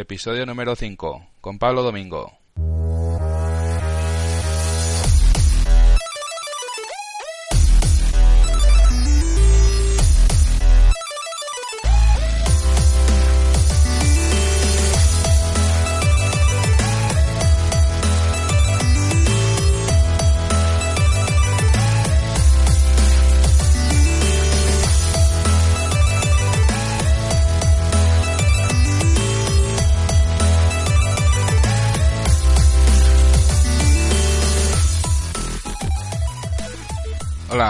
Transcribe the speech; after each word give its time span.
Episodio 0.00 0.46
número 0.46 0.76
5 0.76 1.26
con 1.40 1.58
Pablo 1.58 1.82
Domingo. 1.82 2.37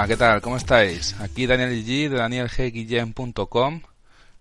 ¿Qué 0.08 0.16
tal? 0.16 0.40
¿Cómo 0.40 0.56
estáis? 0.56 1.14
Aquí 1.20 1.46
Daniel 1.46 1.84
G 1.84 2.08
de 2.08 2.16
danielgguillem.com. 2.16 3.82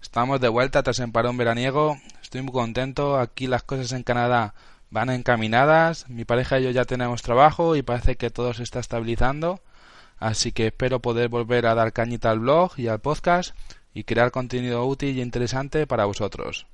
Estamos 0.01 0.39
de 0.39 0.47
vuelta 0.47 0.81
tras 0.81 0.99
el 0.99 1.11
parón 1.11 1.35
veraniego. 1.35 1.97
Estoy 2.21 2.41
muy 2.41 2.53
contento. 2.53 3.19
Aquí 3.19 3.47
las 3.47 3.63
cosas 3.63 3.91
en 3.91 4.03
Canadá 4.03 4.53
van 4.91 5.09
encaminadas. 5.09 6.07
Mi 6.07 6.23
pareja 6.23 6.61
y 6.61 6.63
yo 6.63 6.69
ya 6.71 6.85
tenemos 6.85 7.21
trabajo 7.21 7.75
y 7.75 7.81
parece 7.81 8.15
que 8.15 8.29
todo 8.29 8.53
se 8.53 8.63
está 8.63 8.79
estabilizando. 8.79 9.59
Así 10.19 10.53
que 10.53 10.67
espero 10.67 11.01
poder 11.01 11.27
volver 11.27 11.65
a 11.65 11.75
dar 11.75 11.91
cañita 11.91 12.31
al 12.31 12.39
blog 12.39 12.71
y 12.77 12.87
al 12.87 13.01
podcast 13.01 13.53
y 13.93 14.05
crear 14.05 14.31
contenido 14.31 14.85
útil 14.85 15.17
y 15.17 15.21
interesante 15.21 15.85
para 15.85 16.05
vosotros. 16.05 16.65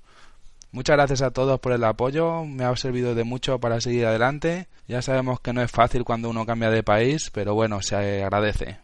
Muchas 0.71 0.97
gracias 0.97 1.23
a 1.23 1.31
todos 1.31 1.59
por 1.59 1.71
el 1.71 1.83
apoyo, 1.83 2.45
me 2.45 2.63
ha 2.63 2.75
servido 2.75 3.15
de 3.15 3.23
mucho 3.23 3.59
para 3.59 3.81
seguir 3.81 4.05
adelante. 4.05 4.67
Ya 4.87 5.01
sabemos 5.01 5.39
que 5.39 5.53
no 5.53 5.63
es 5.63 5.71
fácil 5.71 6.03
cuando 6.03 6.29
uno 6.29 6.45
cambia 6.45 6.69
de 6.69 6.83
país, 6.83 7.31
pero 7.31 7.55
bueno, 7.55 7.81
se 7.81 7.95
agradece. 8.23 8.82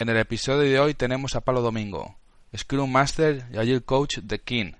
En 0.00 0.08
el 0.08 0.16
episodio 0.16 0.62
de 0.62 0.80
hoy 0.80 0.94
tenemos 0.94 1.36
a 1.36 1.42
Pablo 1.42 1.60
Domingo, 1.60 2.16
Scrum 2.56 2.90
Master 2.90 3.44
y 3.52 3.58
Agile 3.58 3.82
Coach 3.82 4.20
de 4.20 4.38
King. 4.38 4.72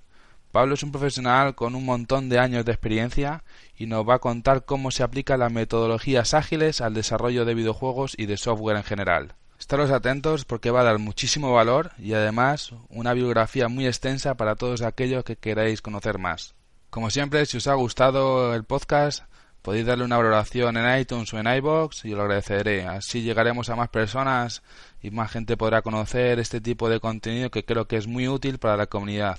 Pablo 0.51 0.73
es 0.73 0.83
un 0.83 0.93
profesional 0.93 1.55
con 1.55 1.75
un 1.75 1.85
montón 1.85 2.31
de 2.31 2.39
años 2.39 2.65
de 2.65 2.73
experiencia 2.73 3.45
y 3.77 3.85
nos 3.85 4.09
va 4.09 4.15
a 4.15 4.19
contar 4.19 4.65
cómo 4.65 4.91
se 4.91 5.03
aplican 5.03 5.41
las 5.41 5.53
metodologías 5.53 6.33
ágiles 6.33 6.81
al 6.81 6.95
desarrollo 6.95 7.45
de 7.45 7.53
videojuegos 7.53 8.15
y 8.17 8.25
de 8.25 8.39
software 8.39 8.79
en 8.79 8.83
general. 8.83 9.35
Estaros 9.59 9.91
atentos 9.91 10.47
porque 10.47 10.71
va 10.71 10.81
a 10.81 10.85
dar 10.85 10.99
muchísimo 10.99 11.53
valor 11.53 11.91
y 11.99 12.15
además 12.15 12.73
una 12.89 13.13
biografía 13.13 13.69
muy 13.69 13.87
extensa 13.87 14.37
para 14.39 14.57
todos 14.57 14.81
aquellos 14.81 15.23
que 15.25 15.37
queráis 15.37 15.83
conocer 15.83 16.17
más. 16.17 16.55
Como 16.89 17.11
siempre, 17.11 17.45
si 17.45 17.59
os 17.59 17.67
ha 17.67 17.75
gustado 17.75 18.55
el 18.55 18.65
podcast, 18.65 19.25
podéis 19.63 19.87
darle 19.87 20.05
una 20.05 20.17
valoración 20.17 20.77
en 20.77 20.99
iTunes 20.99 21.33
o 21.35 21.39
en 21.39 21.47
iBox 21.47 22.05
y 22.05 22.11
lo 22.11 22.23
agradeceré. 22.23 22.87
Así 22.87 23.23
llegaremos 23.23 23.69
a 23.69 23.77
más 23.77 23.89
personas 23.91 24.63
y 25.03 25.11
más 25.11 25.31
gente 25.31 25.57
podrá 25.57 25.83
conocer 25.83 26.39
este 26.39 26.61
tipo 26.61 26.89
de 26.89 27.01
contenido 27.01 27.51
que 27.51 27.65
creo 27.65 27.87
que 27.87 27.97
es 27.97 28.07
muy 28.07 28.29
útil 28.29 28.59
para 28.59 28.77
la 28.77 28.87
comunidad. 28.87 29.39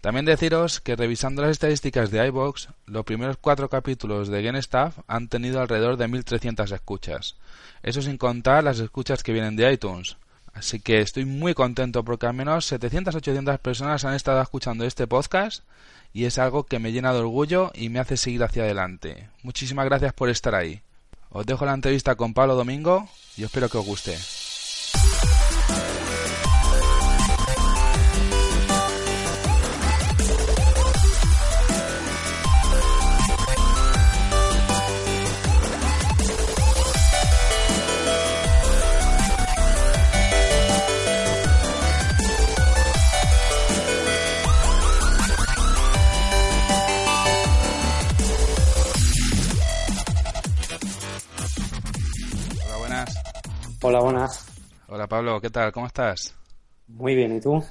También 0.00 0.26
deciros 0.26 0.80
que 0.80 0.96
revisando 0.96 1.40
las 1.40 1.52
estadísticas 1.52 2.10
de 2.10 2.26
iBox, 2.26 2.68
los 2.84 3.06
primeros 3.06 3.38
cuatro 3.38 3.70
capítulos 3.70 4.28
de 4.28 4.42
Game 4.42 4.58
Staff 4.58 4.98
han 5.06 5.28
tenido 5.28 5.62
alrededor 5.62 5.96
de 5.96 6.08
1300 6.08 6.70
escuchas. 6.72 7.36
Eso 7.82 8.02
sin 8.02 8.18
contar 8.18 8.64
las 8.64 8.80
escuchas 8.80 9.22
que 9.22 9.32
vienen 9.32 9.56
de 9.56 9.72
iTunes. 9.72 10.18
Así 10.52 10.78
que 10.78 11.00
estoy 11.00 11.24
muy 11.24 11.54
contento 11.54 12.04
porque 12.04 12.26
al 12.26 12.34
menos 12.34 12.70
700-800 12.70 13.58
personas 13.60 14.04
han 14.04 14.12
estado 14.12 14.42
escuchando 14.42 14.84
este 14.84 15.06
podcast 15.06 15.64
y 16.12 16.26
es 16.26 16.38
algo 16.38 16.64
que 16.64 16.78
me 16.78 16.92
llena 16.92 17.14
de 17.14 17.20
orgullo 17.20 17.72
y 17.74 17.88
me 17.88 17.98
hace 17.98 18.18
seguir 18.18 18.44
hacia 18.44 18.64
adelante. 18.64 19.30
Muchísimas 19.42 19.86
gracias 19.86 20.12
por 20.12 20.28
estar 20.28 20.54
ahí. 20.54 20.82
Os 21.30 21.46
dejo 21.46 21.64
la 21.64 21.72
entrevista 21.72 22.14
con 22.14 22.34
Pablo 22.34 22.54
Domingo 22.54 23.08
y 23.38 23.42
espero 23.44 23.70
que 23.70 23.78
os 23.78 23.86
guste. 23.86 24.43
Hola, 53.86 54.00
buenas. 54.00 54.46
Hola 54.88 55.06
Pablo, 55.06 55.38
¿qué 55.42 55.50
tal? 55.50 55.70
¿Cómo 55.70 55.86
estás? 55.86 56.34
Muy 56.88 57.14
bien, 57.14 57.36
¿y 57.36 57.40
tú? 57.42 57.62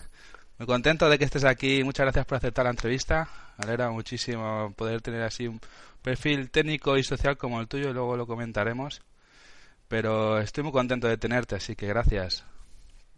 Muy 0.60 0.68
contento 0.68 1.10
de 1.10 1.18
que 1.18 1.26
estés 1.26 1.44
aquí. 1.44 1.84
Muchas 1.84 2.04
gracias 2.04 2.28
por 2.28 2.38
aceptar 2.38 2.66
la 2.66 2.70
entrevista. 2.70 3.28
Me 3.58 3.64
alegra 3.64 3.90
muchísimo 3.90 4.72
poder 4.78 5.02
tener 5.02 5.24
así 5.24 5.48
un 5.48 5.60
perfil 6.04 6.52
técnico 6.52 7.00
y 7.00 7.04
social 7.04 7.36
como 7.36 7.60
el 7.60 7.68
tuyo 7.68 7.90
y 7.90 7.94
luego 7.94 8.16
lo 8.16 8.28
comentaremos. 8.28 9.02
Pero 9.88 10.38
estoy 10.38 10.64
muy 10.64 10.72
contento 10.72 11.08
de 11.08 11.18
tenerte, 11.18 11.56
así 11.56 11.76
que 11.76 11.88
gracias. 11.88 12.46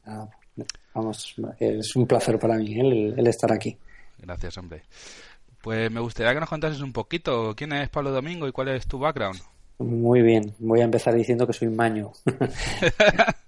Ah, 0.05 0.29
vamos, 0.93 1.35
es 1.59 1.95
un 1.97 2.07
placer 2.07 2.39
para 2.39 2.55
mí 2.55 2.79
el, 2.79 3.19
el 3.19 3.27
estar 3.27 3.51
aquí. 3.51 3.77
Gracias, 4.19 4.57
hombre. 4.57 4.83
Pues 5.61 5.91
me 5.91 5.99
gustaría 5.99 6.33
que 6.33 6.39
nos 6.39 6.47
contases 6.47 6.79
un 6.79 6.93
poquito 6.93 7.53
quién 7.57 7.73
es 7.73 7.89
Pablo 7.89 8.11
Domingo 8.11 8.47
y 8.47 8.53
cuál 8.53 8.69
es 8.69 8.87
tu 8.87 8.99
background. 8.99 9.41
Muy 9.77 10.21
bien, 10.21 10.55
voy 10.59 10.81
a 10.81 10.85
empezar 10.85 11.13
diciendo 11.13 11.45
que 11.45 11.53
soy 11.53 11.69
maño. 11.69 12.11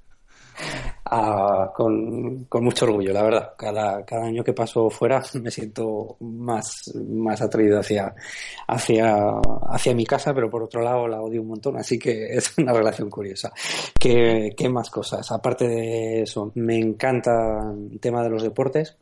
Ah, 1.09 1.71
con, 1.73 2.45
con, 2.45 2.63
mucho 2.65 2.85
orgullo, 2.85 3.13
la 3.13 3.23
verdad. 3.23 3.53
Cada, 3.57 4.03
cada 4.03 4.25
año 4.25 4.43
que 4.43 4.51
paso 4.53 4.89
fuera 4.89 5.23
me 5.41 5.51
siento 5.51 6.17
más, 6.19 6.91
más 6.95 7.41
atraído 7.41 7.79
hacia, 7.79 8.13
hacia, 8.67 9.15
hacia 9.69 9.95
mi 9.95 10.05
casa, 10.05 10.33
pero 10.33 10.49
por 10.49 10.63
otro 10.63 10.81
lado 10.81 11.07
la 11.07 11.21
odio 11.21 11.41
un 11.41 11.47
montón, 11.49 11.77
así 11.77 11.97
que 11.97 12.35
es 12.35 12.57
una 12.57 12.73
relación 12.73 13.09
curiosa. 13.09 13.53
¿Qué, 13.97 14.53
qué 14.57 14.67
más 14.67 14.89
cosas? 14.89 15.31
Aparte 15.31 15.67
de 15.67 16.23
eso, 16.23 16.51
me 16.55 16.77
encanta 16.77 17.73
el 17.89 17.99
tema 17.99 18.21
de 18.23 18.29
los 18.29 18.43
deportes. 18.43 18.97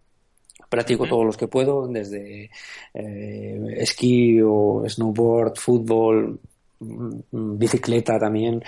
Practico 0.69 1.07
todos 1.07 1.25
los 1.25 1.37
que 1.37 1.47
puedo, 1.47 1.87
desde 1.87 2.49
eh, 2.93 3.59
esquí 3.77 4.41
o 4.41 4.83
snowboard, 4.87 5.55
fútbol, 5.57 6.39
bicicleta 6.79 8.19
también. 8.19 8.63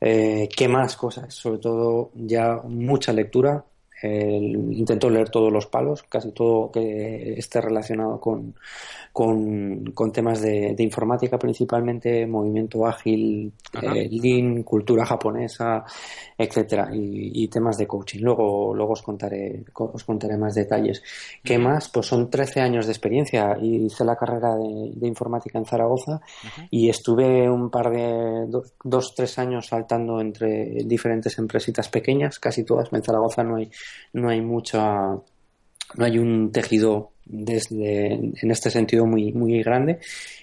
Eh, 0.00 0.48
¿Qué 0.56 0.68
más 0.68 0.96
cosas? 0.96 1.32
Sobre 1.34 1.58
todo 1.58 2.10
ya 2.14 2.56
mucha 2.64 3.12
lectura. 3.12 3.64
Eh, 4.02 4.36
intento 4.36 5.08
leer 5.08 5.30
todos 5.30 5.52
los 5.52 5.66
palos, 5.66 6.02
casi 6.02 6.32
todo 6.32 6.72
que 6.72 7.34
esté 7.36 7.60
relacionado 7.60 8.18
con, 8.18 8.54
con, 9.12 9.84
con 9.92 10.10
temas 10.10 10.40
de, 10.40 10.74
de, 10.74 10.82
informática 10.82 11.38
principalmente, 11.38 12.26
movimiento 12.26 12.86
ágil, 12.86 13.52
eh, 13.80 14.08
lean, 14.10 14.64
cultura 14.64 15.06
japonesa, 15.06 15.84
etcétera, 16.36 16.88
y, 16.92 17.44
y, 17.44 17.48
temas 17.48 17.78
de 17.78 17.86
coaching. 17.86 18.20
Luego, 18.22 18.74
luego 18.74 18.92
os 18.92 19.02
contaré, 19.02 19.64
os 19.74 20.02
contaré 20.04 20.36
más 20.36 20.54
detalles. 20.54 21.02
¿Qué 21.44 21.58
más? 21.58 21.88
Pues 21.88 22.06
son 22.06 22.28
13 22.28 22.60
años 22.60 22.86
de 22.86 22.92
experiencia. 22.92 23.56
Hice 23.60 24.04
la 24.04 24.16
carrera 24.16 24.56
de, 24.56 24.92
de 24.94 25.06
informática 25.06 25.58
en 25.58 25.64
Zaragoza 25.64 26.20
y 26.70 26.88
estuve 26.88 27.48
un 27.48 27.70
par 27.70 27.90
de 27.90 28.46
dos, 28.48 28.72
dos, 28.82 29.14
tres 29.14 29.38
años 29.38 29.66
saltando 29.66 30.20
entre 30.20 30.82
diferentes 30.84 31.38
empresitas 31.38 31.88
pequeñas, 31.88 32.38
casi 32.38 32.64
todas. 32.64 32.92
En 32.92 33.02
Zaragoza 33.02 33.42
no 33.44 33.56
hay, 33.56 33.70
no 34.12 34.28
hay 34.28 34.40
mucha, 34.40 34.82
no 35.94 36.04
hay 36.04 36.18
un 36.18 36.52
tejido 36.52 37.12
desde 37.32 38.14
en 38.14 38.50
este 38.50 38.70
sentido 38.70 39.06
muy 39.06 39.32
muy 39.32 39.62
grande. 39.62 39.98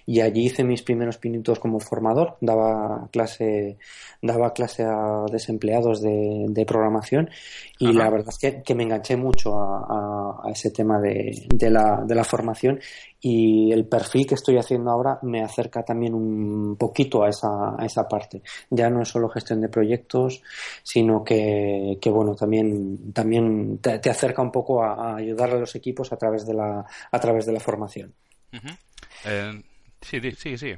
Y 0.06 0.22
allí 0.22 0.48
hice 0.48 0.64
mis 0.64 0.82
primeros 0.82 1.18
pinitos 1.18 1.60
como 1.60 1.80
formador. 1.80 2.36
Daba 2.42 3.08
clase 3.12 3.78
daba 4.22 4.54
clase 4.54 4.84
a 4.84 5.26
desempleados 5.32 6.02
de, 6.02 6.46
de 6.50 6.66
programación. 6.66 7.30
Y 7.78 7.94
la 7.94 8.10
verdad 8.10 8.34
es 8.42 8.62
que, 8.66 8.76
me 8.76 8.84
enganché 8.84 9.16
mucho 9.16 9.58
a, 9.58 10.42
ese 10.52 10.72
tema 10.72 11.00
de, 11.00 11.48
de, 11.48 11.70
la, 11.70 12.04
de 12.06 12.16
la 12.16 12.26
formación. 12.26 12.80
Y 13.22 13.72
el 13.72 13.86
perfil 13.86 14.26
que 14.28 14.36
estoy 14.36 14.58
haciendo 14.58 14.92
ahora 14.92 15.20
me 15.24 15.42
acerca 15.42 15.84
también 15.84 16.14
un 16.14 16.76
poquito 16.78 17.24
a 17.24 17.30
esa, 17.30 17.76
a 17.78 17.86
esa 17.86 18.08
parte. 18.08 18.42
Ya 18.70 18.90
no 18.90 19.02
es 19.02 19.10
solo 19.10 19.30
gestión 19.30 19.62
de 19.62 19.70
proyectos, 19.70 20.42
sino 20.84 21.24
que, 21.24 21.98
que 22.02 22.10
bueno, 22.10 22.36
también, 22.36 23.14
también 23.14 23.78
te, 23.80 24.10
acerca 24.10 24.42
un 24.42 24.52
poco 24.52 24.84
a, 24.84 25.16
ayudar 25.16 25.52
a 25.52 25.60
los 25.60 25.76
equipos 25.76 26.12
a 26.12 26.18
través 26.18 26.46
de 26.46 26.54
la, 26.54 26.79
a 27.12 27.20
través 27.20 27.46
de 27.46 27.54
la 27.54 27.60
formación. 27.60 28.14
Eh, 29.26 29.64
sí, 30.02 30.20
sí, 30.32 30.58
sí. 30.58 30.76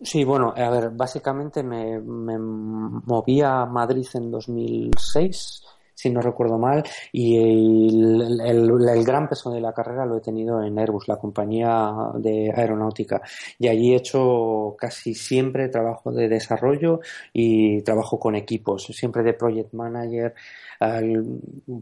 Sí, 0.00 0.24
bueno, 0.24 0.54
a 0.56 0.70
ver, 0.70 0.90
básicamente 0.90 1.62
me, 1.62 1.98
me 2.00 2.38
moví 2.38 3.40
a 3.42 3.66
Madrid 3.66 4.06
en 4.14 4.30
2006 4.30 5.62
si 5.98 6.10
no 6.10 6.20
recuerdo 6.20 6.58
mal, 6.58 6.84
y 7.10 7.36
el, 7.38 9.04
gran 9.04 9.28
peso 9.28 9.50
de 9.50 9.60
la 9.60 9.72
carrera 9.72 10.06
lo 10.06 10.18
he 10.18 10.20
tenido 10.20 10.62
en 10.62 10.78
Airbus, 10.78 11.08
la 11.08 11.16
compañía 11.16 11.90
de 12.14 12.52
aeronáutica. 12.54 13.20
Y 13.58 13.66
allí 13.66 13.92
he 13.92 13.96
hecho 13.96 14.76
casi 14.78 15.12
siempre 15.12 15.68
trabajo 15.68 16.12
de 16.12 16.28
desarrollo 16.28 17.00
y 17.32 17.82
trabajo 17.82 18.16
con 18.16 18.36
equipos, 18.36 18.84
siempre 18.84 19.24
de 19.24 19.34
project 19.34 19.74
manager, 19.74 20.34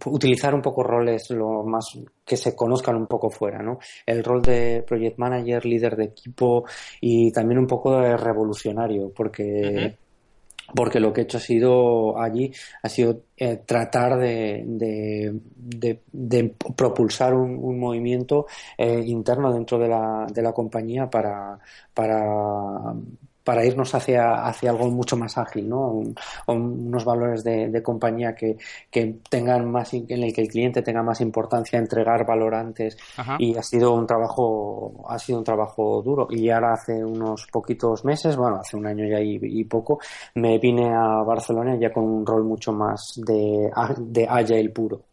utilizar 0.07 0.55
un 0.55 0.63
poco 0.63 0.83
roles 0.83 1.29
lo 1.33 1.63
más 1.65 1.99
que 2.25 2.39
se 2.39 2.57
conozcan 2.57 2.97
un 2.97 3.07
poco 3.07 3.29
fuera, 3.29 3.59
¿no? 3.59 3.81
El 4.07 4.25
rol 4.25 4.41
de 4.41 4.83
project 4.87 5.19
manager, 5.19 5.67
líder 5.67 5.95
de 5.95 6.05
equipo 6.05 6.65
y 7.03 7.31
también 7.33 7.59
un 7.59 7.67
poco 7.67 8.01
de 8.01 8.17
revolucionario, 8.17 9.13
porque 9.15 9.99
porque 10.75 11.01
lo 11.01 11.13
que 11.13 11.21
he 11.21 11.25
hecho 11.25 11.39
ha 11.39 11.41
sido 11.41 12.21
allí 12.21 12.53
ha 12.83 12.89
sido 12.89 13.23
eh, 13.37 13.63
tratar 13.65 14.19
de, 14.19 14.65
de, 14.67 16.55
propulsar 16.77 17.35
un, 17.35 17.79
movimiento 17.79 18.47
eh, 18.77 19.03
interno 19.07 19.53
dentro 19.53 19.79
de 19.79 19.89
la, 19.89 20.27
de 20.33 20.43
la 20.43 20.53
compañía 20.53 21.09
para, 21.09 21.59
para 21.93 22.95
para 23.47 23.65
irnos 23.65 23.95
hacia, 23.95 24.45
hacia 24.45 24.71
algo 24.71 24.91
mucho 24.91 25.17
más 25.17 25.39
ágil, 25.39 25.69
¿no? 25.69 26.03
unos 26.49 27.05
valores 27.05 27.45
de, 27.45 27.81
compañía 27.81 28.35
que, 28.35 28.57
que, 28.91 29.21
tengan 29.31 29.71
más, 29.71 29.95
en 29.95 30.11
el 30.11 30.35
que 30.35 30.41
el 30.41 30.49
cliente 30.49 30.83
tenga 30.83 31.05
más 31.05 31.21
importancia, 31.21 31.79
entregar 31.79 32.27
valor 32.27 32.57
antes. 32.57 32.99
Y 33.39 33.57
ha 33.57 33.63
sido 33.63 33.93
un 33.95 34.05
trabajo, 34.05 35.07
ha 35.09 35.17
sido 35.21 35.39
un 35.39 35.45
trabajo 35.45 36.03
duro. 36.03 36.27
Y 36.29 36.51
ahora 36.51 36.73
hace 36.73 37.05
unos 37.05 37.47
poquitos 37.53 38.05
meses, 38.05 38.35
bueno, 38.35 38.57
hace 38.57 38.77
un 38.77 38.85
año 38.85 39.07
ya 39.07 39.21
y, 39.21 39.63
poco, 39.65 40.01
me 40.35 40.59
vine 40.59 40.93
a 40.93 41.23
Barcelona 41.23 41.77
ya 41.81 41.93
con 41.93 42.03
un 42.03 42.27
rol 42.27 42.43
mucho 42.43 42.73
más 42.73 43.13
de, 43.25 43.71
de 43.99 44.27
agile 44.29 44.71
puro. 44.71 45.05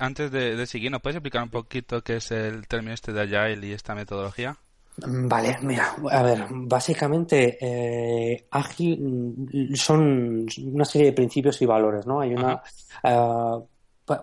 Antes 0.00 0.30
de, 0.30 0.56
de 0.56 0.66
seguir, 0.66 0.90
¿nos 0.90 1.02
puedes 1.02 1.16
explicar 1.16 1.42
un 1.42 1.50
poquito 1.50 2.00
qué 2.00 2.16
es 2.16 2.30
el 2.30 2.66
término 2.66 2.94
este 2.94 3.12
de 3.12 3.20
agile 3.20 3.66
y 3.66 3.72
esta 3.72 3.94
metodología? 3.94 4.56
Vale, 4.96 5.58
mira, 5.62 5.96
a 6.10 6.22
ver, 6.22 6.44
básicamente 6.50 7.56
eh, 7.60 8.46
ágil 8.50 9.00
mm, 9.00 9.74
son 9.74 10.46
una 10.66 10.84
serie 10.84 11.08
de 11.08 11.12
principios 11.12 11.60
y 11.62 11.66
valores, 11.66 12.06
¿no? 12.06 12.20
Hay 12.20 12.34
una, 12.34 12.62
eh, 13.02 13.62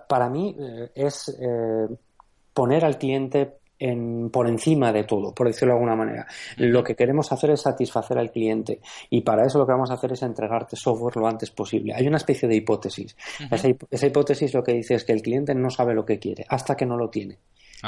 para 0.07 0.29
mí 0.29 0.55
eh, 0.59 0.91
es 0.93 1.35
eh, 1.39 1.87
poner 2.53 2.85
al 2.85 2.97
cliente 2.97 3.57
en, 3.79 4.29
por 4.29 4.47
encima 4.47 4.91
de 4.91 5.05
todo, 5.05 5.33
por 5.33 5.47
decirlo 5.47 5.73
de 5.73 5.77
alguna 5.77 5.95
manera. 5.95 6.27
Lo 6.57 6.83
que 6.83 6.95
queremos 6.95 7.31
hacer 7.31 7.51
es 7.51 7.61
satisfacer 7.61 8.17
al 8.17 8.31
cliente 8.31 8.81
y 9.09 9.21
para 9.21 9.45
eso 9.45 9.57
lo 9.57 9.65
que 9.65 9.71
vamos 9.71 9.89
a 9.89 9.93
hacer 9.93 10.11
es 10.11 10.21
entregarte 10.21 10.75
software 10.75 11.15
lo 11.15 11.27
antes 11.27 11.49
posible. 11.49 11.93
Hay 11.95 12.07
una 12.07 12.17
especie 12.17 12.47
de 12.47 12.55
hipótesis. 12.55 13.15
esa, 13.49 13.69
esa, 13.89 14.07
hipótesis 14.07 14.53
lo 14.53 14.63
que 14.63 14.73
dice 14.73 14.95
es 14.95 15.03
que 15.05 15.13
el 15.13 15.21
cliente 15.21 15.55
no 15.55 15.69
sabe 15.69 15.93
lo 15.93 16.05
que 16.05 16.19
quiere 16.19 16.45
hasta 16.49 16.75
que 16.75 16.85
no 16.85 16.97
lo 16.97 17.09
tiene. 17.09 17.39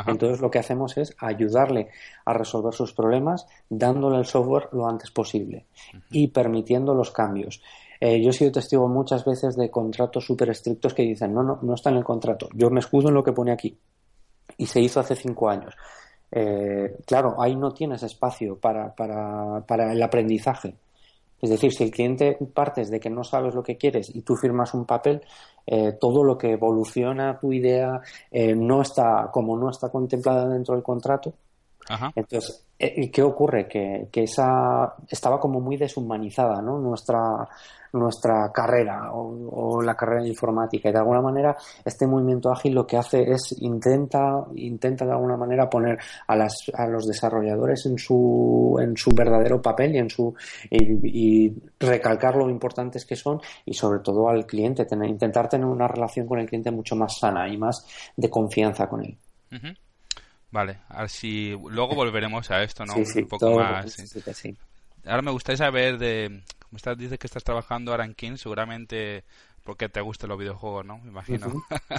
Entonces 0.08 0.40
lo 0.40 0.50
que 0.50 0.60
hacemos 0.60 0.98
es 0.98 1.16
ayudarle 1.20 1.90
a 2.26 2.34
resolver 2.34 2.74
sus 2.74 2.94
problemas 2.94 3.46
dándole 3.70 4.18
el 4.18 4.26
software 4.26 4.70
lo 4.72 4.88
antes 4.88 5.12
posible 5.12 5.66
y 6.10 6.30
permitiendo 6.30 6.94
los 6.94 7.12
cambios. 7.12 7.62
Eh, 8.00 8.22
yo 8.22 8.30
he 8.30 8.34
sido 8.34 8.52
testigo 8.52 8.88
muchas 8.88 9.26
veces 9.26 9.56
de 9.56 9.70
contratos 9.70 10.26
súper 10.26 10.50
estrictos 10.50 10.94
que 10.94 11.04
dicen, 11.04 11.34
no, 11.34 11.44
no, 11.44 11.60
no 11.62 11.76
está 11.76 11.90
en 11.90 11.98
el 11.98 12.04
contrato, 12.04 12.50
yo 12.54 12.70
me 12.70 12.80
escudo 12.80 13.10
en 13.10 13.16
lo 13.16 13.24
que 13.24 13.34
pone 13.34 13.52
aquí. 13.52 13.78
Y 14.58 14.66
se 14.66 14.82
hizo 14.82 15.00
hace 15.00 15.16
cinco 15.16 15.50
años. 15.50 15.76
Eh, 16.32 16.98
claro, 17.06 17.36
ahí 17.42 17.56
no 17.56 17.72
tienes 17.72 18.04
espacio 18.04 18.58
para, 18.58 18.94
para, 18.96 19.62
para 19.68 19.92
el 19.92 20.02
aprendizaje. 20.02 20.76
Es 21.42 21.50
decir, 21.50 21.74
si 21.74 21.84
el 21.84 21.92
cliente 21.92 22.38
partes 22.54 22.90
de 22.90 23.00
que 23.00 23.10
no 23.10 23.24
sabes 23.24 23.56
lo 23.56 23.64
que 23.64 23.78
quieres 23.78 24.14
y 24.14 24.22
tú 24.22 24.36
firmas 24.36 24.74
un 24.74 24.86
papel, 24.86 25.22
eh, 25.66 25.94
todo 26.00 26.24
lo 26.24 26.38
que 26.38 26.52
evoluciona 26.52 27.40
tu 27.40 27.52
idea 27.52 28.00
eh, 28.30 28.56
no 28.56 28.82
está, 28.82 29.30
como 29.32 29.58
no 29.58 29.70
está 29.70 29.90
contemplada 29.90 30.48
dentro 30.48 30.76
del 30.76 30.84
contrato. 30.84 31.34
Entonces, 32.16 32.66
¿y 32.80 33.10
¿qué 33.10 33.22
ocurre? 33.22 33.68
Que, 33.68 34.08
que 34.12 34.24
esa 34.24 34.96
estaba 35.08 35.40
como 35.40 35.60
muy 35.60 35.78
deshumanizada, 35.78 36.62
¿no? 36.62 36.80
Nuestra, 36.80 37.48
nuestra 37.94 38.52
carrera 38.54 39.12
o, 39.14 39.82
la 39.82 39.96
carrera 39.96 40.22
de 40.22 40.30
informática 40.30 40.90
y 40.90 40.92
de 40.92 40.98
alguna 40.98 41.22
manera 41.22 41.56
este 41.84 42.08
movimiento 42.08 42.52
ágil 42.52 42.74
lo 42.74 42.86
que 42.86 42.98
hace 42.98 43.32
es 43.32 43.56
intenta 43.60 44.46
intenta 44.56 45.06
de 45.06 45.12
alguna 45.12 45.36
manera 45.36 45.70
poner 45.70 45.98
a, 46.28 46.36
las, 46.36 46.56
a 46.74 46.88
los 46.88 47.08
desarrolladores 47.08 47.86
en 47.86 47.98
su 47.98 48.78
en 48.80 48.96
su 48.96 49.12
verdadero 49.12 49.62
papel 49.62 49.96
y 49.96 50.00
en 50.00 50.10
su 50.10 50.34
y, 50.70 51.52
recalcar 51.80 52.36
lo 52.36 52.50
importantes 52.50 53.06
que 53.06 53.16
son 53.16 53.42
y 53.66 53.74
sobre 53.74 54.00
todo 54.00 54.30
al 54.30 54.46
cliente 54.46 54.86
tener, 54.86 55.10
intentar 55.10 55.50
tener 55.50 55.66
una 55.66 55.88
relación 55.88 56.28
con 56.28 56.40
el 56.40 56.48
cliente 56.48 56.72
mucho 56.72 56.96
más 56.96 57.18
sana 57.18 57.48
y 57.50 57.58
más 57.58 57.86
de 58.16 58.30
confianza 58.30 58.88
con 58.88 59.04
él 59.04 59.18
Vale, 60.52 60.80
así 60.90 61.58
luego 61.70 61.96
volveremos 61.96 62.52
a 62.52 62.62
esto, 62.64 62.86
¿no? 62.86 62.96
un 62.96 63.28
poco 63.28 63.52
más. 63.58 63.98
Ahora 65.06 65.22
me 65.22 65.32
gustaría 65.32 65.58
saber 65.58 65.98
de 65.98 66.44
como 66.60 66.78
estás, 66.78 66.98
dices 66.98 67.18
que 67.18 67.28
estás 67.28 67.44
trabajando 67.44 67.92
ahora 67.92 68.06
en 68.06 68.14
King, 68.14 68.38
seguramente 68.38 69.24
porque 69.64 69.90
te 69.90 70.02
gustan 70.02 70.30
los 70.30 70.40
videojuegos, 70.40 70.86
¿no? 70.86 71.00
Me 71.00 71.10
imagino. 71.10 71.52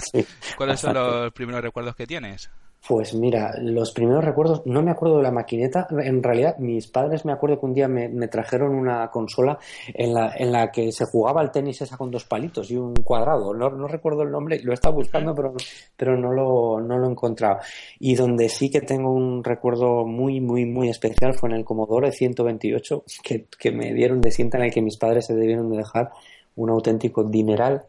¿Cuáles 0.57 0.79
son 0.79 0.93
los 0.93 1.33
primeros 1.33 1.61
recuerdos 1.61 1.95
que 1.95 2.07
tienes? 2.07 2.49
Pues 2.85 3.13
mira, 3.13 3.53
los 3.61 3.93
primeros 3.93 4.25
recuerdos, 4.25 4.61
no 4.65 4.83
me 4.83 4.91
acuerdo 4.91 5.17
de 5.17 5.23
la 5.23 5.31
maquineta, 5.31 5.87
en 5.89 6.21
realidad 6.21 6.57
mis 6.57 6.87
padres 6.87 7.23
me 7.23 7.31
acuerdo 7.31 7.57
que 7.57 7.65
un 7.65 7.73
día 7.73 7.87
me, 7.87 8.09
trajeron 8.27 8.75
una 8.75 9.09
consola 9.09 9.57
en 9.93 10.13
la, 10.13 10.33
en 10.35 10.51
la 10.51 10.69
que 10.69 10.91
se 10.91 11.05
jugaba 11.05 11.41
el 11.41 11.51
tenis 11.51 11.81
esa 11.81 11.95
con 11.95 12.11
dos 12.11 12.25
palitos 12.25 12.69
y 12.71 12.75
un 12.75 12.93
cuadrado, 12.95 13.53
no, 13.53 13.69
no 13.69 13.87
recuerdo 13.87 14.23
el 14.23 14.31
nombre, 14.31 14.59
lo 14.61 14.71
he 14.71 14.73
estado 14.73 14.95
buscando 14.95 15.33
pero, 15.33 15.53
pero 15.95 16.17
no, 16.17 16.33
lo, 16.33 16.81
no 16.81 16.97
lo 16.97 17.07
he 17.07 17.11
encontrado. 17.11 17.59
Y 17.99 18.15
donde 18.15 18.49
sí 18.49 18.69
que 18.69 18.81
tengo 18.81 19.13
un 19.13 19.45
recuerdo 19.45 20.05
muy, 20.05 20.41
muy, 20.41 20.65
muy 20.65 20.89
especial 20.89 21.35
fue 21.35 21.49
en 21.49 21.55
el 21.55 21.63
Commodore 21.63 22.11
128 22.11 23.05
que, 23.23 23.45
que 23.57 23.71
me 23.71 23.93
dieron 23.93 24.19
de 24.19 24.31
cinta 24.31 24.57
en 24.57 24.65
el 24.65 24.73
que 24.73 24.81
mis 24.81 24.97
padres 24.97 25.27
se 25.27 25.35
debieron 25.35 25.69
de 25.69 25.77
dejar 25.77 26.11
un 26.55 26.69
auténtico 26.69 27.23
dineral. 27.23 27.83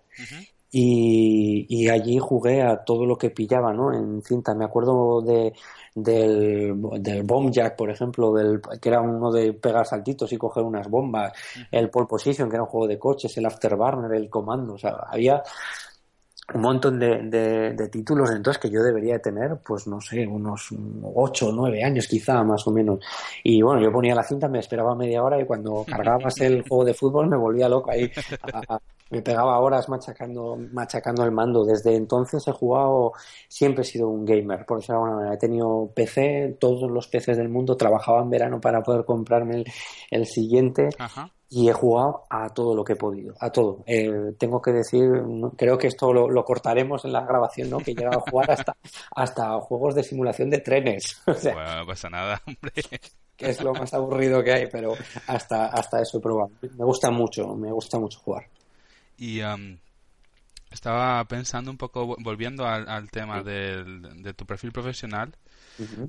Y, 0.76 1.66
y, 1.68 1.88
allí 1.88 2.18
jugué 2.18 2.60
a 2.60 2.82
todo 2.82 3.06
lo 3.06 3.16
que 3.16 3.30
pillaba, 3.30 3.72
¿no? 3.72 3.94
En 3.94 4.20
cinta. 4.22 4.56
Me 4.56 4.64
acuerdo 4.64 5.22
de, 5.22 5.52
del, 5.94 6.74
del 7.00 7.22
Bomb 7.22 7.52
Jack, 7.52 7.76
por 7.76 7.90
ejemplo, 7.90 8.32
del, 8.32 8.60
que 8.80 8.88
era 8.88 9.00
uno 9.00 9.30
de 9.30 9.52
pegar 9.52 9.86
saltitos 9.86 10.32
y 10.32 10.36
coger 10.36 10.64
unas 10.64 10.90
bombas. 10.90 11.32
El 11.70 11.90
Pole 11.90 12.08
Position, 12.08 12.48
que 12.48 12.56
era 12.56 12.64
un 12.64 12.68
juego 12.68 12.88
de 12.88 12.98
coches. 12.98 13.36
El 13.36 13.46
Afterburner, 13.46 14.14
el 14.14 14.28
Comando. 14.28 14.74
O 14.74 14.78
sea, 14.78 14.96
había 15.06 15.44
un 16.52 16.60
montón 16.60 16.98
de, 16.98 17.22
de, 17.30 17.88
títulos 17.88 18.30
entonces 18.30 18.60
que 18.60 18.70
yo 18.70 18.82
debería 18.82 19.18
tener 19.18 19.56
pues 19.64 19.86
no 19.86 19.98
sé 19.98 20.26
unos 20.26 20.68
ocho 21.14 21.48
o 21.48 21.52
nueve 21.52 21.82
años 21.82 22.06
quizá 22.06 22.42
más 22.44 22.66
o 22.66 22.70
menos 22.70 22.98
y 23.42 23.62
bueno 23.62 23.80
yo 23.80 23.90
ponía 23.90 24.14
la 24.14 24.22
cinta 24.22 24.46
me 24.46 24.58
esperaba 24.58 24.94
media 24.94 25.22
hora 25.22 25.40
y 25.40 25.46
cuando 25.46 25.84
cargabas 25.88 26.38
el 26.42 26.60
juego 26.68 26.84
de 26.84 26.92
fútbol 26.92 27.28
me 27.28 27.38
volvía 27.38 27.66
loco 27.66 27.90
ahí 27.90 28.10
me 29.10 29.22
pegaba 29.22 29.58
horas 29.58 29.88
machacando 29.88 30.56
machacando 30.72 31.24
el 31.24 31.30
mando 31.30 31.64
desde 31.64 31.94
entonces 31.94 32.46
he 32.48 32.52
jugado 32.52 33.12
siempre 33.48 33.82
he 33.82 33.84
sido 33.84 34.08
un 34.08 34.24
gamer 34.24 34.64
por 34.64 34.78
decirlo 34.78 34.94
de 34.94 35.02
alguna 35.02 35.16
manera 35.16 35.34
he 35.34 35.38
tenido 35.38 35.90
PC 35.94 36.56
todos 36.58 36.90
los 36.90 37.08
PCs 37.08 37.36
del 37.36 37.48
mundo 37.48 37.76
trabajaba 37.76 38.22
en 38.22 38.30
verano 38.30 38.60
para 38.60 38.82
poder 38.82 39.04
comprarme 39.04 39.56
el, 39.56 39.64
el 40.10 40.26
siguiente 40.26 40.88
y 41.54 41.68
he 41.68 41.72
jugado 41.72 42.24
a 42.30 42.48
todo 42.48 42.74
lo 42.74 42.82
que 42.82 42.94
he 42.94 42.96
podido, 42.96 43.32
a 43.38 43.50
todo. 43.50 43.84
Eh, 43.86 44.32
tengo 44.36 44.60
que 44.60 44.72
decir, 44.72 45.08
creo 45.56 45.78
que 45.78 45.86
esto 45.86 46.12
lo, 46.12 46.44
cortaremos 46.44 47.04
en 47.04 47.12
la 47.12 47.20
grabación, 47.20 47.70
¿no? 47.70 47.78
Que 47.78 47.92
he 47.92 47.94
llegado 47.94 48.18
a 48.18 48.28
jugar 48.28 48.50
hasta, 48.50 48.76
hasta 49.14 49.60
juegos 49.60 49.94
de 49.94 50.02
simulación 50.02 50.50
de 50.50 50.58
trenes. 50.58 51.22
bueno, 51.26 51.76
no 51.76 51.86
pasa 51.86 52.10
nada, 52.10 52.42
hombre. 52.44 52.72
Que 53.36 53.50
es 53.50 53.62
lo 53.62 53.72
más 53.72 53.94
aburrido 53.94 54.42
que 54.42 54.52
hay, 54.52 54.66
pero 54.66 54.94
hasta, 55.28 55.66
hasta 55.66 56.00
eso 56.00 56.18
he 56.18 56.20
probado. 56.20 56.50
Me 56.60 56.84
gusta 56.84 57.12
mucho, 57.12 57.54
me 57.54 57.70
gusta 57.70 58.00
mucho 58.00 58.18
jugar. 58.18 58.46
Y 59.16 59.40
estaba 60.70 61.24
pensando 61.24 61.70
un 61.70 61.76
poco, 61.76 62.16
volviendo 62.18 62.66
al, 62.66 63.10
tema 63.10 63.42
de 63.42 64.34
tu 64.36 64.46
perfil 64.46 64.72
profesional, 64.72 65.34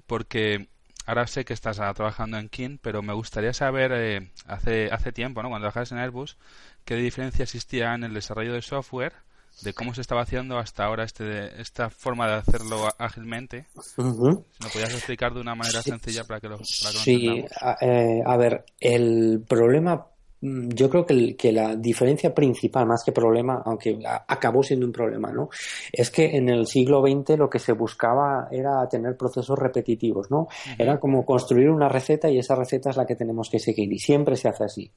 porque 0.08 0.68
ahora 1.06 1.28
sé 1.28 1.46
que 1.46 1.54
estás 1.54 1.80
ah, 1.80 1.94
trabajando 1.94 2.38
en 2.38 2.50
King, 2.50 2.78
pero 2.82 3.02
me 3.02 3.14
gustaría 3.14 3.54
saber, 3.54 3.92
eh, 3.94 4.32
hace, 4.48 4.90
hace 4.92 5.12
tiempo, 5.12 5.42
¿no? 5.42 5.50
cuando 5.50 5.66
trabajabas 5.66 5.92
en 5.92 6.00
Airbus, 6.00 6.38
qué 6.84 6.96
diferencia 6.96 7.44
existía 7.44 7.94
en 7.94 8.04
el 8.04 8.14
desarrollo 8.14 8.54
de 8.54 8.62
software 8.62 9.14
de 9.62 9.74
cómo 9.74 9.94
se 9.94 10.02
estaba 10.02 10.22
haciendo 10.22 10.58
hasta 10.58 10.84
ahora 10.84 11.06
este, 11.06 11.62
esta 11.62 11.90
forma 11.90 12.28
de 12.28 12.34
hacerlo 12.34 12.90
ágilmente. 12.98 13.68
Si 13.82 14.02
me 14.02 14.70
podías 14.74 14.94
explicar 14.94 15.34
de 15.34 15.40
una 15.40 15.56
manera 15.56 15.82
sencilla 15.82 16.26
para 16.26 16.42
que 16.42 16.50
lo, 16.50 16.58
para 16.58 17.00
Sí, 17.00 17.46
eh, 17.82 18.22
a, 18.26 18.36
ver, 18.36 18.66
el 18.82 19.46
problema 19.48 20.08
yo 20.46 20.90
creo 20.90 21.06
que, 21.06 21.36
que, 21.36 21.52
la 21.52 21.76
diferencia 21.76 22.34
principal, 22.34 22.86
más 22.86 23.04
que 23.04 23.12
problema, 23.12 23.62
aunque 23.66 24.00
acabó 24.28 24.62
siendo 24.62 24.86
un 24.86 24.92
problema, 24.92 25.32
¿no? 25.32 25.50
Es 25.92 26.12
que 26.12 26.36
en 26.36 26.50
el 26.50 26.68
siglo 26.68 27.02
XX 27.02 27.38
lo 27.38 27.50
que 27.50 27.60
se 27.60 27.74
buscaba 27.74 28.48
era 28.52 28.88
tener 28.90 29.18
procesos 29.18 29.58
repetitivos, 29.58 30.30
¿no? 30.30 30.48
Era 30.78 31.00
como 31.00 31.26
construir 31.26 31.70
una 31.70 31.90
receta 31.90 32.30
y 32.30 32.38
esa 32.38 32.56
receta 32.56 32.90
es 32.90 32.98
la 32.98 33.06
que 33.06 33.16
tenemos 33.16 33.50
que 33.50 33.60
seguir 33.60 33.92
y 33.92 34.00
siempre 34.00 34.36
se 34.36 34.50
hace 34.50 34.66
así. 34.66 34.92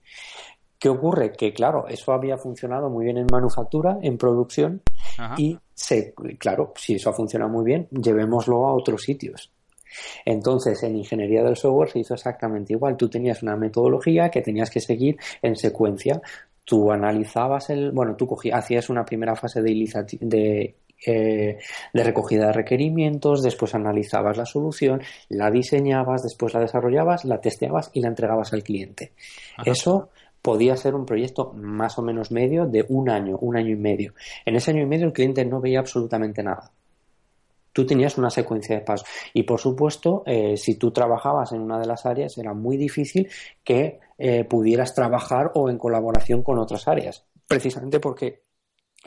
¿Qué 0.78 0.88
ocurre? 0.88 1.32
Que 1.32 1.52
claro, 1.52 1.88
eso 1.88 2.12
había 2.12 2.36
funcionado 2.36 2.88
muy 2.88 3.04
bien 3.04 3.18
en 3.18 3.26
manufactura, 3.30 3.98
en 4.00 4.16
producción, 4.16 4.82
y 5.36 5.58
se, 5.74 6.14
claro, 6.38 6.72
si 6.76 6.94
eso 6.94 7.10
ha 7.10 7.12
funcionado 7.12 7.50
muy 7.50 7.64
bien, 7.64 7.88
llevémoslo 7.90 8.64
a 8.66 8.74
otros 8.74 9.02
sitios. 9.02 9.52
Entonces, 10.24 10.82
en 10.82 10.96
ingeniería 10.96 11.42
del 11.42 11.56
software 11.56 11.90
se 11.90 12.00
hizo 12.00 12.14
exactamente 12.14 12.72
igual. 12.72 12.96
Tú 12.96 13.08
tenías 13.08 13.42
una 13.42 13.56
metodología 13.56 14.30
que 14.30 14.42
tenías 14.42 14.70
que 14.70 14.80
seguir 14.80 15.16
en 15.42 15.56
secuencia. 15.56 16.20
Tú 16.64 16.90
analizabas 16.92 17.70
el, 17.70 17.92
bueno, 17.92 18.14
tú 18.16 18.26
cogías, 18.26 18.58
hacías 18.58 18.90
una 18.90 19.04
primera 19.04 19.34
fase 19.34 19.62
de, 19.62 20.18
de 20.20 20.74
eh, 21.06 21.58
de 21.92 22.02
recogida 22.02 22.48
de 22.48 22.52
requerimientos, 22.52 23.42
después 23.42 23.72
analizabas 23.74 24.36
la 24.36 24.44
solución, 24.44 25.00
la 25.28 25.48
diseñabas, 25.48 26.24
después 26.24 26.54
la 26.54 26.60
desarrollabas, 26.60 27.24
la 27.24 27.40
testeabas 27.40 27.90
y 27.92 28.00
la 28.00 28.08
entregabas 28.08 28.52
al 28.52 28.64
cliente. 28.64 29.12
Eso 29.64 30.10
podía 30.42 30.76
ser 30.76 30.96
un 30.96 31.06
proyecto 31.06 31.52
más 31.54 31.98
o 31.98 32.02
menos 32.02 32.32
medio 32.32 32.66
de 32.66 32.84
un 32.88 33.10
año, 33.10 33.38
un 33.38 33.56
año 33.56 33.70
y 33.70 33.76
medio. 33.76 34.14
En 34.44 34.56
ese 34.56 34.72
año 34.72 34.82
y 34.82 34.86
medio 34.86 35.06
el 35.06 35.12
cliente 35.12 35.44
no 35.44 35.60
veía 35.60 35.78
absolutamente 35.78 36.42
nada. 36.42 36.72
Tú 37.78 37.86
tenías 37.86 38.18
una 38.18 38.28
secuencia 38.28 38.74
de 38.74 38.82
pasos. 38.82 39.08
Y 39.32 39.44
por 39.44 39.60
supuesto, 39.60 40.24
eh, 40.26 40.56
si 40.56 40.74
tú 40.74 40.90
trabajabas 40.90 41.52
en 41.52 41.60
una 41.60 41.78
de 41.78 41.86
las 41.86 42.06
áreas, 42.06 42.36
era 42.36 42.52
muy 42.52 42.76
difícil 42.76 43.28
que 43.62 44.00
eh, 44.18 44.42
pudieras 44.42 44.96
trabajar 44.96 45.52
o 45.54 45.70
en 45.70 45.78
colaboración 45.78 46.42
con 46.42 46.58
otras 46.58 46.88
áreas. 46.88 47.24
Precisamente 47.46 48.00
porque 48.00 48.47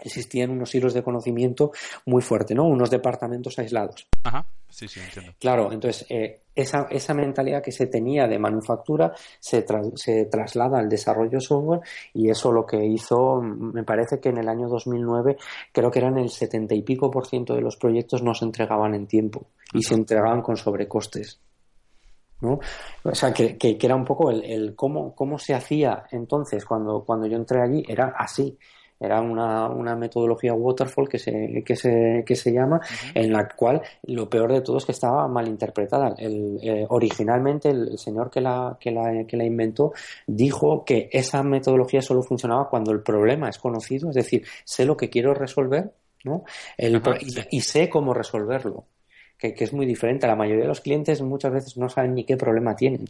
existían 0.04 0.52
unos 0.52 0.74
hilos 0.76 0.94
de 0.94 1.04
conocimiento 1.04 1.72
muy 2.06 2.22
fuertes, 2.22 2.56
¿no? 2.56 2.66
Unos 2.66 2.90
departamentos 2.90 3.58
aislados. 3.60 4.08
Ajá, 4.24 4.46
sí, 4.70 4.88
sí, 4.88 5.00
entiendo. 5.00 5.34
Claro, 5.40 5.72
entonces 5.72 6.06
eh, 6.10 6.42
esa, 6.56 6.88
esa 6.90 7.14
mentalidad 7.14 7.64
que 7.64 7.72
se 7.72 7.88
tenía 7.88 8.28
de 8.28 8.40
manufactura 8.40 9.14
se, 9.40 9.66
se 9.96 10.26
traslada 10.26 10.80
al 10.80 10.90
desarrollo 10.90 11.40
software 11.40 11.82
y 12.14 12.30
eso 12.30 12.52
lo 12.52 12.66
que 12.66 12.86
hizo, 12.86 13.42
me 13.42 13.84
parece 13.84 14.20
que 14.20 14.30
en 14.30 14.38
el 14.38 14.50
año 14.50 14.68
2009 14.68 15.38
creo 15.72 15.92
que 15.92 16.00
eran 16.00 16.18
el 16.18 16.30
setenta 16.30 16.76
y 16.76 16.82
pico 16.82 17.10
por 17.10 17.28
ciento 17.28 17.56
de 17.56 17.62
los 17.62 17.78
proyectos 17.78 18.22
no 18.22 18.34
se 18.34 18.46
entregaban 18.46 18.94
en 18.96 19.08
tiempo 19.08 19.48
y 19.74 19.84
se 19.84 19.94
entregaban 19.94 20.42
con 20.42 20.58
sobrecostes. 20.58 21.40
¿no? 22.42 22.60
O 23.04 23.16
sea, 23.16 23.32
que, 23.32 23.58
que, 23.58 23.78
era 23.80 23.96
un 23.96 24.04
poco 24.04 24.32
el, 24.32 24.44
el, 24.44 24.76
cómo, 24.76 25.16
cómo 25.16 25.38
se 25.38 25.54
hacía 25.54 26.06
entonces 26.12 26.66
cuando, 26.66 27.04
cuando 27.06 27.28
yo 27.28 27.38
entré 27.38 27.62
allí, 27.62 27.84
era 27.88 28.16
así. 28.18 28.58
Era 29.02 29.20
una, 29.20 29.68
una 29.68 29.96
metodología 29.96 30.54
waterfall 30.54 31.10
que 31.10 31.18
se, 31.18 31.64
que 31.66 31.76
se, 31.76 32.24
que 32.26 32.36
se 32.36 32.54
llama, 32.54 32.80
en 33.16 33.34
la 33.34 33.48
cual 33.50 33.82
lo 34.04 34.30
peor 34.30 34.54
de 34.54 34.62
todo 34.62 34.78
es 34.78 34.86
que 34.86 34.92
estaba 34.92 35.28
mal 35.28 35.48
interpretada. 35.48 36.14
El, 36.18 36.60
eh, 36.62 36.86
originalmente 36.90 37.70
el, 37.70 37.98
señor 37.98 38.30
que 38.30 38.42
la, 38.42 38.78
que, 38.80 38.92
la, 38.92 39.26
que 39.28 39.38
la 39.38 39.44
inventó 39.44 39.94
dijo 40.28 40.86
que 40.86 41.10
esa 41.12 41.42
metodología 41.44 42.02
solo 42.02 42.22
funcionaba 42.22 42.70
cuando 42.70 42.92
el 42.92 43.02
problema 43.02 43.50
es 43.50 43.58
conocido, 43.58 44.10
es 44.10 44.16
decir, 44.16 44.46
sé 44.64 44.86
lo 44.86 44.96
que 44.96 45.10
quiero 45.10 45.34
resolver 45.34 45.92
¿no? 46.24 46.44
El, 46.78 47.02
y, 47.50 47.62
sé 47.62 47.90
cómo 47.90 48.14
resolverlo 48.14 48.86
que, 49.42 49.64
es 49.64 49.74
muy 49.74 49.86
diferente. 49.86 50.28
La 50.28 50.36
mayoría 50.36 50.64
de 50.64 50.68
los 50.68 50.82
clientes 50.82 51.22
muchas 51.22 51.52
veces 51.52 51.78
no 51.78 51.90
saben 51.90 52.14
ni 52.14 52.24
qué 52.24 52.38
problema 52.38 52.76
tienen. 52.76 53.06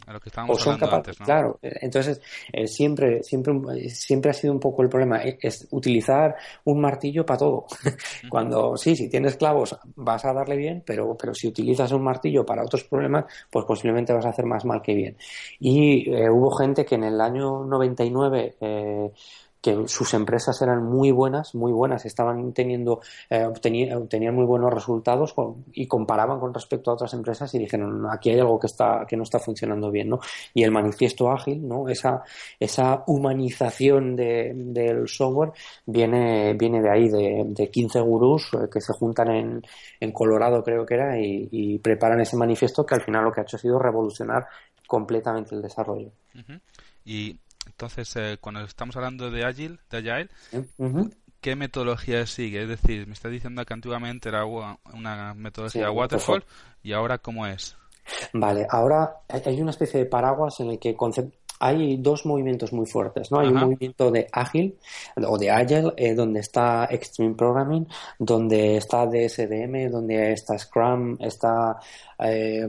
o 0.48 0.58
son 0.58 0.78
capaces, 0.78 1.18
claro. 1.18 1.58
Entonces, 1.62 2.20
eh, 2.52 2.66
siempre, 2.66 3.22
siempre, 3.22 3.52
siempre 3.90 4.30
ha 4.30 4.34
sido 4.34 4.52
un 4.52 4.60
poco 4.60 4.82
el 4.82 4.88
problema, 4.88 5.22
eh, 5.22 5.38
es 5.40 5.68
utilizar 5.70 6.34
un 6.64 6.80
martillo 6.80 7.26
para 7.26 7.38
todo. 7.38 7.66
Cuando 8.30 8.76
sí, 8.76 8.96
si 8.96 9.08
tienes 9.08 9.36
clavos 9.36 9.76
vas 9.96 10.24
a 10.24 10.32
darle 10.32 10.56
bien, 10.56 10.82
pero, 10.86 11.16
pero 11.16 11.34
si 11.34 11.48
utilizas 11.48 11.92
un 11.92 12.02
martillo 12.02 12.46
para 12.46 12.62
otros 12.62 12.84
problemas, 12.84 13.26
pues 13.50 13.64
posiblemente 13.66 14.12
vas 14.12 14.24
a 14.24 14.30
hacer 14.30 14.46
más 14.46 14.64
mal 14.64 14.80
que 14.80 14.94
bien. 14.94 15.16
Y 15.60 16.10
eh, 16.10 16.30
hubo 16.30 16.50
gente 16.50 16.84
que 16.84 16.94
en 16.94 17.04
el 17.04 17.20
año 17.20 17.64
99 17.64 18.56
eh, 18.60 19.10
que 19.62 19.86
sus 19.86 20.12
empresas 20.12 20.60
eran 20.60 20.82
muy 20.82 21.12
buenas, 21.12 21.54
muy 21.54 21.70
buenas, 21.70 22.04
estaban 22.04 22.52
teniendo, 22.52 23.00
eh, 23.30 23.44
obtenían, 23.44 24.34
muy 24.34 24.44
buenos 24.44 24.74
resultados 24.74 25.34
y 25.72 25.86
comparaban 25.86 26.40
con 26.40 26.52
respecto 26.52 26.90
a 26.90 26.94
otras 26.94 27.14
empresas 27.14 27.54
y 27.54 27.60
dijeron, 27.60 28.04
aquí 28.10 28.30
hay 28.30 28.40
algo 28.40 28.58
que 28.58 28.66
está, 28.66 29.06
que 29.08 29.16
no 29.16 29.22
está 29.22 29.38
funcionando 29.38 29.90
bien, 29.92 30.08
¿no? 30.08 30.18
Y 30.52 30.64
el 30.64 30.72
manifiesto 30.72 31.30
ágil, 31.30 31.66
¿no? 31.66 31.88
Esa, 31.88 32.22
esa 32.58 33.04
humanización 33.06 34.16
de, 34.16 34.52
del 34.52 35.06
software 35.06 35.52
viene, 35.86 36.54
viene 36.54 36.82
de 36.82 36.90
ahí, 36.90 37.08
de, 37.08 37.44
de 37.46 37.70
15 37.70 38.00
gurús 38.00 38.50
eh, 38.54 38.68
que 38.70 38.80
se 38.80 38.92
juntan 38.92 39.30
en, 39.30 39.62
en 40.00 40.12
Colorado, 40.12 40.64
creo 40.64 40.84
que 40.84 40.94
era, 40.94 41.20
y, 41.20 41.78
preparan 41.78 42.20
ese 42.20 42.36
manifiesto 42.36 42.84
que 42.84 42.96
al 42.96 43.02
final 43.02 43.24
lo 43.24 43.32
que 43.32 43.40
ha 43.40 43.44
hecho 43.44 43.56
ha 43.56 43.60
sido 43.60 43.78
revolucionar 43.78 44.46
completamente 44.88 45.54
el 45.54 45.62
desarrollo. 45.62 46.10
Y 47.04 47.38
entonces, 47.66 48.14
eh, 48.16 48.38
cuando 48.40 48.60
estamos 48.62 48.96
hablando 48.96 49.30
de 49.30 49.44
Agile, 49.44 49.78
de 49.90 49.98
Agile, 49.98 50.28
¿qué 51.40 51.56
metodología 51.56 52.26
sigue? 52.26 52.62
Es 52.62 52.68
decir, 52.68 53.06
me 53.06 53.12
está 53.12 53.28
diciendo 53.28 53.64
que 53.64 53.74
antiguamente 53.74 54.28
era 54.28 54.44
una 54.44 55.34
metodología 55.34 55.90
waterfall, 55.90 56.44
y 56.82 56.92
ahora 56.92 57.18
cómo 57.18 57.46
es. 57.46 57.76
Vale, 58.32 58.66
ahora 58.68 59.22
hay 59.28 59.60
una 59.60 59.70
especie 59.70 60.00
de 60.00 60.06
paraguas 60.06 60.58
en 60.60 60.70
el 60.70 60.78
que 60.78 60.96
hay 61.62 61.96
dos 61.98 62.26
movimientos 62.26 62.72
muy 62.72 62.86
fuertes, 62.86 63.30
¿no? 63.30 63.38
Hay 63.38 63.46
un 63.46 63.54
movimiento 63.54 64.10
de 64.10 64.26
ágil 64.32 64.76
o 65.16 65.38
de 65.38 65.48
agile, 65.48 65.92
eh, 65.96 66.12
donde 66.12 66.40
está 66.40 66.88
Extreme 66.90 67.36
Programming, 67.36 67.86
donde 68.18 68.78
está 68.78 69.06
DSDM, 69.06 69.88
donde 69.88 70.32
está 70.32 70.58
Scrum, 70.58 71.16
está 71.20 71.78
eh, 72.24 72.68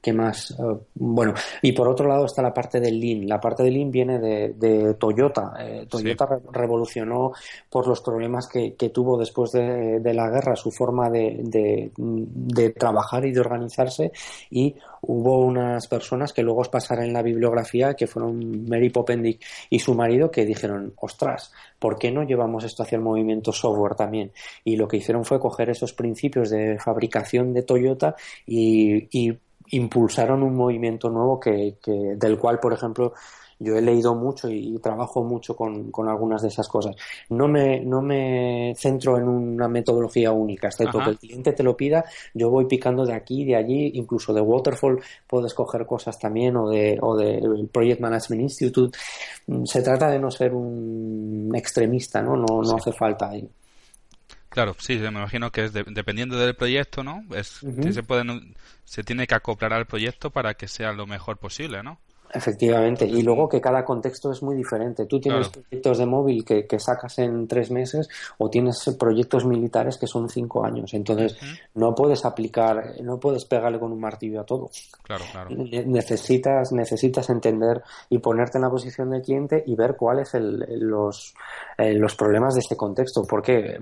¿Qué 0.00 0.12
más? 0.12 0.50
Eh, 0.50 0.78
bueno, 0.94 1.34
y 1.62 1.72
por 1.72 1.88
otro 1.88 2.06
lado 2.06 2.26
está 2.26 2.42
la 2.42 2.52
parte 2.52 2.80
del 2.80 3.00
Lean. 3.00 3.26
La 3.26 3.40
parte 3.40 3.62
del 3.62 3.74
Lean 3.74 3.90
viene 3.90 4.18
de, 4.18 4.94
Toyota. 4.98 5.54
Eh, 5.58 5.86
Toyota 5.88 6.28
revolucionó 6.52 7.32
por 7.70 7.86
los 7.86 8.00
problemas 8.00 8.48
que, 8.48 8.72
tuvo 8.92 9.18
después 9.18 9.52
de, 9.52 10.00
la 10.14 10.30
guerra 10.30 10.56
su 10.56 10.70
forma 10.70 11.08
de, 11.10 11.90
de, 11.96 12.70
trabajar 12.70 13.24
y 13.24 13.32
de 13.32 13.40
organizarse 13.40 14.12
y 14.50 14.74
hubo 15.02 15.40
unas 15.40 15.86
personas 15.86 16.32
que 16.32 16.42
luego 16.42 16.60
os 16.60 16.68
pasaré 16.68 17.04
en 17.04 17.12
la 17.12 17.22
bibliografía 17.22 17.94
que 17.94 18.06
fueron 18.06 18.68
Mary 18.68 18.90
Popendick 18.90 19.44
y 19.70 19.78
su 19.78 19.94
marido 19.94 20.30
que 20.30 20.44
dijeron, 20.44 20.94
ostras, 20.96 21.52
¿por 21.78 21.98
qué 21.98 22.10
no 22.10 22.22
llevamos 22.22 22.64
esto 22.64 22.82
hacia 22.82 22.96
el 22.96 23.02
movimiento 23.02 23.52
software 23.52 23.94
también? 23.94 24.32
Y 24.64 24.76
lo 24.76 24.88
que 24.88 24.98
hicieron 24.98 25.24
fue 25.24 25.40
coger 25.40 25.70
esos 25.70 25.92
principios 25.92 26.50
de 26.50 26.78
fabricación 26.78 27.52
de 27.52 27.62
Toyota 27.62 28.16
y, 28.46 29.38
impulsaron 29.70 30.42
un 30.42 30.54
movimiento 30.54 31.10
nuevo 31.10 31.38
que, 31.38 31.76
del 31.84 32.38
cual, 32.38 32.58
por 32.58 32.72
ejemplo, 32.72 33.12
yo 33.58 33.76
he 33.76 33.80
leído 33.80 34.14
mucho 34.14 34.48
y, 34.48 34.78
trabajo 34.78 35.24
mucho 35.24 35.56
con, 35.56 35.90
algunas 36.08 36.42
de 36.42 36.48
esas 36.48 36.68
cosas. 36.68 36.94
No 37.28 37.48
me, 37.48 37.80
no 37.80 38.00
me 38.00 38.74
centro 38.76 39.18
en 39.18 39.28
una 39.28 39.68
metodología 39.68 40.32
única, 40.32 40.68
excepto 40.68 40.98
que 40.98 41.10
el 41.10 41.18
cliente 41.18 41.52
te 41.52 41.62
lo 41.62 41.76
pida, 41.76 42.04
yo 42.34 42.50
voy 42.50 42.66
picando 42.66 43.04
de 43.04 43.14
aquí, 43.14 43.44
de 43.44 43.56
allí, 43.56 43.90
incluso 43.94 44.32
de 44.32 44.40
Waterfall 44.40 45.00
puedes 45.26 45.54
coger 45.54 45.86
cosas 45.86 46.18
también 46.18 46.56
o 46.56 46.68
de, 46.68 46.98
o 47.00 47.16
de 47.16 47.68
Project 47.72 48.00
Management 48.00 48.42
Institute. 48.42 48.96
Mm, 49.46 49.64
se 49.64 49.82
trata 49.82 50.10
de 50.10 50.18
no 50.18 50.30
ser 50.30 50.54
un 50.54 51.52
extremista, 51.54 52.22
¿no? 52.22 52.36
No, 52.36 52.62
no 52.62 52.76
hace 52.76 52.92
falta 52.92 53.30
ahí. 53.30 53.48
Claro, 54.48 54.74
sí, 54.78 54.96
me 54.96 55.08
imagino 55.08 55.52
que 55.52 55.64
es 55.64 55.72
dependiendo 55.72 56.38
del 56.38 56.56
proyecto, 56.56 57.04
¿no? 57.04 57.22
Es, 57.34 57.60
se, 57.92 58.02
puede, 58.02 58.24
se 58.84 59.04
tiene 59.04 59.26
que 59.26 59.34
acoplar 59.34 59.74
al 59.74 59.86
proyecto 59.86 60.30
para 60.30 60.54
que 60.54 60.68
sea 60.68 60.92
lo 60.92 61.06
mejor 61.06 61.36
posible, 61.36 61.82
¿no? 61.82 62.00
Efectivamente, 62.32 63.06
y 63.06 63.22
luego 63.22 63.48
que 63.48 63.60
cada 63.60 63.84
contexto 63.84 64.30
es 64.30 64.42
muy 64.42 64.54
diferente. 64.54 65.06
Tú 65.06 65.20
tienes 65.20 65.48
proyectos 65.48 65.98
de 65.98 66.06
móvil 66.06 66.44
que, 66.44 66.78
sacas 66.78 67.18
en 67.18 67.48
tres 67.48 67.70
meses 67.70 68.08
o 68.38 68.48
tienes 68.48 68.78
proyectos 68.98 69.44
militares 69.44 69.96
que 69.98 70.06
son 70.06 70.28
cinco 70.28 70.64
años. 70.64 70.92
Entonces, 70.94 71.36
no 71.74 71.94
puedes 71.94 72.24
aplicar, 72.24 73.00
no 73.02 73.18
puedes 73.18 73.44
pegarle 73.44 73.78
con 73.78 73.92
un 73.92 74.00
martillo 74.00 74.40
a 74.40 74.44
todo. 74.44 74.70
Claro, 75.02 75.24
claro. 75.32 75.50
Necesitas, 75.50 76.72
necesitas 76.72 77.30
entender 77.30 77.82
y 78.10 78.18
ponerte 78.18 78.58
en 78.58 78.62
la 78.62 78.70
posición 78.70 79.10
del 79.10 79.22
cliente 79.22 79.62
y 79.66 79.74
ver 79.74 79.96
cuáles 79.96 80.34
el, 80.34 80.64
los, 80.80 81.34
eh, 81.78 81.94
los 81.94 82.14
problemas 82.14 82.54
de 82.54 82.60
este 82.60 82.76
contexto. 82.76 83.22
Porque, 83.28 83.78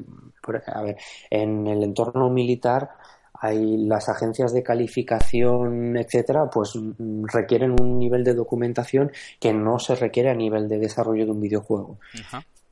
a 0.66 0.82
ver, 0.82 0.96
en 1.30 1.66
el 1.66 1.82
entorno 1.82 2.30
militar 2.30 2.90
hay 3.40 3.76
las 3.78 4.08
agencias 4.08 4.52
de 4.52 4.62
calificación, 4.62 5.96
etcétera, 5.96 6.48
pues 6.50 6.74
mm, 6.76 7.24
requieren 7.26 7.76
un 7.80 7.98
nivel 7.98 8.24
de 8.24 8.34
documentación 8.34 9.10
que 9.40 9.52
no 9.52 9.78
se 9.78 9.94
requiere 9.94 10.30
a 10.30 10.34
nivel 10.34 10.68
de 10.68 10.78
desarrollo 10.78 11.24
de 11.24 11.30
un 11.30 11.40
videojuego. 11.40 11.98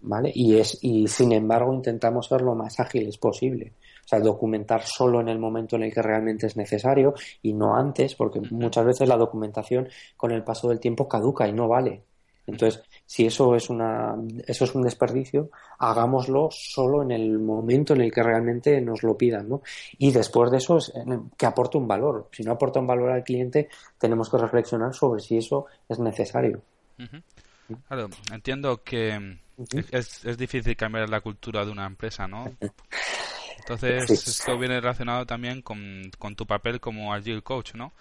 ¿Vale? 0.07 0.31
Y 0.35 0.59
es 0.59 0.79
y 0.83 1.09
sin 1.09 1.33
embargo 1.33 1.73
intentamos 1.73 2.27
ser 2.27 2.43
lo 2.43 2.55
más 2.55 2.79
ágiles 2.79 3.17
posible. 3.17 3.73
O 4.05 4.09
sea, 4.09 4.21
documentar 4.21 4.83
solo 4.83 5.21
en 5.21 5.29
el 5.29 5.39
momento 5.39 5.77
en 5.77 5.85
el 5.85 5.95
que 5.95 6.03
realmente 6.03 6.47
es 6.47 6.57
necesario 6.57 7.15
y 7.41 7.55
no 7.55 7.75
antes, 7.75 8.15
porque 8.15 8.41
muchas 8.51 8.85
veces 8.85 9.09
la 9.09 9.17
documentación 9.17 9.89
con 10.17 10.31
el 10.31 10.45
paso 10.45 10.69
del 10.69 10.79
tiempo 10.79 11.09
caduca 11.09 11.49
y 11.49 11.55
no 11.55 11.69
vale. 11.69 12.03
Entonces, 12.47 12.83
si 13.07 13.27
eso 13.27 13.55
es 13.55 13.71
una 13.71 14.15
eso 14.47 14.65
es 14.65 14.75
un 14.75 14.83
desperdicio, 14.83 15.51
hagámoslo 15.79 16.49
solo 16.51 17.03
en 17.03 17.11
el 17.11 17.39
momento 17.39 17.95
en 17.95 18.03
el 18.03 18.13
que 18.13 18.23
realmente 18.23 18.81
nos 18.81 19.03
lo 19.03 19.17
pidan, 19.17 19.49
¿no? 19.49 19.63
Y 19.99 20.13
después 20.13 20.51
de 20.51 20.59
eso 20.59 20.79
que 21.37 21.47
aporte 21.47 21.79
un 21.79 21.89
valor. 21.89 22.29
Si 22.33 22.43
no 22.43 22.53
aporta 22.53 22.81
un 22.81 22.87
valor 22.87 23.11
al 23.11 23.25
cliente, 23.25 23.69
tenemos 23.99 24.31
que 24.31 24.39
reflexionar 24.39 24.95
sobre 24.95 25.21
si 25.21 25.39
eso 25.39 25.67
es 25.89 25.99
necesario. 25.99 26.63
Claro, 27.89 28.09
entiendo 28.33 28.83
que 28.83 29.39
es, 29.91 30.25
es 30.25 30.37
difícil 30.37 30.77
cambiar 30.77 31.09
la 31.09 31.21
cultura 31.21 31.65
de 31.65 31.71
una 31.71 31.87
empresa, 31.87 32.29
¿no? 32.29 32.53
Entonces, 33.67 34.11
esto 34.11 34.59
viene 34.59 34.79
relacionado 34.79 35.25
también 35.25 35.63
con, 35.63 36.11
tu 36.37 36.47
papel 36.47 36.81
como 36.81 37.15
Agile 37.15 37.41
Coach, 37.41 37.75
¿no? 37.75 37.95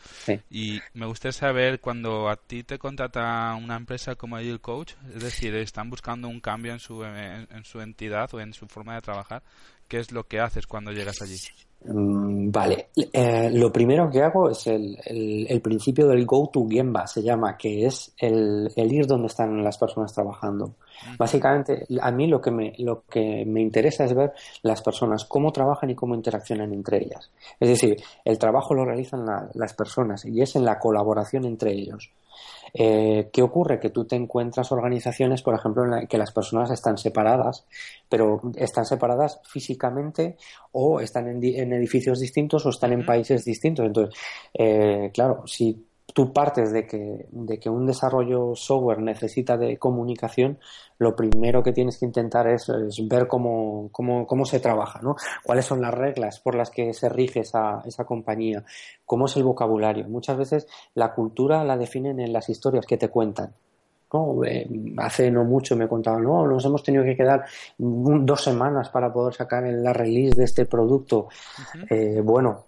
Y 0.50 0.82
me 0.94 1.06
gustaría 1.06 1.32
saber 1.32 1.80
cuando 1.80 2.28
a 2.30 2.36
ti 2.36 2.64
te 2.64 2.78
contrata 2.78 3.56
una 3.56 3.78
empresa 3.78 4.16
como 4.16 4.36
Agile 4.36 4.60
Coach, 4.60 4.94
es 5.16 5.24
decir, 5.24 5.56
están 5.56 5.90
buscando 5.90 6.28
un 6.28 6.42
cambio 6.42 6.74
en 6.74 6.80
su, 6.80 7.06
en 7.06 7.64
su 7.64 7.80
entidad 7.80 8.34
o 8.34 8.42
en 8.42 8.54
su 8.54 8.68
forma 8.68 8.96
de 8.96 9.02
trabajar, 9.02 9.42
¿qué 9.88 10.00
es 10.00 10.12
lo 10.12 10.28
que 10.28 10.42
haces 10.42 10.68
cuando 10.68 10.92
llegas 10.92 11.22
allí? 11.22 11.38
Mm, 11.86 12.50
vale, 12.50 12.88
eh, 12.96 13.50
lo 13.52 13.72
primero 13.72 14.10
que 14.10 14.22
hago 14.22 14.50
es 14.50 14.68
el, 14.68 14.98
el, 15.06 15.62
principio 15.62 16.08
del 16.08 16.26
go 16.26 16.50
to 16.52 16.66
Gemba, 16.70 17.06
se 17.08 17.22
llama, 17.22 17.58
que 17.58 17.86
es 17.86 18.14
el, 18.18 18.72
el, 18.76 18.94
ir 18.94 19.06
donde 19.06 19.28
están 19.28 19.62
las 19.62 19.78
personas 19.78 20.14
trabajando. 20.14 20.76
Básicamente, 21.18 21.86
a 22.02 22.12
mí 22.12 22.28
lo 22.28 22.40
que, 22.40 22.52
me, 22.52 22.74
lo 22.78 23.04
que 23.10 23.44
me 23.46 23.62
interesa 23.62 24.06
es 24.06 24.14
ver 24.14 24.32
las 24.62 24.82
personas, 24.82 25.26
cómo 25.26 25.52
trabajan 25.52 25.90
y 25.90 25.96
cómo 25.96 26.16
interaccionan 26.16 26.72
entre 26.74 27.04
ellas. 27.04 27.30
Es 27.60 27.68
decir, 27.68 27.98
el 28.24 28.38
trabajo 28.38 28.74
lo 28.74 28.86
realizan 28.86 29.26
las 29.54 29.74
personas 29.74 30.24
y 30.26 30.42
es 30.42 30.56
en 30.56 30.64
la 30.64 30.80
colaboración 30.80 31.44
entre 31.46 31.74
ellos. 31.74 32.12
Eh, 32.74 33.30
¿Qué 33.32 33.42
ocurre? 33.42 33.80
Que 33.80 33.90
tú 33.90 34.06
te 34.06 34.16
encuentras 34.16 34.72
organizaciones, 34.72 35.42
por 35.42 35.56
ejemplo, 35.56 35.84
en 35.84 35.92
las 35.92 36.08
que 36.08 36.18
las 36.18 36.32
personas 36.32 36.72
están 36.72 36.98
separadas, 36.98 37.66
pero 38.10 38.42
están 38.56 38.86
separadas 38.86 39.40
físicamente 39.44 40.38
o 40.72 41.00
están 41.00 41.28
en, 41.28 41.74
edificios 41.74 42.20
distintos 42.20 42.66
o 42.66 42.70
están 42.70 42.94
en 42.94 43.06
países 43.06 43.46
distintos. 43.46 43.86
Entonces, 43.86 44.16
eh, 44.54 45.12
claro, 45.14 45.46
si 45.46 45.86
tú 46.14 46.32
partes 46.32 46.72
de 46.72 46.86
que, 46.86 47.28
de 47.32 47.60
que 47.60 47.70
un 47.70 47.86
desarrollo 47.86 48.56
software 48.56 49.00
necesita 49.00 49.58
de 49.58 49.78
comunicación, 49.78 50.60
lo 51.00 51.16
primero 51.16 51.64
que 51.64 51.74
tienes 51.74 51.98
que 51.98 52.06
intentar 52.06 52.48
es, 52.48 52.72
ver 53.08 53.28
cómo, 53.28 53.90
cómo, 53.92 54.26
cómo, 54.26 54.46
se 54.46 54.60
trabaja, 54.60 55.02
¿no? 55.02 55.16
Cuáles 55.44 55.66
son 55.66 55.82
las 55.82 55.94
reglas 55.94 56.40
por 56.40 56.56
las 56.56 56.70
que 56.70 56.94
se 56.94 57.10
rige 57.10 57.42
esa, 57.42 57.82
esa 57.86 58.06
compañía, 58.06 58.64
cómo 59.06 59.26
es 59.26 59.36
el 59.36 59.44
vocabulario. 59.44 60.08
Muchas 60.08 60.38
veces 60.38 60.68
la 60.94 61.14
cultura 61.14 61.64
la 61.64 61.78
definen 61.78 62.20
en 62.20 62.32
las 62.32 62.50
historias 62.50 62.86
que 62.86 62.98
te 62.98 63.10
cuentan. 63.10 63.54
¿no? 64.14 64.44
Eh, 64.46 64.70
hace 64.98 65.32
no 65.32 65.44
mucho 65.44 65.76
me 65.76 65.88
contaban, 65.88 66.24
no, 66.24 66.48
nos 66.48 66.64
hemos 66.66 66.84
tenido 66.84 67.04
que 67.04 67.18
quedar 67.18 67.46
dos 67.78 68.44
semanas 68.44 68.90
para 68.90 69.12
poder 69.12 69.34
sacar 69.34 69.64
la 69.64 69.92
release 69.92 70.38
de 70.38 70.46
este 70.46 70.66
producto. 70.66 71.30
eh, 71.90 72.22
bueno, 72.24 72.66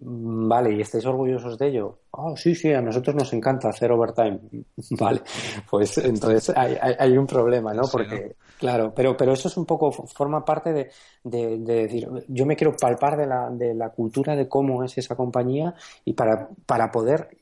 vale, 0.00 0.74
¿y 0.74 0.80
estáis 0.80 1.04
orgullosos 1.06 1.58
de 1.58 1.68
ello? 1.68 1.98
Oh, 2.10 2.36
sí, 2.36 2.54
sí, 2.54 2.72
a 2.72 2.80
nosotros 2.80 3.14
nos 3.14 3.32
encanta 3.32 3.68
hacer 3.68 3.92
overtime. 3.92 4.40
Vale, 4.98 5.20
pues 5.68 5.98
entonces 5.98 6.56
hay, 6.56 6.76
hay, 6.80 7.16
un 7.18 7.26
problema, 7.26 7.74
¿no? 7.74 7.82
Porque, 7.90 8.36
claro, 8.58 8.92
pero, 8.94 9.16
pero 9.16 9.32
eso 9.32 9.48
es 9.48 9.56
un 9.56 9.66
poco, 9.66 9.92
forma 9.92 10.44
parte 10.44 10.72
de, 10.72 10.90
de, 11.24 11.58
decir, 11.58 12.08
yo 12.28 12.46
me 12.46 12.56
quiero 12.56 12.74
palpar 12.76 13.16
de 13.16 13.26
la, 13.26 13.50
de 13.50 13.74
la 13.74 13.90
cultura 13.90 14.34
de 14.34 14.48
cómo 14.48 14.82
es 14.82 14.96
esa 14.96 15.14
compañía 15.14 15.74
y 16.04 16.14
para, 16.14 16.48
para 16.64 16.90
poder, 16.90 17.36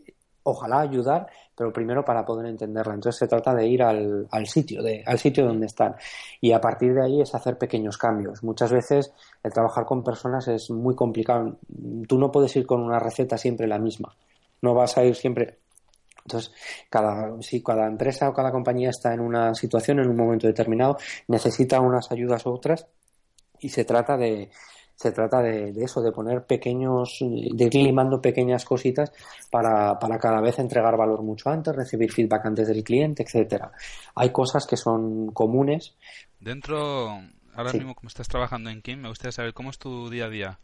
ojalá, 0.44 0.80
ayudar 0.80 1.26
pero 1.56 1.72
primero 1.72 2.04
para 2.04 2.24
poder 2.24 2.46
entenderla. 2.46 2.94
Entonces 2.94 3.18
se 3.18 3.28
trata 3.28 3.54
de 3.54 3.66
ir 3.66 3.82
al, 3.82 4.28
sitio, 4.46 4.82
de, 4.82 5.02
al 5.06 5.18
sitio 5.18 5.46
donde 5.46 5.66
están. 5.66 5.94
Y 6.40 6.52
a 6.52 6.60
partir 6.60 6.94
de 6.94 7.04
ahí 7.04 7.20
es 7.20 7.34
hacer 7.34 7.56
pequeños 7.58 7.96
cambios. 7.96 8.42
Muchas 8.42 8.72
veces 8.72 9.12
el 9.42 9.52
trabajar 9.52 9.84
con 9.84 10.02
personas 10.02 10.48
es 10.48 10.70
muy 10.70 10.94
complicado. 10.94 11.58
Tú 12.08 12.18
no 12.18 12.30
puedes 12.30 12.54
ir 12.56 12.66
con 12.66 12.82
una 12.82 12.98
receta 12.98 13.38
siempre 13.38 13.66
la 13.66 13.78
misma. 13.78 14.16
No 14.62 14.74
vas 14.74 14.96
a 14.98 15.04
ir 15.04 15.14
siempre 15.14 15.58
entonces, 16.26 16.54
cada, 16.88 17.36
si 17.42 17.62
cada 17.62 17.86
empresa 17.86 18.30
o 18.30 18.32
cada 18.32 18.50
compañía 18.50 18.88
está 18.88 19.12
en 19.12 19.20
una 19.20 19.54
situación, 19.54 19.98
en 19.98 20.08
un 20.08 20.16
momento 20.16 20.46
determinado, 20.46 20.96
necesita 21.28 21.80
unas 21.80 22.10
ayudas 22.10 22.46
u 22.46 22.50
otras 22.50 22.86
y 23.58 23.68
se 23.68 23.84
trata 23.84 24.16
de, 24.16 24.50
se 24.94 25.12
trata 25.12 25.42
de, 25.42 25.72
eso, 25.76 26.00
de 26.00 26.12
poner 26.12 26.44
pequeños, 26.44 27.18
de 27.20 27.64
ir 27.64 27.74
limando 27.74 28.20
pequeñas 28.20 28.64
cositas 28.64 29.12
para, 29.50 29.98
para 29.98 30.18
cada 30.18 30.40
vez 30.40 30.58
entregar 30.58 30.96
valor 30.96 31.22
mucho 31.22 31.50
antes, 31.50 31.74
recibir 31.74 32.12
feedback 32.12 32.46
antes 32.46 32.68
del 32.68 32.82
cliente, 32.84 33.22
etcétera. 33.22 33.72
Hay 34.14 34.30
cosas 34.30 34.66
que 34.66 34.76
son 34.76 35.32
comunes. 35.32 35.94
Dentro, 36.40 37.08
ahora 37.54 37.72
mismo 37.72 37.94
como 37.94 38.08
estás 38.08 38.28
trabajando 38.28 38.70
en 38.70 38.82
Kim, 38.82 39.00
me 39.00 39.08
gustaría 39.08 39.32
saber 39.32 39.52
cómo 39.54 39.70
es 39.70 39.78
tu 39.78 40.08
día 40.10 40.26
a 40.26 40.30
día. 40.30 40.58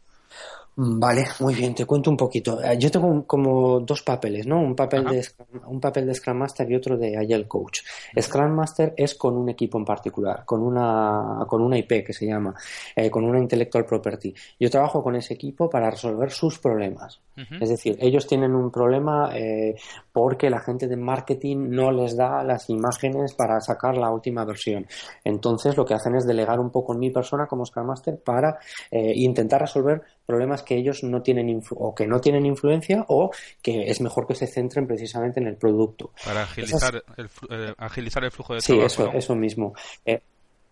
Vale, 0.73 1.25
muy 1.41 1.53
bien, 1.53 1.75
te 1.75 1.85
cuento 1.85 2.09
un 2.09 2.15
poquito. 2.15 2.63
Eh, 2.63 2.77
yo 2.77 2.89
tengo 2.89 3.27
como 3.27 3.81
dos 3.81 4.01
papeles, 4.03 4.47
¿no? 4.47 4.61
Un 4.61 4.73
papel, 4.73 5.03
de 5.03 5.21
Scrum, 5.21 5.61
un 5.67 5.81
papel 5.81 6.07
de 6.07 6.15
Scrum 6.15 6.37
Master 6.37 6.71
y 6.71 6.75
otro 6.75 6.97
de 6.97 7.17
Agile 7.17 7.45
Coach. 7.45 7.81
Scrum 8.17 8.51
Master 8.51 8.93
es 8.95 9.15
con 9.15 9.35
un 9.35 9.49
equipo 9.49 9.77
en 9.77 9.83
particular, 9.83 10.45
con 10.45 10.61
una, 10.61 11.45
con 11.45 11.61
una 11.61 11.77
IP 11.77 12.05
que 12.05 12.13
se 12.13 12.25
llama, 12.25 12.55
eh, 12.95 13.11
con 13.11 13.25
una 13.25 13.37
Intellectual 13.37 13.85
Property. 13.85 14.33
Yo 14.59 14.69
trabajo 14.69 15.03
con 15.03 15.15
ese 15.17 15.33
equipo 15.33 15.69
para 15.69 15.91
resolver 15.91 16.31
sus 16.31 16.57
problemas. 16.57 17.19
Es 17.59 17.69
decir, 17.69 17.97
ellos 17.99 18.27
tienen 18.27 18.53
un 18.53 18.69
problema 18.69 19.31
eh, 19.33 19.75
porque 20.11 20.49
la 20.49 20.59
gente 20.59 20.87
de 20.87 20.95
marketing 20.95 21.69
no 21.69 21.91
les 21.91 22.15
da 22.15 22.43
las 22.43 22.69
imágenes 22.69 23.33
para 23.33 23.59
sacar 23.61 23.97
la 23.97 24.11
última 24.11 24.45
versión. 24.45 24.85
Entonces, 25.23 25.75
lo 25.75 25.83
que 25.83 25.95
hacen 25.95 26.15
es 26.15 26.27
delegar 26.27 26.59
un 26.59 26.69
poco 26.69 26.93
en 26.93 26.99
mi 26.99 27.09
persona 27.09 27.47
como 27.47 27.65
Scrum 27.65 27.87
Master 27.87 28.21
para 28.23 28.59
intentar 28.91 29.61
resolver 29.61 30.03
problemas 30.25 30.63
que 30.63 30.75
ellos 30.75 31.03
no 31.03 31.21
tienen 31.21 31.61
o 31.71 31.95
que 31.95 32.07
no 32.07 32.21
tienen 32.21 32.45
influencia 32.45 33.05
o 33.07 33.31
que 33.61 33.89
es 33.89 34.01
mejor 34.01 34.27
que 34.27 34.35
se 34.35 34.47
centren 34.47 34.87
precisamente 34.87 35.39
en 35.39 35.47
el 35.47 35.55
producto. 35.55 36.11
Para 36.23 36.43
agilizar, 36.43 37.03
el, 37.17 37.29
eh, 37.49 37.73
agilizar 37.77 38.23
el 38.23 38.31
flujo 38.31 38.53
de 38.53 38.61
sí, 38.61 38.73
trabajo. 38.73 38.89
Sí, 38.89 39.01
eso, 39.01 39.11
eso 39.13 39.35
mismo. 39.35 39.73
Eh, 40.05 40.21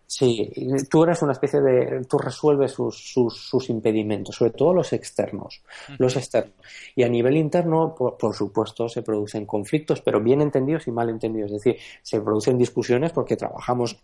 sí, 0.06 0.52
tú 0.90 1.04
eres 1.04 1.22
una 1.22 1.34
especie 1.34 1.62
de. 1.62 2.06
Tú 2.06 2.18
resuelves 2.18 2.72
sus, 2.72 2.98
sus, 2.98 3.70
impedimentos, 3.70 4.36
sobre 4.36 4.52
todo 4.52 4.74
los 4.74 4.94
externos. 4.94 5.62
Los 5.98 6.16
externos. 6.16 6.56
Y 6.96 7.04
a 7.04 7.10
nivel 7.10 7.38
interno, 7.38 7.96
por, 7.96 8.18
por, 8.18 8.36
supuesto, 8.36 8.88
se 8.88 9.02
producen 9.02 9.46
conflictos, 9.46 10.02
pero 10.02 10.22
bien 10.22 10.42
entendidos 10.42 10.88
y 10.88 10.92
mal 10.92 11.10
entendidos. 11.10 11.52
Es 11.52 11.64
decir, 11.64 11.82
se 12.02 12.22
producen 12.22 12.58
discusiones 12.58 13.12
porque 13.12 13.36
trabajamos 13.36 14.00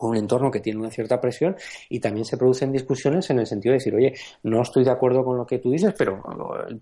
un 0.00 0.16
entorno 0.16 0.50
que 0.50 0.60
tiene 0.60 0.80
una 0.80 0.90
cierta 0.90 1.20
presión 1.20 1.56
y 1.88 2.00
también 2.00 2.24
se 2.24 2.36
producen 2.36 2.72
discusiones 2.72 3.28
en 3.30 3.38
el 3.38 3.46
sentido 3.46 3.72
de 3.72 3.78
decir, 3.78 3.94
oye, 3.94 4.14
no 4.42 4.62
estoy 4.62 4.84
de 4.84 4.90
acuerdo 4.90 5.24
con 5.24 5.36
lo 5.36 5.46
que 5.46 5.58
tú 5.58 5.70
dices, 5.70 5.94
pero, 5.96 6.22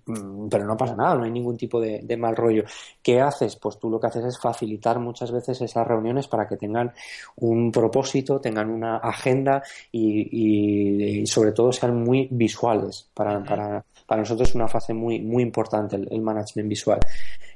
mm, 0.06 0.48
pero 0.48 0.64
no 0.64 0.76
pasa 0.76 0.94
nada, 0.94 1.14
no 1.14 1.24
hay 1.24 1.30
ningún 1.30 1.56
tipo 1.56 1.80
de, 1.80 2.14
mal 2.16 2.36
rollo. 2.36 2.64
¿Qué 3.02 3.20
haces? 3.20 3.56
Pues 3.56 3.78
tú 3.78 3.90
lo 3.90 3.98
que 3.98 4.06
haces 4.06 4.24
es 4.24 4.38
facilitar 4.38 5.00
muchas 5.00 5.32
veces 5.32 5.60
esas 5.60 5.86
reuniones 5.86 6.28
para 6.28 6.46
que 6.46 6.56
tengan 6.56 6.92
un 7.36 7.72
propósito, 7.72 8.40
tengan 8.40 8.70
una 8.70 8.98
agenda 8.98 9.62
y, 9.90 11.26
sobre 11.26 11.52
todo 11.52 11.72
sean 11.72 12.02
muy 12.02 12.28
visuales. 12.30 13.08
Para, 13.14 13.42
para, 13.42 13.84
para 14.06 14.22
nosotros 14.22 14.48
es 14.48 14.54
una 14.54 14.68
fase 14.68 14.94
muy, 14.94 15.20
muy 15.20 15.42
importante 15.42 15.96
el 15.96 16.20
management 16.20 16.68
visual. 16.68 17.00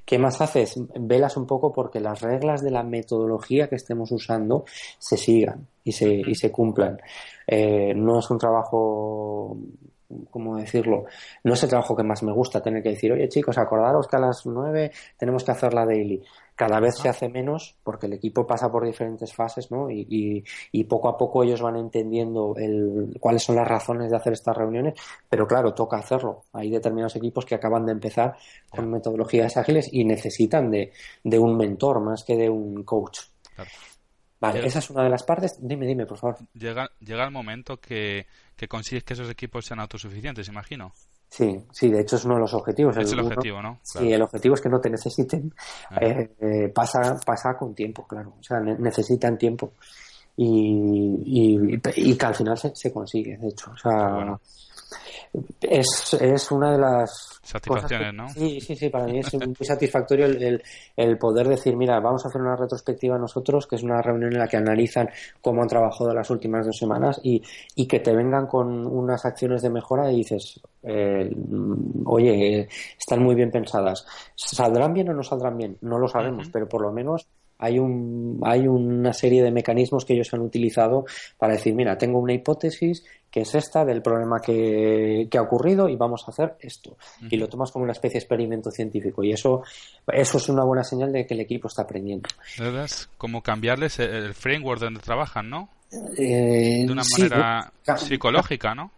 ¿Qué 0.09 0.19
más 0.19 0.41
haces? 0.41 0.81
Velas 0.99 1.37
un 1.37 1.47
poco 1.47 1.71
porque 1.71 2.01
las 2.01 2.23
reglas 2.23 2.63
de 2.63 2.71
la 2.71 2.83
metodología 2.83 3.69
que 3.69 3.75
estemos 3.75 4.11
usando 4.11 4.65
se 4.99 5.19
sigan 5.19 5.69
y 5.85 5.93
se, 5.93 6.09
y 6.09 6.35
se 6.35 6.51
cumplan. 6.51 6.99
Eh, 7.47 7.93
no 7.95 8.19
es 8.19 8.31
un 8.31 8.39
trabajo 8.39 9.55
¿cómo 10.31 10.57
decirlo? 10.57 11.05
No 11.45 11.53
es 11.53 11.63
el 11.63 11.69
trabajo 11.69 11.95
que 11.95 12.05
más 12.05 12.23
me 12.23 12.33
gusta 12.33 12.63
tener 12.63 12.83
que 12.83 12.89
decir, 12.89 13.13
oye 13.13 13.29
chicos, 13.29 13.59
acordaros 13.59 14.09
que 14.09 14.17
a 14.17 14.21
las 14.21 14.47
nueve 14.47 14.93
tenemos 15.19 15.45
que 15.45 15.51
hacer 15.51 15.75
la 15.75 15.85
daily. 15.85 16.25
Cada 16.59 16.81
vez 16.81 16.97
se 16.97 17.09
hace 17.09 17.29
menos 17.29 17.77
porque 17.85 18.07
el 18.07 18.15
equipo 18.15 18.45
pasa 18.45 18.69
por 18.69 18.85
diferentes 18.85 19.33
fases, 19.33 19.71
¿no? 19.71 19.89
Y, 19.89 20.45
y, 20.73 20.85
poco 20.85 21.09
a 21.09 21.17
poco 21.17 21.45
ellos 21.45 21.63
van 21.63 21.77
entendiendo 21.77 22.55
el, 22.57 23.17
cuáles 23.21 23.45
son 23.45 23.55
las 23.55 23.69
razones 23.69 24.11
de 24.11 24.17
hacer 24.17 24.33
estas 24.33 24.57
reuniones, 24.57 24.99
pero 25.29 25.47
claro, 25.47 25.73
toca 25.73 25.99
hacerlo. 25.99 26.47
Hay 26.53 26.69
determinados 26.71 27.15
equipos 27.15 27.47
que 27.47 27.55
acaban 27.55 27.87
de 27.87 27.93
empezar 27.93 28.37
con 28.69 28.91
metodologías 28.91 29.57
ágiles 29.57 29.89
y 29.93 30.05
necesitan 30.05 30.69
de, 30.69 30.91
de 31.23 31.39
un 31.39 31.57
mentor 31.57 32.01
más 32.01 32.25
que 32.25 32.37
de 32.37 32.51
un 32.51 32.83
coach. 32.83 33.21
Vale, 34.41 34.67
esa 34.67 34.81
es 34.81 34.91
una 34.91 35.05
de 35.05 35.11
las 35.11 35.23
partes. 35.23 35.59
Dime, 35.61 35.87
dime, 35.87 36.07
por 36.07 36.19
favor. 36.19 36.39
Llega, 36.55 36.91
llega 36.99 37.25
el 37.25 37.31
momento 37.31 37.77
que, 37.77 38.27
que 38.57 38.67
consigues 38.67 39.05
que 39.05 39.15
esos 39.15 39.31
equipos 39.31 39.65
sean 39.65 39.79
autosuficientes, 39.79 40.49
imagino. 40.49 40.93
Sí, 41.29 41.63
sí, 41.71 41.91
de 41.91 42.01
hecho 42.01 42.17
es 42.17 42.25
uno 42.25 42.35
de 42.35 42.41
los 42.41 42.55
objetivos. 42.55 42.97
Es 42.97 43.13
el, 43.13 43.21
objetivo, 43.21 43.61
¿no? 43.61 43.79
Sí, 43.83 44.13
el 44.13 44.23
objetivo 44.23 44.55
es 44.55 44.61
que 44.61 44.69
no 44.69 44.81
te 44.81 44.91
necesiten. 44.91 45.53
Eh, 46.01 46.31
eh, 46.41 46.69
pasa, 46.75 47.19
pasa 47.25 47.57
con 47.57 47.75
tiempo, 47.75 48.07
claro. 48.07 48.35
O 48.41 48.43
sea, 48.43 48.61
necesitan 48.61 49.37
tiempo. 49.37 49.73
Y, 50.37 51.73
y, 51.77 52.17
que 52.17 52.27
al 52.27 52.35
final 52.35 52.57
se, 52.57 52.75
se 52.75 52.93
consigue, 52.93 53.37
de 53.37 53.49
hecho. 53.49 53.73
O 53.73 53.77
sea, 53.77 54.39
es, 55.61 56.15
es 56.21 56.51
una 56.51 56.73
de 56.73 56.79
las 56.79 57.41
satisfacciones, 57.43 58.15
¿no? 58.15 58.29
Sí, 58.29 58.61
sí, 58.61 58.77
sí, 58.77 58.89
para 58.89 59.07
mí 59.07 59.21
es 59.21 59.35
muy 59.35 59.55
satisfactorio 59.61 60.27
el, 60.27 60.63
el, 60.97 61.19
poder 61.19 61.49
decir, 61.49 61.77
mira, 61.77 62.01
vamos 62.01 62.25
a 62.25 62.29
hacer 62.29 62.41
una 62.41 62.57
retrospectiva 62.57 63.19
nosotros, 63.19 63.67
que 63.67 63.77
es 63.77 63.83
una 63.83 64.03
reunión 64.03 64.33
en 64.33 64.39
la 64.39 64.49
que 64.49 64.57
analizan 64.57 65.09
cómo 65.41 65.63
han 65.63 65.69
trabajado 65.69 66.13
las 66.15 66.31
últimas 66.31 66.67
dos 66.67 66.77
semanas 66.77 67.21
y, 67.23 67.43
y 67.75 67.87
que 67.87 68.01
te 68.01 68.15
vengan 68.15 68.47
con 68.47 68.87
unas 68.87 69.25
acciones 69.25 69.63
de 69.63 69.71
mejora 69.71 70.11
y 70.13 70.17
dices, 70.17 70.61
eh, 70.83 71.31
oye, 72.05 72.69
están 72.99 73.23
muy 73.23 73.35
bien 73.35 73.51
pensadas. 73.51 74.07
¿Saldrán 74.35 74.93
bien 74.93 75.09
o 75.11 75.15
no 75.15 75.23
saldrán 75.23 75.57
bien? 75.57 75.77
No 75.81 75.99
lo 75.99 76.09
sabemos, 76.09 76.49
pero 76.53 76.69
por 76.69 76.83
lo 76.83 76.93
menos 76.93 77.27
hay, 77.59 77.79
un, 77.79 78.41
hay 78.45 78.69
una 78.69 79.13
serie 79.13 79.43
de 79.43 79.51
mecanismos 79.51 80.05
que 80.05 80.15
ellos 80.15 80.33
han 80.33 80.41
utilizado 80.41 81.05
para 81.37 81.55
decir, 81.55 81.75
mira, 81.75 81.99
tengo 81.99 82.19
una 82.19 82.33
hipótesis 82.33 83.05
que 83.31 83.41
es 83.41 83.55
esta 83.55 83.85
del 83.85 84.03
problema 84.03 84.41
que, 84.41 85.29
ha 85.37 85.43
ocurrido 85.43 85.89
y 85.89 85.97
vamos 85.97 86.25
a 86.27 86.31
hacer 86.31 86.57
esto. 86.61 86.97
Y 87.31 87.37
lo 87.37 87.49
tomas 87.49 87.71
como 87.71 87.85
una 87.85 87.93
especie 87.93 88.15
de 88.15 88.25
experimento 88.25 88.71
científico. 88.71 89.23
Y 89.23 89.33
eso, 89.33 89.63
eso 90.07 90.39
es 90.39 90.49
una 90.49 90.65
buena 90.65 90.85
señal 90.85 91.13
de 91.13 91.27
que 91.27 91.35
el 91.35 91.41
equipo 91.41 91.69
está 91.69 91.83
aprendiendo. 91.83 92.29
¿Verdad? 92.59 92.91
Como 93.17 93.43
cambiarles 93.43 93.99
el 93.99 94.35
framework 94.35 94.81
donde 94.81 95.01
trabajan, 95.01 95.51
¿no? 95.51 95.69
Eh, 96.19 96.85
de 96.87 96.93
una 96.93 97.03
manera 97.19 97.73
psicológica, 97.97 98.75
¿no? 98.75 98.91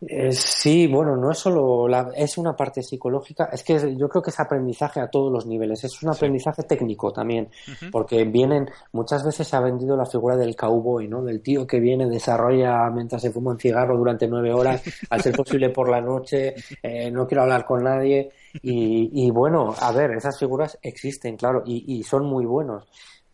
Eh, 0.00 0.30
sí, 0.30 0.86
bueno, 0.86 1.16
no 1.16 1.32
es 1.32 1.38
solo 1.38 1.88
la, 1.88 2.12
es 2.14 2.38
una 2.38 2.54
parte 2.54 2.82
psicológica, 2.82 3.48
es 3.52 3.64
que 3.64 3.96
yo 3.96 4.08
creo 4.08 4.22
que 4.22 4.30
es 4.30 4.38
aprendizaje 4.38 5.00
a 5.00 5.08
todos 5.10 5.32
los 5.32 5.44
niveles, 5.44 5.82
es 5.82 6.02
un 6.04 6.10
aprendizaje 6.10 6.62
técnico 6.62 7.12
también, 7.12 7.48
porque 7.90 8.24
vienen, 8.24 8.70
muchas 8.92 9.24
veces 9.24 9.48
se 9.48 9.56
ha 9.56 9.60
vendido 9.60 9.96
la 9.96 10.06
figura 10.06 10.36
del 10.36 10.54
cowboy, 10.54 11.08
¿no? 11.08 11.24
Del 11.24 11.42
tío 11.42 11.66
que 11.66 11.80
viene, 11.80 12.08
desarrolla 12.08 12.88
mientras 12.90 13.22
se 13.22 13.32
fuma 13.32 13.50
un 13.50 13.58
cigarro 13.58 13.98
durante 13.98 14.28
nueve 14.28 14.52
horas, 14.52 14.82
al 15.10 15.20
ser 15.20 15.34
posible 15.34 15.70
por 15.70 15.88
la 15.88 16.00
noche, 16.00 16.54
eh, 16.80 17.10
no 17.10 17.26
quiero 17.26 17.42
hablar 17.42 17.64
con 17.64 17.82
nadie, 17.82 18.30
y, 18.62 19.26
y, 19.26 19.30
bueno, 19.32 19.74
a 19.80 19.90
ver, 19.90 20.12
esas 20.12 20.38
figuras 20.38 20.78
existen, 20.80 21.36
claro, 21.36 21.64
y, 21.66 21.98
y 21.98 22.04
son 22.04 22.24
muy 22.24 22.46
buenos 22.46 22.86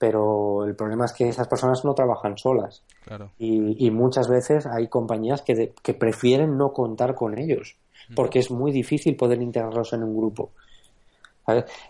pero 0.05 0.67
el 0.67 0.77
problema 0.77 1.07
es 1.07 1.14
que 1.14 1.31
esas 1.31 1.49
personas 1.49 1.83
no 1.83 1.95
trabajan 1.95 2.37
solas. 2.37 2.85
Y, 3.38 3.90
muchas 3.90 4.29
veces 4.29 4.67
hay 4.67 4.87
compañías 4.88 5.40
que, 5.40 5.73
que 5.83 5.95
prefieren 5.95 6.59
no 6.59 6.75
contar 6.75 7.14
con 7.14 7.38
ellos, 7.38 7.79
porque 8.14 8.40
es 8.40 8.51
muy 8.51 8.71
difícil 8.71 9.17
poder 9.17 9.40
integrarlos 9.40 9.95
en 9.95 10.03
un 10.03 10.14
grupo. 10.14 10.51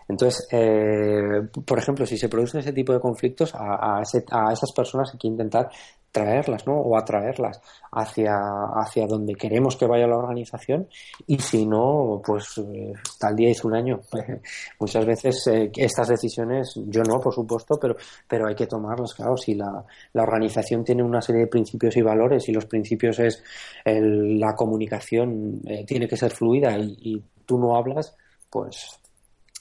Entonces, 0.07 0.47
eh, 0.49 1.41
por 1.65 1.77
ejemplo, 1.77 2.05
si 2.05 2.17
se 2.17 2.29
producen 2.29 2.61
ese 2.61 2.71
tipo 2.71 2.93
de 2.93 3.01
conflictos, 3.01 3.53
a, 3.53 3.97
a, 3.97 3.97
a, 3.99 4.53
esas 4.53 4.71
personas 4.73 5.11
hay 5.11 5.19
que 5.19 5.27
intentar 5.27 5.69
traerlas, 6.15 6.65
¿no? 6.65 6.79
O 6.79 6.97
atraerlas 6.97 7.61
hacia, 7.91 8.33
hacia 8.73 9.05
donde 9.05 9.35
queremos 9.35 9.75
que 9.75 9.85
vaya 9.85 10.07
la 10.07 10.17
organización 10.17 10.87
y 11.27 11.37
si 11.39 11.65
no, 11.65 12.21
pues 12.25 12.57
eh, 12.57 12.93
tal 13.19 13.35
día 13.35 13.49
hizo 13.49 13.67
un 13.67 13.75
año. 13.75 13.99
Muchas 14.79 15.05
veces 15.05 15.45
eh, 15.47 15.69
estas 15.75 16.07
decisiones, 16.07 16.73
yo 16.87 17.03
no, 17.03 17.19
por 17.19 17.33
supuesto, 17.33 17.77
pero, 17.79 17.97
pero 18.29 18.47
hay 18.47 18.55
que 18.55 18.65
tomarlas, 18.65 19.13
claro, 19.13 19.35
si 19.35 19.55
la, 19.55 19.83
la 20.13 20.23
organización 20.23 20.85
tiene 20.85 21.03
una 21.03 21.21
serie 21.21 21.41
de 21.41 21.47
principios 21.47 21.97
y 21.97 22.01
valores 22.01 22.47
y 22.47 22.53
los 22.53 22.65
principios 22.65 23.19
es 23.19 23.43
la 23.83 24.55
comunicación 24.55 25.61
eh, 25.67 25.83
tiene 25.85 26.07
que 26.07 26.15
ser 26.15 26.31
fluida 26.31 26.77
y, 26.79 27.21
tú 27.45 27.59
no 27.59 27.75
hablas, 27.75 28.15
pues 28.49 28.99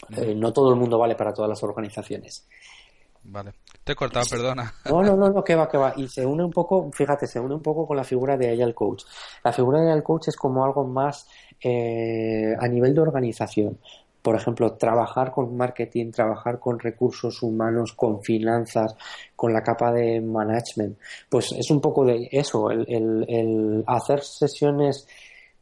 no 0.09 0.53
todo 0.55 0.73
el 0.73 0.81
mundo 0.81 0.99
vale 0.99 1.17
para 1.17 1.35
todas 1.35 1.51
las 1.51 1.63
organizaciones. 1.63 2.47
Vale. 3.25 3.53
Te 3.85 3.93
he 3.93 3.95
cortado, 3.95 4.25
perdona. 4.31 4.73
No, 4.87 5.03
no, 5.03 5.15
no, 5.15 5.29
no, 5.29 5.45
que 5.45 5.55
va, 5.55 5.69
que 5.69 5.77
va. 5.77 5.93
Y 5.97 6.09
se 6.09 6.25
une 6.25 6.43
un 6.43 6.51
poco, 6.51 6.91
fíjate, 6.91 7.27
se 7.27 7.39
une 7.39 7.55
un 7.55 7.63
poco 7.63 7.87
con 7.87 7.99
la 7.99 8.05
figura 8.05 8.35
de 8.37 8.51
Agile 8.51 8.73
Coach. 8.73 9.05
La 9.45 9.53
figura 9.53 9.81
de 9.81 9.91
Agile 9.91 10.03
Coach 10.03 10.29
es 10.29 10.37
como 10.37 10.65
algo 10.65 10.87
más 10.87 11.29
eh, 11.61 12.55
a 12.59 12.67
nivel 12.67 12.95
de 12.95 13.03
organización. 13.03 13.79
Por 14.23 14.37
ejemplo, 14.37 14.73
trabajar 14.73 15.31
con 15.31 15.55
marketing, 15.55 16.11
trabajar 16.11 16.59
con 16.59 16.79
recursos 16.79 17.43
humanos, 17.43 17.93
con 17.93 18.23
finanzas, 18.23 18.97
con 19.37 19.53
la 19.53 19.63
capa 19.63 19.93
de 19.93 20.19
management. 20.19 20.97
Pues 21.29 21.53
es 21.53 21.71
un 21.71 21.83
poco 21.83 22.07
de 22.07 22.27
eso, 22.33 22.71
el, 22.71 23.85
hacer 23.87 24.23
sesiones 24.23 25.07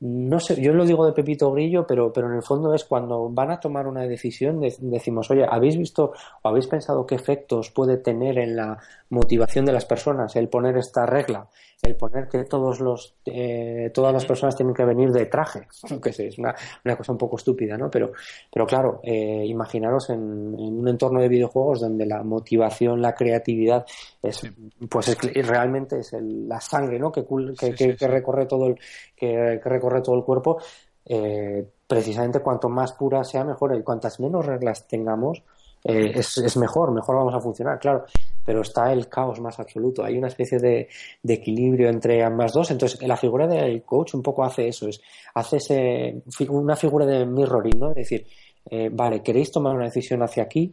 no 0.04 0.40
sé, 0.40 0.60
yo 0.60 0.72
lo 0.72 0.84
digo 0.84 1.06
de 1.06 1.12
Pepito 1.12 1.52
Grillo, 1.52 1.86
pero, 1.86 2.12
pero 2.12 2.28
en 2.28 2.34
el 2.34 2.42
fondo 2.42 2.74
es 2.74 2.84
cuando 2.84 3.28
van 3.30 3.52
a 3.52 3.60
tomar 3.60 3.86
una 3.86 4.02
decisión, 4.02 4.60
decimos, 4.60 5.30
oye, 5.30 5.46
¿habéis 5.48 5.76
visto 5.76 6.12
o 6.42 6.48
habéis 6.48 6.66
pensado 6.66 7.06
qué 7.06 7.14
efectos 7.14 7.70
puede 7.70 7.98
tener 7.98 8.36
en 8.38 8.56
la 8.56 8.78
motivación 9.10 9.64
de 9.64 9.72
las 9.72 9.84
personas 9.84 10.34
el 10.34 10.48
poner 10.48 10.76
esta 10.76 11.06
regla? 11.06 11.46
el 11.82 11.96
poner 11.96 12.28
que 12.28 12.44
todos 12.44 12.80
los 12.80 13.16
eh, 13.24 13.90
todas 13.92 14.12
las 14.12 14.24
personas 14.24 14.54
tienen 14.54 14.74
que 14.74 14.84
venir 14.84 15.10
de 15.10 15.26
traje, 15.26 15.66
que 16.02 16.10
es 16.10 16.38
una, 16.38 16.54
una, 16.84 16.96
cosa 16.96 17.12
un 17.12 17.18
poco 17.18 17.36
estúpida, 17.36 17.76
¿no? 17.76 17.90
Pero, 17.90 18.12
pero 18.52 18.66
claro, 18.66 19.00
eh, 19.02 19.44
imaginaros 19.46 20.10
en, 20.10 20.20
un 20.20 20.86
entorno 20.86 21.20
de 21.20 21.28
videojuegos 21.28 21.80
donde 21.80 22.06
la 22.06 22.22
motivación, 22.22 23.02
la 23.02 23.14
creatividad 23.14 23.84
es, 24.22 24.40
pues 24.88 25.08
es, 25.08 25.46
realmente 25.46 25.98
es 25.98 26.12
la 26.20 26.61
sangre, 26.61 26.98
¿no? 26.98 27.11
Que, 27.11 27.24
que, 27.58 27.96
que, 27.96 28.08
recorre 28.08 28.46
todo 28.46 28.68
el 28.68 28.78
que, 29.16 29.61
recorre 29.64 30.00
todo 30.00 30.16
el 30.16 30.24
cuerpo. 30.24 30.58
Eh, 31.04 31.66
precisamente 31.87 32.40
cuanto 32.40 32.68
más 32.68 32.92
pura 32.92 33.24
sea 33.24 33.44
mejor 33.44 33.74
y 33.76 33.82
cuantas 33.82 34.20
menos 34.20 34.46
reglas 34.46 34.87
tengamos 34.87 35.42
eh, 35.85 36.12
es, 36.14 36.38
es, 36.38 36.56
mejor, 36.56 36.92
mejor 36.92 37.16
vamos 37.16 37.35
a 37.35 37.40
funcionar, 37.40 37.78
claro, 37.80 38.04
pero 38.44 38.61
está 38.61 38.92
el 38.92 39.08
caos 39.08 39.40
más 39.40 39.58
absoluto. 39.58 40.04
Hay 40.04 40.16
una 40.16 40.28
especie 40.28 40.58
de, 40.58 40.88
de 41.22 41.35
equilibrio 41.35 41.88
entre 41.88 42.22
ambas 42.22 42.52
dos. 42.52 42.70
Entonces, 42.70 43.02
la 43.02 43.16
figura 43.16 43.46
del 43.46 43.82
coach 43.82 44.14
un 44.14 44.22
poco 44.22 44.44
hace 44.44 44.68
eso, 44.68 44.88
es 44.88 45.00
hace 45.35 45.56
ese, 45.56 46.22
una 46.48 46.76
figura 46.76 47.04
de 47.04 47.26
mirroring, 47.26 47.78
¿no? 47.78 47.90
Es 47.90 47.96
decir, 47.96 48.26
eh, 48.70 48.90
vale, 48.92 49.22
queréis 49.22 49.50
tomar 49.50 49.74
una 49.74 49.87
decisión 49.87 50.22
hacia 50.22 50.44
aquí, 50.44 50.72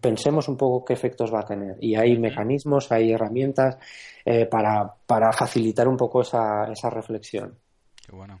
pensemos 0.00 0.48
un 0.48 0.56
poco 0.56 0.84
qué 0.84 0.92
efectos 0.92 1.32
va 1.32 1.40
a 1.40 1.46
tener. 1.46 1.76
Y 1.80 1.94
hay 1.94 2.18
mecanismos, 2.18 2.90
hay 2.92 3.12
herramientas 3.12 3.76
eh, 4.24 4.46
para, 4.46 4.92
para 5.06 5.32
facilitar 5.32 5.88
un 5.88 5.96
poco 5.96 6.22
esa, 6.22 6.70
esa 6.70 6.90
reflexión. 6.90 7.58
Qué 8.04 8.14
bueno. 8.14 8.40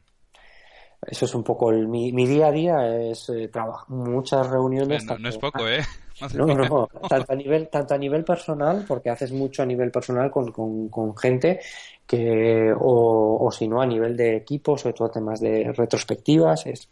Eso 1.04 1.24
es 1.24 1.34
un 1.34 1.42
poco 1.42 1.70
el, 1.70 1.88
mi, 1.88 2.12
mi 2.12 2.26
día 2.26 2.46
a 2.46 2.52
día, 2.52 2.96
es 3.10 3.28
eh, 3.30 3.48
trabajar 3.48 3.90
muchas 3.90 4.48
reuniones. 4.48 5.04
No, 5.04 5.28
es 5.28 5.38
poco, 5.38 5.68
¿eh? 5.68 5.82
No, 6.34 6.46
no, 6.46 6.88
tanto 7.08 7.32
a 7.32 7.34
nivel, 7.34 7.68
tanto 7.68 7.94
a 7.94 7.98
nivel 7.98 8.22
personal, 8.22 8.84
porque 8.86 9.10
haces 9.10 9.32
mucho 9.32 9.62
a 9.62 9.66
nivel 9.66 9.90
personal 9.90 10.30
con, 10.30 10.52
con, 10.52 10.88
con 10.88 11.16
gente, 11.16 11.58
que, 12.06 12.72
o, 12.78 13.44
o 13.44 13.50
si 13.50 13.66
no, 13.66 13.82
a 13.82 13.86
nivel 13.86 14.16
de 14.16 14.36
equipo, 14.36 14.78
sobre 14.78 14.92
todo 14.92 15.10
temas 15.10 15.40
de 15.40 15.72
retrospectivas, 15.72 16.66
es, 16.66 16.88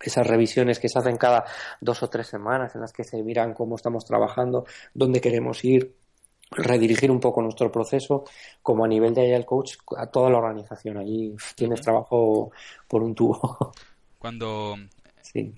esas 0.00 0.26
revisiones 0.26 0.78
que 0.78 0.88
se 0.88 0.98
hacen 0.98 1.16
cada 1.16 1.44
dos 1.80 2.02
o 2.02 2.08
tres 2.08 2.26
semanas 2.26 2.74
en 2.74 2.82
las 2.82 2.92
que 2.92 3.04
se 3.04 3.22
miran 3.22 3.54
cómo 3.54 3.76
estamos 3.76 4.04
trabajando, 4.04 4.66
dónde 4.94 5.20
queremos 5.20 5.64
ir, 5.64 5.96
redirigir 6.50 7.10
un 7.10 7.20
poco 7.20 7.42
nuestro 7.42 7.70
proceso, 7.72 8.24
como 8.62 8.84
a 8.84 8.88
nivel 8.88 9.14
de 9.14 9.22
Agile 9.22 9.46
Coach, 9.46 9.76
a 9.96 10.06
toda 10.06 10.30
la 10.30 10.38
organización. 10.38 10.98
Allí 10.98 11.34
tienes 11.54 11.80
trabajo 11.80 12.50
por 12.86 13.02
un 13.02 13.14
tubo. 13.14 13.72
Cuando, 14.18 14.76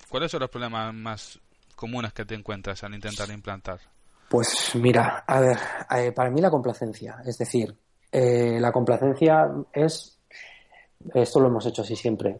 ¿Cuáles 0.09 0.31
son 0.31 0.41
los 0.41 0.49
problemas 0.49 0.93
más 0.93 1.39
comunes 1.75 2.13
que 2.13 2.25
te 2.25 2.35
encuentras 2.35 2.83
al 2.83 2.93
intentar 2.93 3.29
implantar? 3.29 3.79
Pues 4.29 4.75
mira, 4.75 5.23
a 5.25 5.39
ver, 5.39 5.57
eh, 5.97 6.11
para 6.11 6.29
mí 6.29 6.39
la 6.39 6.51
complacencia, 6.51 7.17
es 7.25 7.37
decir, 7.37 7.75
eh, 8.11 8.59
la 8.59 8.71
complacencia 8.71 9.49
es, 9.73 10.19
esto 11.13 11.39
lo 11.39 11.47
hemos 11.47 11.65
hecho 11.65 11.81
así 11.81 11.95
siempre, 11.95 12.39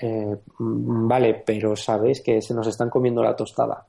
eh, 0.00 0.36
vale, 0.58 1.42
pero 1.46 1.76
sabéis 1.76 2.20
que 2.20 2.40
se 2.42 2.54
nos 2.54 2.66
están 2.66 2.90
comiendo 2.90 3.22
la 3.22 3.36
tostada. 3.36 3.86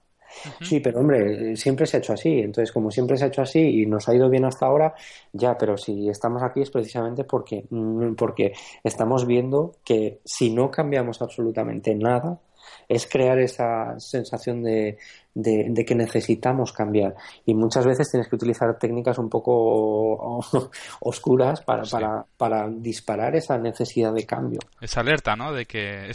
Sí, 0.62 0.80
pero 0.80 1.00
hombre, 1.00 1.56
siempre 1.56 1.86
se 1.86 1.98
ha 1.98 2.00
hecho 2.00 2.13
así. 2.13 2.39
Entonces, 2.39 2.72
como 2.72 2.91
siempre 2.91 3.17
se 3.17 3.26
ha 3.26 3.28
hecho 3.28 3.41
así 3.41 3.82
y 3.82 3.86
nos 3.86 4.08
ha 4.08 4.15
ido 4.15 4.30
bien 4.30 4.45
hasta 4.45 4.65
ahora, 4.65 4.93
ya, 5.34 5.58
pero 5.58 5.78
si 5.78 6.10
estamos 6.10 6.43
aquí 6.43 6.62
es 6.62 6.69
precisamente 6.69 7.24
porque, 7.24 7.65
mm, 7.69 8.13
porque 8.13 8.54
estamos 8.84 9.26
viendo 9.26 9.76
que 9.84 10.19
si 10.24 10.52
no 10.52 10.69
cambiamos 10.69 11.22
absolutamente 11.22 11.95
nada, 11.95 12.39
es 12.88 13.08
crear 13.08 13.39
esa 13.39 13.99
sensación 13.99 14.63
de, 14.63 14.97
de, 15.34 15.86
que 15.86 15.95
necesitamos 15.95 16.73
cambiar. 16.73 17.15
Y 17.45 17.53
muchas 17.53 17.86
veces 17.86 18.10
tienes 18.10 18.27
que 18.27 18.36
utilizar 18.36 18.77
técnicas 18.77 19.17
un 19.17 19.29
poco 19.29 20.39
oscuras 21.01 21.62
para, 21.62 21.84
para, 21.84 22.25
para 22.38 22.69
disparar 22.69 23.36
esa 23.36 23.58
necesidad 23.58 24.13
de 24.13 24.25
cambio. 24.25 24.60
Esa 24.82 25.01
alerta, 25.01 25.36
¿no? 25.36 25.53
De 25.53 25.65
que 25.65 26.12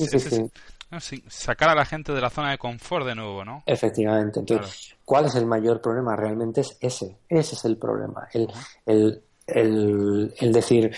sacar 1.28 1.70
a 1.70 1.74
la 1.74 1.84
gente 1.84 2.12
de 2.12 2.20
la 2.20 2.30
zona 2.30 2.50
de 2.50 2.58
confort 2.58 3.06
de 3.06 3.14
nuevo, 3.14 3.44
¿no? 3.44 3.62
Efectivamente. 3.66 4.40
Entonces, 4.40 4.94
¿cuál 5.04 5.26
es 5.26 5.34
el 5.34 5.46
mayor 5.46 5.80
problema? 5.80 6.16
Realmente 6.16 6.60
es 6.60 6.76
ese. 6.80 7.16
Ese 7.28 7.54
es 7.54 7.64
el 7.64 7.76
problema. 7.76 8.28
El, 8.32 8.48
el, 8.86 9.22
el, 9.46 10.34
el 10.38 10.52
decir, 10.52 10.94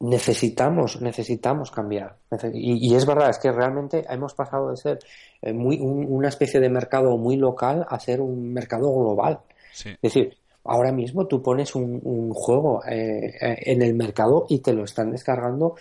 necesitamos, 0.00 1.00
necesitamos 1.00 1.70
cambiar. 1.70 2.16
Y, 2.52 2.94
es 2.94 3.06
verdad, 3.06 3.30
es 3.30 3.38
que 3.38 3.50
realmente 3.50 4.04
hemos 4.08 4.34
pasado 4.34 4.70
de 4.70 4.76
ser 4.76 4.98
eh, 5.40 5.52
muy, 5.52 5.78
una 5.80 6.28
especie 6.28 6.60
de 6.60 6.68
mercado 6.68 7.16
muy 7.16 7.36
local 7.36 7.86
a 7.88 7.98
ser 7.98 8.20
un 8.20 8.52
mercado 8.52 8.92
global. 8.92 9.40
Es 9.72 10.00
decir, 10.00 10.36
ahora 10.64 10.92
mismo 10.92 11.26
tú 11.26 11.42
pones 11.42 11.74
un, 11.74 12.32
juego 12.32 12.82
eh, 12.86 13.34
eh, 13.40 13.56
en 13.66 13.82
el 13.82 13.94
mercado 13.94 14.46
y 14.48 14.58
te 14.60 14.72
lo 14.72 14.84
están 14.84 15.10
descargando 15.10 15.76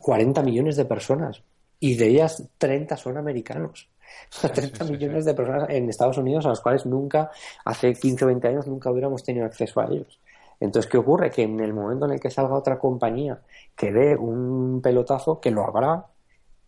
40 0.00 0.42
millones 0.42 0.76
de 0.76 0.84
personas 0.84 1.42
y 1.78 1.94
de 1.96 2.08
ellas 2.08 2.42
30 2.58 2.96
son 2.96 3.16
americanos. 3.16 3.88
30 4.40 4.84
millones 4.90 5.24
de 5.24 5.34
personas 5.34 5.70
en 5.70 5.88
Estados 5.88 6.18
Unidos 6.18 6.44
a 6.46 6.50
las 6.50 6.60
cuales 6.60 6.86
nunca, 6.86 7.30
hace 7.64 7.94
15 7.94 8.24
o 8.24 8.28
20 8.28 8.48
años, 8.48 8.66
nunca 8.66 8.90
hubiéramos 8.90 9.22
tenido 9.22 9.46
acceso 9.46 9.80
a 9.80 9.86
ellos. 9.86 10.18
Entonces, 10.60 10.90
¿qué 10.90 10.98
ocurre? 10.98 11.30
Que 11.30 11.42
en 11.42 11.58
el 11.60 11.72
momento 11.72 12.04
en 12.06 12.12
el 12.12 12.20
que 12.20 12.30
salga 12.30 12.54
otra 12.54 12.78
compañía 12.78 13.40
que 13.76 13.92
dé 13.92 14.16
un 14.16 14.80
pelotazo, 14.82 15.40
que 15.40 15.50
lo 15.50 15.64
habrá, 15.66 16.06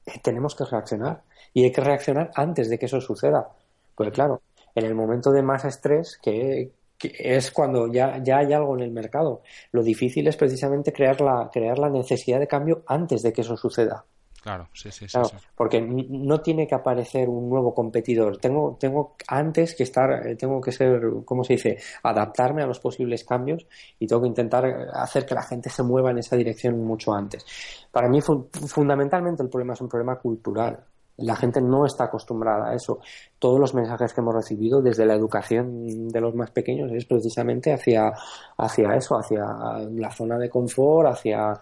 eh, 0.07 0.18
tenemos 0.22 0.55
que 0.55 0.64
reaccionar. 0.64 1.22
Y 1.55 1.64
hay 1.64 1.72
que 1.72 1.83
reaccionar 1.83 2.31
antes 2.35 2.70
de 2.70 2.78
que 2.78 2.87
eso 2.87 3.00
suceda. 3.00 3.48
Pues 3.94 4.11
claro, 4.12 4.42
en 4.74 4.87
el 4.87 4.94
momento 4.94 5.31
de 5.33 5.42
más 5.42 5.64
estrés, 5.64 6.18
que, 6.22 6.72
es 7.00 7.50
cuando 7.50 7.92
ya, 7.92 8.22
ya 8.22 8.38
hay 8.38 8.52
algo 8.52 8.76
en 8.76 8.83
el 8.85 8.90
mercado, 8.92 9.42
lo 9.72 9.83
difícil 9.83 10.26
es 10.28 10.37
precisamente 10.37 10.92
crear 10.92 11.20
la, 11.20 11.50
crear 11.52 11.78
la 11.78 11.90
necesidad 11.90 12.40
de 12.40 12.48
cambio 12.48 12.83
antes 12.87 13.22
de 13.22 13.33
que 13.33 13.42
eso 13.42 13.57
suceda. 13.57 14.07
Claro, 14.42 14.68
sí, 14.72 14.90
sí, 14.90 15.07
sí, 15.09 15.18
Porque 15.55 15.81
no 15.81 16.40
tiene 16.40 16.66
que 16.66 16.74
aparecer 16.74 17.28
un 17.28 17.48
nuevo 17.48 17.72
competidor. 17.72 18.38
Tengo, 18.38 18.76
tengo 18.78 19.14
antes 19.28 19.76
que 19.76 19.85
estar, 19.85 20.26
eh, 20.26 20.35
tengo 20.35 20.61
que 20.61 20.72
ser, 20.72 21.00
¿cómo 21.24 21.44
se 21.44 21.52
dice? 21.52 21.78
Adaptarme 22.02 22.61
a 22.61 22.66
los 22.66 22.81
posibles 22.81 23.22
cambios 23.22 23.64
y 24.00 24.07
tengo 24.09 24.22
que 24.22 24.28
intentar 24.28 24.64
hacer 24.94 25.24
que 25.24 25.37
la 25.37 25.44
gente 25.44 25.70
se 25.70 25.85
mueva 25.85 26.11
en 26.11 26.18
esa 26.18 26.35
dirección 26.35 26.85
mucho 26.85 27.12
antes. 27.12 27.46
Para 27.92 28.09
mí, 28.09 28.20
fundamentalmente, 28.20 29.44
el 29.44 29.48
problema 29.48 29.74
es 29.74 29.81
un 29.81 29.88
problema 29.88 30.16
cultural. 30.16 30.87
La 31.18 31.37
gente 31.37 31.61
no 31.61 31.85
está 31.85 32.05
acostumbrada 32.05 32.70
a 32.70 32.75
eso. 32.75 33.01
Todos 33.38 33.61
los 33.61 33.75
mensajes 33.75 34.12
que 34.12 34.20
hemos 34.20 34.35
recibido 34.35 34.81
desde 34.81 35.05
la 35.05 35.14
educación 35.14 36.09
de 36.09 36.20
los 36.20 36.35
más 36.35 36.51
pequeños 36.51 36.90
es 36.92 37.05
precisamente 37.05 37.72
hacia, 37.72 38.12
hacia 38.57 38.94
eso, 38.94 39.16
hacia 39.16 39.44
la 39.90 40.11
zona 40.11 40.38
de 40.38 40.48
confort, 40.48 41.11
hacia... 41.11 41.59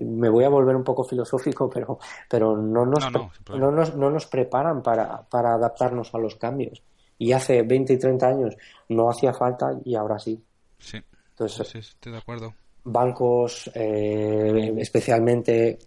Me 0.00 0.30
voy 0.30 0.44
a 0.44 0.48
volver 0.48 0.74
un 0.76 0.84
poco 0.84 1.04
filosófico, 1.04 1.68
pero, 1.68 1.98
pero 2.30 2.56
no, 2.56 2.86
nos, 2.86 3.10
no, 3.50 3.70
nos, 3.70 3.94
no 3.94 4.10
nos 4.10 4.26
preparan 4.26 4.82
para, 4.82 5.22
para 5.22 5.54
adaptarnos 5.54 6.14
a 6.14 6.18
los 6.18 6.36
cambios. 6.36 6.82
Y 7.18 7.32
hace 7.32 7.62
20 7.62 7.92
y 7.92 7.98
30 7.98 8.26
años 8.26 8.56
no 8.88 9.10
hacía 9.10 9.34
falta 9.34 9.72
y 9.84 9.94
ahora 9.94 10.18
sí. 10.18 10.42
Sí. 10.78 10.98
Entonces, 11.30 11.68
sí, 11.68 11.78
estoy 11.78 12.12
de 12.12 12.18
acuerdo. 12.18 12.54
Bancos, 12.84 13.70
eh, 13.74 14.74
especialmente 14.78 15.78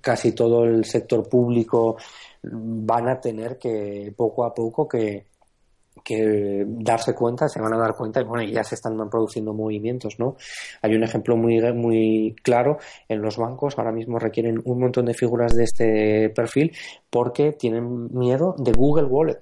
casi 0.00 0.32
todo 0.32 0.64
el 0.64 0.84
sector 0.84 1.28
público 1.28 1.96
van 2.42 3.08
a 3.08 3.20
tener 3.20 3.58
que 3.58 4.12
poco 4.16 4.44
a 4.44 4.54
poco 4.54 4.88
que, 4.88 5.26
que 6.04 6.64
darse 6.66 7.14
cuenta, 7.14 7.48
se 7.48 7.60
van 7.60 7.74
a 7.74 7.78
dar 7.78 7.94
cuenta 7.94 8.20
y 8.20 8.24
bueno, 8.24 8.44
ya 8.50 8.64
se 8.64 8.74
están 8.74 8.96
produciendo 9.10 9.52
movimientos, 9.52 10.18
¿no? 10.18 10.36
Hay 10.82 10.94
un 10.94 11.02
ejemplo 11.02 11.36
muy, 11.36 11.60
muy 11.72 12.34
claro 12.42 12.78
en 13.08 13.20
los 13.20 13.36
bancos, 13.36 13.74
ahora 13.76 13.92
mismo 13.92 14.18
requieren 14.18 14.60
un 14.64 14.80
montón 14.80 15.06
de 15.06 15.14
figuras 15.14 15.54
de 15.54 15.64
este 15.64 16.30
perfil 16.30 16.74
porque 17.10 17.52
tienen 17.52 18.08
miedo 18.16 18.54
de 18.58 18.72
Google 18.72 19.06
Wallet. 19.06 19.38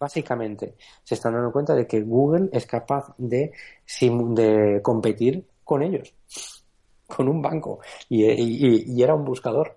Básicamente, 0.00 0.74
se 1.04 1.14
están 1.14 1.34
dando 1.34 1.52
cuenta 1.52 1.76
de 1.76 1.86
que 1.86 2.00
Google 2.00 2.48
es 2.52 2.66
capaz 2.66 3.14
de, 3.18 3.52
de 4.00 4.80
competir 4.82 5.46
con 5.62 5.84
ellos 5.84 6.12
con 7.14 7.28
un 7.28 7.42
banco 7.42 7.80
y, 8.08 9.02
era 9.02 9.14
un 9.14 9.24
buscador. 9.24 9.76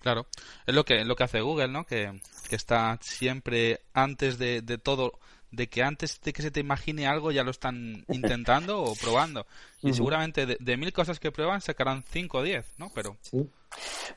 Claro, 0.00 0.26
es 0.66 0.74
lo 0.74 0.84
que, 0.84 1.04
lo 1.04 1.14
que 1.14 1.24
hace 1.24 1.40
Google, 1.40 1.68
¿no? 1.68 1.84
Que, 1.84 2.20
está 2.50 2.98
siempre 3.00 3.80
antes 3.94 4.36
de, 4.36 4.60
todo, 4.76 5.18
de 5.50 5.68
que 5.68 5.82
antes 5.82 6.20
de 6.20 6.34
que 6.34 6.42
se 6.42 6.50
te 6.50 6.60
imagine 6.60 7.06
algo 7.06 7.32
ya 7.32 7.44
lo 7.44 7.50
están 7.50 8.04
intentando 8.12 8.82
o 8.82 8.94
probando. 8.94 9.46
Y 9.80 9.94
seguramente 9.94 10.44
de, 10.44 10.76
mil 10.76 10.92
cosas 10.92 11.18
que 11.18 11.32
prueban 11.32 11.62
sacarán 11.62 12.04
cinco 12.06 12.38
o 12.38 12.42
diez, 12.42 12.66
¿no? 12.76 12.90
Pero... 12.94 13.16
Sí. 13.22 13.48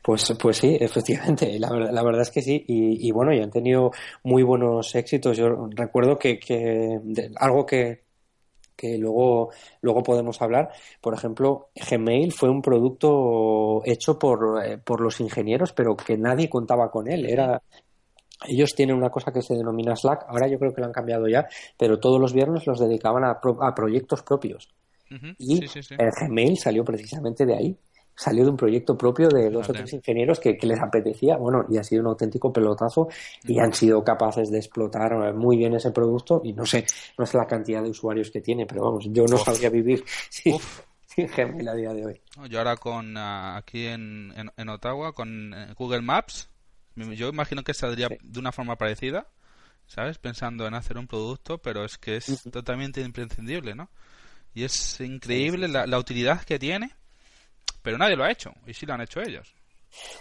Pues, 0.02 0.34
pues 0.38 0.58
sí, 0.58 0.78
efectivamente, 0.78 1.58
la, 1.58 1.70
la 1.70 2.04
verdad 2.04 2.24
es 2.24 2.32
que 2.32 2.42
sí. 2.42 2.66
Y, 2.68 3.10
bueno, 3.12 3.34
y 3.34 3.40
han 3.40 3.52
tenido 3.52 3.92
muy 4.24 4.44
buenos 4.44 4.94
éxitos. 4.96 5.38
Yo 5.38 5.70
recuerdo 5.72 6.20
que, 6.20 6.38
que 6.40 7.00
algo 7.38 7.66
que, 7.66 8.05
que 8.76 8.98
luego, 8.98 9.52
luego 9.82 10.04
podemos 10.04 10.42
hablar. 10.42 10.70
Por 11.02 11.14
ejemplo, 11.14 11.70
Gmail 11.76 12.32
fue 12.32 12.50
un 12.50 12.62
producto 12.62 13.82
hecho 13.86 14.20
por, 14.20 14.64
eh, 14.64 14.78
por 14.78 15.02
los 15.02 15.20
ingenieros, 15.20 15.74
pero 15.74 15.96
que 15.96 16.18
nadie 16.18 16.50
contaba 16.50 16.92
con 16.92 17.10
él. 17.10 17.26
Era, 17.26 17.62
ellos 18.48 18.76
tienen 18.76 18.96
una 18.96 19.10
cosa 19.10 19.32
que 19.32 19.42
se 19.42 19.56
denomina 19.56 19.96
Slack, 19.96 20.26
ahora 20.28 20.48
yo 20.48 20.60
creo 20.60 20.74
que 20.74 20.82
lo 20.82 20.88
han 20.88 20.94
cambiado 20.94 21.28
ya, 21.28 21.48
pero 21.78 22.00
todos 22.00 22.20
los 22.20 22.34
viernes 22.34 22.68
los 22.68 22.80
dedicaban 22.80 23.24
a, 23.24 23.40
a 23.62 23.76
proyectos 23.76 24.24
propios. 24.24 24.70
Y 25.38 25.64
el 25.64 26.12
Gmail 26.20 26.58
salió 26.58 26.84
precisamente 26.84 27.46
de 27.46 27.56
ahí 27.56 27.78
salió 28.16 28.46
de 28.46 28.50
un 28.52 28.58
proyecto 28.58 28.98
propio 28.98 29.28
de 29.30 29.50
dos 29.50 29.70
o 29.70 29.74
tres 29.74 29.92
ingenieros 29.94 30.40
que, 30.40 30.58
les 30.62 30.80
apetecía, 30.80 31.38
bueno, 31.38 31.66
y 31.70 31.78
ha 31.78 31.84
sido 31.84 32.02
un 32.02 32.08
auténtico 32.08 32.52
pelotazo 32.52 33.10
y 33.44 33.60
han 33.60 33.74
sido 33.74 34.04
capaces 34.04 34.50
de 34.50 34.58
explotar 34.58 35.34
muy 35.34 35.58
bien 35.58 35.74
ese 35.74 35.92
producto 35.92 36.42
y 36.44 36.54
no 36.54 36.66
sé, 36.66 36.86
no 37.18 37.26
sé 37.26 37.38
la 37.38 37.46
cantidad 37.46 37.84
de 37.84 37.90
usuarios 37.90 38.32
que 38.32 38.42
tiene, 38.42 38.66
pero 38.66 38.84
vamos, 38.84 39.06
yo 39.10 39.26
no 39.26 39.38
sabría 39.38 39.70
vivir 39.70 40.04
sin, 40.30 40.58
Gmail 41.18 41.68
a 41.68 41.74
día 41.74 41.94
de 41.94 42.06
hoy. 42.06 42.22
Yo 42.50 42.58
ahora 42.58 42.76
con 42.76 43.16
ah, 43.16 43.56
aquí 43.56 43.88
en, 43.88 44.34
en, 44.58 44.70
Ottawa 44.70 45.14
con 45.14 45.54
eh, 45.54 45.74
Google 45.78 46.02
Maps, 46.02 46.50
yo 46.96 47.30
imagino 47.30 47.64
que 47.64 47.74
saldría 47.74 48.10
de 48.22 48.40
una 48.40 48.52
forma 48.52 48.78
parecida, 48.78 49.28
¿sabes? 49.88 50.18
Pensando 50.18 50.68
en 50.68 50.74
hacer 50.74 50.98
un 50.98 51.08
producto, 51.08 51.58
pero 51.58 51.86
es 51.86 51.98
que 51.98 52.18
es 52.18 52.44
totalmente 52.52 53.02
imprescindible, 53.02 53.76
¿no? 53.76 53.90
Y 54.54 54.64
es 54.64 55.00
increíble 55.00 55.68
la, 55.68 55.86
la 55.86 56.00
utilidad 56.00 56.42
que 56.44 56.60
tiene 56.60 56.92
pero 57.86 58.00
nadie 58.00 58.16
lo 58.16 58.24
ha 58.24 58.32
hecho, 58.32 58.52
y 58.66 58.74
sí 58.74 58.88
lo 58.88 58.96
han 58.96 59.02
hecho 59.02 59.22
ellos. 59.22 59.54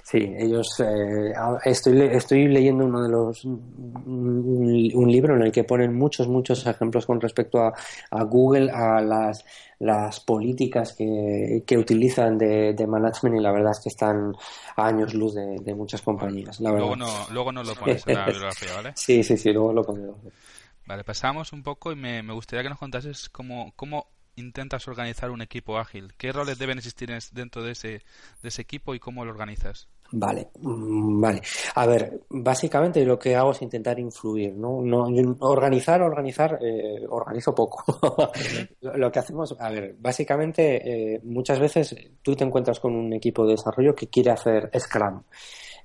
Sí, 0.04 0.18
ellos. 0.38 0.68
Eh, 0.80 1.32
estoy, 1.64 2.00
estoy 2.02 2.46
leyendo 2.46 2.84
uno 2.84 3.02
de 3.02 3.08
los. 3.08 3.44
Un, 3.44 5.10
libro 5.10 5.34
en 5.34 5.42
el 5.42 5.50
que 5.50 5.64
ponen 5.64 5.94
muchos, 5.94 6.28
muchos 6.28 6.66
ejemplos 6.66 7.06
con 7.06 7.20
respecto 7.20 7.58
a, 7.60 8.22
Google, 8.24 8.70
a 8.70 9.00
las, 9.00 9.44
las 9.78 10.20
políticas 10.20 10.94
que, 10.94 11.64
que 11.66 11.78
utilizan 11.78 12.36
de, 12.36 12.86
management, 12.86 13.36
y 13.36 13.40
la 13.40 13.50
verdad 13.50 13.72
es 13.72 13.80
que 13.80 13.88
están 13.88 14.34
a 14.76 14.86
años 14.86 15.14
luz 15.14 15.34
de, 15.34 15.74
muchas 15.74 16.02
compañías. 16.02 16.60
luego, 16.60 16.94
no, 16.94 17.08
luego 17.32 17.50
no 17.50 17.64
lo 17.64 17.74
pones 17.74 18.06
en 18.06 18.14
la 18.14 18.26
bibliografía, 18.26 18.74
¿vale? 18.74 18.92
Sí, 18.96 19.24
sí, 19.24 19.36
sí, 19.36 19.52
luego 19.52 19.72
lo 19.72 19.82
ponemos. 19.82 20.18
Vale, 20.86 21.02
pasamos 21.02 21.52
un 21.52 21.62
poco 21.62 21.92
y 21.92 21.96
me, 21.96 22.22
me 22.22 22.34
gustaría 22.34 22.62
que 22.62 22.68
nos 22.68 22.78
contases 22.78 23.30
cómo, 23.30 23.72
cómo 23.74 24.13
intentas 24.36 24.88
organizar 24.88 25.30
un 25.30 25.42
equipo 25.42 25.78
ágil? 25.78 26.14
¿Qué 26.16 26.32
roles 26.32 26.58
deben 26.58 26.78
existir 26.78 27.10
dentro 27.32 27.62
de 27.62 27.72
ese, 27.72 28.02
de 28.42 28.48
ese 28.48 28.62
equipo 28.62 28.94
y 28.94 29.00
cómo 29.00 29.24
lo 29.24 29.30
organizas? 29.30 29.88
Vale, 30.12 30.50
mm, 30.60 31.20
vale. 31.20 31.40
A 31.74 31.86
ver, 31.86 32.20
básicamente 32.28 33.04
lo 33.04 33.18
que 33.18 33.34
hago 33.34 33.50
es 33.52 33.62
intentar 33.62 33.98
influir, 33.98 34.54
¿no? 34.54 34.80
no 34.80 35.06
organizar, 35.40 36.02
organizar, 36.02 36.58
eh, 36.62 37.04
organizo 37.08 37.54
poco. 37.54 37.82
lo 38.80 39.10
que 39.10 39.18
hacemos, 39.18 39.56
a 39.58 39.70
ver, 39.70 39.96
básicamente 39.98 41.14
eh, 41.14 41.20
muchas 41.24 41.58
veces 41.58 41.96
tú 42.22 42.36
te 42.36 42.44
encuentras 42.44 42.78
con 42.78 42.94
un 42.94 43.12
equipo 43.12 43.44
de 43.44 43.52
desarrollo 43.52 43.94
que 43.94 44.08
quiere 44.08 44.30
hacer 44.30 44.70
Scrum. 44.78 45.22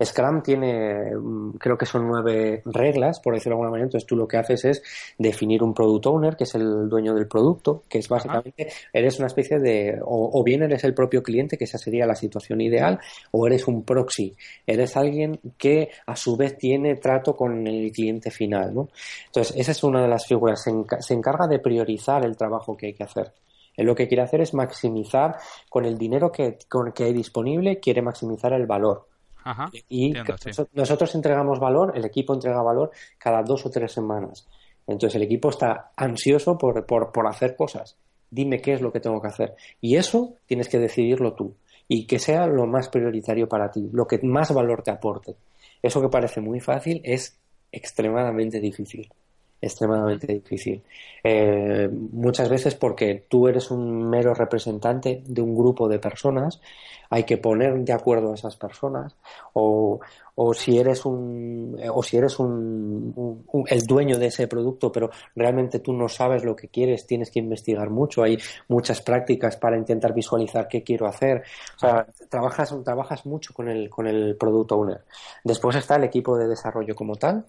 Scrum 0.03 0.41
tiene, 0.41 1.15
mm, 1.15 1.57
creo 1.57 1.77
que 1.77 1.85
son 1.85 2.07
nueve 2.07 2.62
reglas, 2.65 3.19
por 3.19 3.33
decirlo 3.33 3.51
de 3.51 3.55
alguna 3.55 3.71
manera. 3.71 3.85
Entonces 3.88 4.07
tú 4.07 4.15
lo 4.15 4.27
que 4.27 4.38
haces 4.38 4.65
es 4.65 4.83
definir 5.17 5.62
un 5.62 5.73
product 5.73 6.05
owner, 6.07 6.35
que 6.35 6.45
es 6.45 6.55
el 6.55 6.88
dueño 6.88 7.13
del 7.13 7.27
producto, 7.27 7.83
que 7.89 7.99
es 7.99 8.07
básicamente, 8.07 8.69
eres 8.93 9.19
una 9.19 9.27
especie 9.27 9.59
de, 9.59 9.99
o, 10.03 10.43
bien 10.43 10.63
eres 10.63 10.83
el 10.83 10.93
propio 10.93 11.21
cliente, 11.21 11.57
que 11.57 11.65
esa 11.65 11.77
sería 11.77 12.05
la 12.05 12.15
situación 12.15 12.62
ideal, 12.62 12.99
o 13.31 13.45
eres 13.45 13.67
un 13.67 13.83
proxy. 13.83 14.35
Eres 14.65 14.95
alguien 14.95 15.39
que 15.57 15.89
a 16.05 16.15
su 16.15 16.38
vez 16.38 16.57
tiene 16.57 16.95
trato 16.95 17.35
con 17.35 17.67
el 17.67 17.91
cliente 17.91 18.31
final, 18.31 18.73
¿no? 18.73 18.89
Entonces, 19.27 19.55
esa 19.57 19.71
es 19.71 19.83
una 19.83 20.01
de 20.01 20.07
las 20.07 20.25
figuras. 20.25 20.63
Se, 20.63 21.13
encarga 21.13 21.47
de 21.47 21.59
priorizar 21.59 22.23
el 22.25 22.38
trabajo 22.38 22.77
que 22.77 22.88
hay 22.88 22.93
que 22.93 23.03
hacer. 23.03 23.33
Lo 23.77 23.95
que 23.95 24.07
quiere 24.07 24.23
hacer 24.23 24.41
es 24.41 24.53
maximizar 24.53 25.38
con 25.69 25.85
el 25.85 25.97
dinero 25.97 26.31
que, 26.31 26.57
que 26.93 27.03
hay 27.03 27.13
disponible, 27.13 27.79
quiere 27.79 28.01
maximizar 28.01 28.53
el 28.53 28.65
valor. 28.65 29.08
Y 29.88 30.13
nosotros 30.73 31.15
entregamos 31.15 31.60
valor, 31.60 31.93
el 31.95 32.06
equipo 32.06 32.34
entrega 32.34 32.62
valor 32.62 32.91
cada 33.17 33.41
dos 33.43 33.65
o 33.65 33.69
tres 33.69 33.91
semanas. 33.91 34.47
Entonces 34.88 35.15
el 35.15 35.23
equipo 35.23 35.49
está 35.49 35.91
ansioso 35.95 36.58
por, 36.58 36.86
por, 36.86 37.12
por 37.12 37.28
hacer 37.28 37.56
cosas. 37.56 37.95
Dime 38.32 38.62
qué 38.62 38.73
es 38.73 38.82
lo 38.82 38.91
que 38.91 38.99
tengo 38.99 39.21
que 39.21 39.28
hacer. 39.28 39.56
Y 39.82 39.95
eso 39.95 40.36
tienes 40.45 40.67
que 40.69 40.80
decidirlo 40.80 41.34
tú. 41.34 41.56
Y 41.88 42.06
que 42.06 42.19
sea 42.19 42.45
lo 42.47 42.67
más 42.67 42.89
prioritario 42.89 43.47
para 43.47 43.71
ti, 43.71 43.89
lo 43.91 44.06
que 44.06 44.19
más 44.21 44.54
valor 44.54 44.84
te 44.84 44.91
aporte. 44.91 45.36
Eso 45.82 46.02
que 46.02 46.10
parece 46.10 46.41
muy 46.41 46.60
fácil 46.60 47.02
es 47.04 47.38
extremadamente 47.71 48.60
difícil 48.60 49.10
extremadamente 49.61 50.27
difícil. 50.27 50.83
Eh, 51.23 51.89
muchas 51.91 52.49
veces 52.49 52.75
porque 52.75 53.25
tú 53.27 53.47
eres 53.47 53.71
un 53.71 54.09
mero 54.09 54.33
representante 54.33 55.21
de 55.25 55.41
un 55.41 55.55
grupo 55.55 55.87
de 55.87 55.99
personas, 55.99 56.61
hay 57.09 57.23
que 57.23 57.37
poner 57.37 57.73
de 57.79 57.93
acuerdo 57.93 58.31
a 58.31 58.35
esas 58.35 58.55
personas, 58.55 59.15
o, 59.53 59.99
o 60.35 60.53
si 60.53 60.77
eres 60.77 61.05
un, 61.05 61.75
o 61.91 62.03
si 62.03 62.17
eres 62.17 62.37
un, 62.39 63.43
el 63.67 63.81
dueño 63.85 64.19
de 64.19 64.27
ese 64.27 64.47
producto, 64.47 64.91
pero 64.91 65.09
realmente 65.35 65.79
tú 65.79 65.91
no 65.91 66.07
sabes 66.07 66.43
lo 66.45 66.55
que 66.55 66.67
quieres, 66.67 67.07
tienes 67.07 67.31
que 67.31 67.39
investigar 67.39 67.89
mucho, 67.89 68.21
hay 68.21 68.37
muchas 68.67 69.01
prácticas 69.01 69.57
para 69.57 69.77
intentar 69.77 70.13
visualizar 70.13 70.67
qué 70.67 70.83
quiero 70.83 71.07
hacer. 71.07 71.43
O 71.75 71.79
sea, 71.79 72.07
trabajas, 72.29 72.75
trabajas 72.83 73.25
mucho 73.25 73.53
con 73.53 73.69
el, 73.69 73.89
con 73.89 74.05
el 74.07 74.37
product 74.37 74.71
owner. 74.71 75.01
Después 75.43 75.75
está 75.75 75.95
el 75.95 76.03
equipo 76.03 76.37
de 76.37 76.47
desarrollo 76.47 76.95
como 76.95 77.15
tal, 77.15 77.45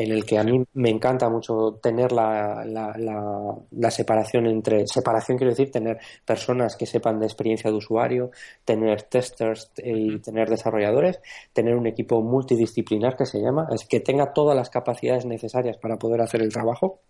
en 0.00 0.12
el 0.12 0.24
que 0.24 0.38
a 0.38 0.44
mí 0.44 0.64
me 0.74 0.90
encanta 0.90 1.28
mucho 1.28 1.80
tener 1.82 2.12
la, 2.12 2.64
la, 2.64 3.90
separación 3.90 4.46
entre, 4.46 4.86
separación 4.86 5.36
quiero 5.36 5.50
decir, 5.50 5.72
tener 5.72 5.98
personas 6.24 6.76
que 6.76 6.86
sepan 6.86 7.18
de 7.18 7.26
experiencia 7.26 7.68
de 7.68 7.78
usuario, 7.78 8.30
tener 8.64 9.02
testers 9.02 9.72
y 9.76 10.20
tener 10.20 10.48
desarrolladores, 10.48 11.18
tener 11.52 11.74
un 11.74 11.88
equipo 11.88 12.22
multidisciplinar 12.22 13.16
que 13.16 13.26
se 13.26 13.40
llama, 13.40 13.66
es 13.72 13.86
que 13.86 13.98
tenga 13.98 14.32
todas 14.32 14.56
las 14.56 14.70
capacidades 14.70 15.26
necesarias 15.26 15.78
para 15.78 15.96
poder 15.96 16.20
hacer 16.20 16.42
el 16.42 16.52
trabajo. 16.52 17.00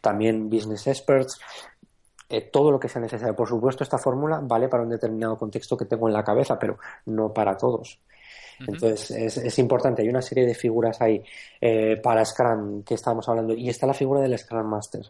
También 0.00 0.48
business 0.48 0.86
experts, 0.86 1.40
eh, 2.28 2.50
todo 2.52 2.70
lo 2.70 2.78
que 2.78 2.88
sea 2.88 3.02
necesario. 3.02 3.34
Por 3.34 3.48
supuesto, 3.48 3.82
esta 3.82 3.98
fórmula 3.98 4.38
vale 4.40 4.68
para 4.68 4.84
un 4.84 4.90
determinado 4.90 5.36
contexto 5.36 5.76
que 5.76 5.86
tengo 5.86 6.06
en 6.06 6.14
la 6.14 6.22
cabeza, 6.22 6.56
pero 6.56 6.78
no 7.06 7.32
para 7.32 7.56
todos. 7.56 7.98
Entonces 8.66 9.10
es, 9.10 9.36
es, 9.38 9.58
importante, 9.58 10.02
hay 10.02 10.08
una 10.08 10.22
serie 10.22 10.44
de 10.44 10.54
figuras 10.54 11.00
ahí 11.00 11.22
eh, 11.60 11.96
para 12.02 12.24
Scrum 12.24 12.82
que 12.82 12.94
estábamos 12.94 13.28
hablando. 13.28 13.54
Y 13.54 13.68
está 13.68 13.86
la 13.86 13.94
figura 13.94 14.20
del 14.20 14.36
Scrum 14.36 14.66
Master. 14.66 15.02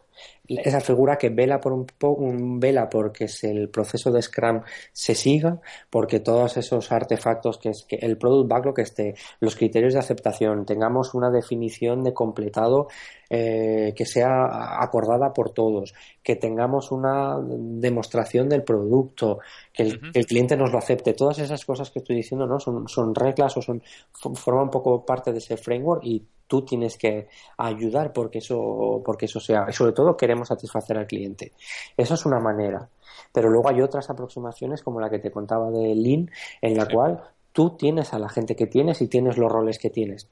Esa 0.48 0.80
figura 0.80 1.18
que 1.18 1.28
vela 1.28 1.60
por 1.60 1.72
un, 1.72 1.86
un 2.00 2.58
vela 2.58 2.88
porque 2.88 3.26
el 3.42 3.68
proceso 3.68 4.10
de 4.10 4.22
Scrum 4.22 4.62
se 4.92 5.14
siga, 5.14 5.60
porque 5.90 6.20
todos 6.20 6.56
esos 6.56 6.90
artefactos 6.90 7.58
que 7.58 7.70
es 7.70 7.84
que 7.84 7.96
el 7.96 8.16
product 8.16 8.48
backlog 8.48 8.80
esté, 8.80 9.14
los 9.40 9.56
criterios 9.56 9.92
de 9.92 9.98
aceptación, 9.98 10.64
tengamos 10.64 11.14
una 11.14 11.30
definición 11.30 12.02
de 12.02 12.14
completado 12.14 12.88
eh, 13.30 13.92
que 13.94 14.06
sea 14.06 14.82
acordada 14.82 15.34
por 15.34 15.50
todos, 15.50 15.92
que 16.22 16.36
tengamos 16.36 16.90
una 16.90 17.36
demostración 17.42 18.48
del 18.48 18.62
producto, 18.62 19.40
que 19.70 19.82
el, 19.82 20.26
cliente 20.26 20.56
nos 20.56 20.72
lo 20.72 20.78
acepte. 20.78 21.12
Todas 21.12 21.38
esas 21.40 21.62
cosas 21.66 21.90
que 21.90 21.98
estoy 21.98 22.16
diciendo 22.16 22.46
no 22.46 22.58
son, 22.58 22.88
son 22.88 23.14
reglas 23.14 23.54
o 23.58 23.62
son 23.62 23.82
forman 24.34 24.64
un 24.64 24.70
poco 24.70 25.04
parte 25.04 25.32
de 25.32 25.38
ese 25.38 25.58
framework 25.58 26.02
y 26.04 26.26
tú 26.48 26.62
tienes 26.62 26.98
que 26.98 27.28
ayudar 27.56 28.12
porque 28.12 28.38
eso 28.38 29.00
porque 29.04 29.26
eso 29.26 29.38
sea 29.38 29.66
y 29.68 29.72
sobre 29.72 29.92
todo 29.92 30.16
queremos 30.16 30.48
satisfacer 30.48 30.98
al 30.98 31.06
cliente. 31.06 31.52
Eso 31.96 32.14
es 32.14 32.26
una 32.26 32.40
manera. 32.40 32.88
Pero 33.32 33.50
luego 33.50 33.68
hay 33.68 33.80
otras 33.80 34.08
aproximaciones 34.10 34.82
como 34.82 35.00
la 35.00 35.10
que 35.10 35.18
te 35.18 35.30
contaba 35.30 35.70
de 35.70 35.94
Lean, 35.94 36.30
en 36.62 36.76
la 36.76 36.86
cual 36.86 37.22
tú 37.52 37.70
tienes 37.70 38.14
a 38.14 38.18
la 38.18 38.28
gente 38.28 38.54
que 38.54 38.66
tienes 38.66 39.02
y 39.02 39.08
tienes 39.08 39.36
los 39.36 39.50
roles 39.50 39.78
que 39.78 39.90
tienes. 39.90 40.30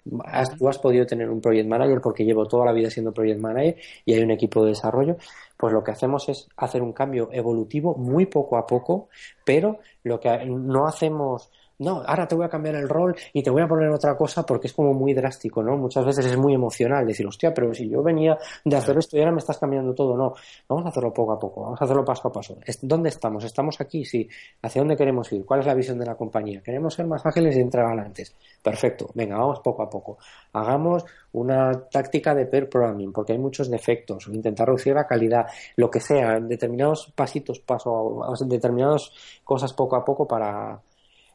tú 0.58 0.68
has 0.68 0.78
podido 0.78 1.06
tener 1.06 1.28
un 1.28 1.40
project 1.40 1.68
manager 1.68 2.00
porque 2.00 2.24
llevo 2.24 2.46
toda 2.46 2.64
la 2.64 2.72
vida 2.72 2.88
siendo 2.88 3.12
project 3.12 3.40
manager 3.40 3.76
y 4.04 4.14
hay 4.14 4.22
un 4.22 4.30
equipo 4.30 4.62
de 4.62 4.70
desarrollo. 4.70 5.16
Pues 5.56 5.72
lo 5.72 5.82
que 5.82 5.90
hacemos 5.90 6.28
es 6.28 6.48
hacer 6.56 6.82
un 6.82 6.92
cambio 6.92 7.28
evolutivo 7.32 7.94
muy 7.96 8.26
poco 8.26 8.56
a 8.56 8.66
poco, 8.66 9.08
pero 9.44 9.78
lo 10.04 10.20
que 10.20 10.46
no 10.46 10.86
hacemos 10.86 11.50
no, 11.78 12.02
ahora 12.06 12.26
te 12.26 12.34
voy 12.34 12.46
a 12.46 12.48
cambiar 12.48 12.76
el 12.76 12.88
rol 12.88 13.14
y 13.32 13.42
te 13.42 13.50
voy 13.50 13.62
a 13.62 13.68
poner 13.68 13.90
otra 13.90 14.16
cosa 14.16 14.44
porque 14.44 14.68
es 14.68 14.72
como 14.72 14.94
muy 14.94 15.12
drástico, 15.12 15.62
¿no? 15.62 15.76
Muchas 15.76 16.04
veces 16.04 16.26
es 16.26 16.36
muy 16.36 16.54
emocional 16.54 17.06
decir, 17.06 17.26
hostia, 17.26 17.52
pero 17.52 17.72
si 17.74 17.88
yo 17.88 18.02
venía 18.02 18.38
de 18.64 18.76
hacer 18.76 18.96
esto 18.98 19.16
y 19.16 19.20
ahora 19.20 19.32
me 19.32 19.38
estás 19.38 19.58
cambiando 19.58 19.94
todo, 19.94 20.16
no. 20.16 20.34
Vamos 20.68 20.86
a 20.86 20.88
hacerlo 20.88 21.12
poco 21.12 21.32
a 21.32 21.38
poco, 21.38 21.62
vamos 21.62 21.80
a 21.80 21.84
hacerlo 21.84 22.04
paso 22.04 22.28
a 22.28 22.32
paso. 22.32 22.56
¿Dónde 22.82 23.10
estamos? 23.10 23.44
¿Estamos 23.44 23.80
aquí? 23.80 24.04
Sí. 24.04 24.28
¿Hacia 24.62 24.80
dónde 24.80 24.96
queremos 24.96 25.30
ir? 25.32 25.44
¿Cuál 25.44 25.60
es 25.60 25.66
la 25.66 25.74
visión 25.74 25.98
de 25.98 26.06
la 26.06 26.14
compañía? 26.14 26.62
¿Queremos 26.62 26.94
ser 26.94 27.06
más 27.06 27.24
ágiles 27.26 27.56
y 27.56 27.60
entrar 27.60 27.86
antes? 27.86 28.34
Perfecto. 28.62 29.10
Venga, 29.14 29.36
vamos 29.36 29.60
poco 29.60 29.82
a 29.82 29.90
poco. 29.90 30.18
Hagamos 30.52 31.04
una 31.32 31.72
táctica 31.90 32.34
de 32.34 32.46
pair 32.46 32.68
programming 32.68 33.12
porque 33.12 33.32
hay 33.32 33.38
muchos 33.38 33.70
defectos, 33.70 34.28
intentar 34.28 34.66
reducir 34.66 34.94
la 34.94 35.06
calidad, 35.06 35.46
lo 35.76 35.90
que 35.90 36.00
sea, 36.00 36.40
determinados 36.40 37.12
pasitos, 37.14 37.60
paso, 37.60 38.22
determinadas 38.46 39.12
cosas 39.44 39.72
poco 39.74 39.96
a 39.96 40.04
poco 40.04 40.26
para 40.26 40.80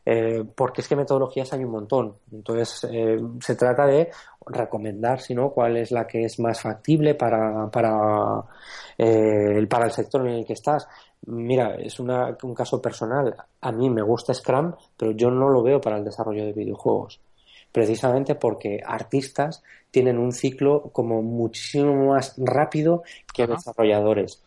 eh, 0.06 0.44
porque 0.56 0.82
es 0.82 0.88
que 0.88 0.96
metodologías 0.96 1.52
hay 1.54 1.64
un 1.64 1.72
montón. 1.72 2.16
Entonces, 2.32 2.88
eh, 2.92 3.20
se 3.40 3.56
trata 3.56 3.86
de 3.86 4.10
recomendar, 4.46 5.22
si 5.22 5.36
no, 5.36 5.52
cuál 5.52 5.78
es 5.78 5.92
la 5.92 6.08
que 6.08 6.26
es 6.26 6.40
más 6.40 6.62
factible 6.62 7.16
para, 7.16 7.70
para, 7.70 8.44
eh, 8.98 9.66
para 9.70 9.86
el 9.86 9.92
sector 9.92 10.28
en 10.28 10.36
el 10.36 10.46
que 10.46 10.54
estás. 10.54 10.88
Mira, 11.28 11.76
es 11.76 12.00
una, 12.00 12.36
un 12.44 12.56
caso 12.56 12.82
personal. 12.82 13.36
A 13.62 13.72
mí 13.72 13.90
me 13.90 14.02
gusta 14.02 14.34
Scrum, 14.34 14.74
pero 14.98 15.12
yo 15.12 15.30
no 15.30 15.50
lo 15.50 15.62
veo 15.62 15.80
para 15.80 15.98
el 15.98 16.04
desarrollo 16.04 16.46
de 16.46 16.54
videojuegos. 16.54 17.22
Precisamente 17.72 18.36
porque 18.36 18.82
artistas 18.86 19.64
tienen 19.92 20.18
un 20.18 20.32
ciclo 20.32 20.90
como 20.92 21.22
muchísimo 21.22 22.08
más 22.08 22.34
rápido 22.38 23.04
que 23.34 23.48
desarrolladores. 23.48 24.42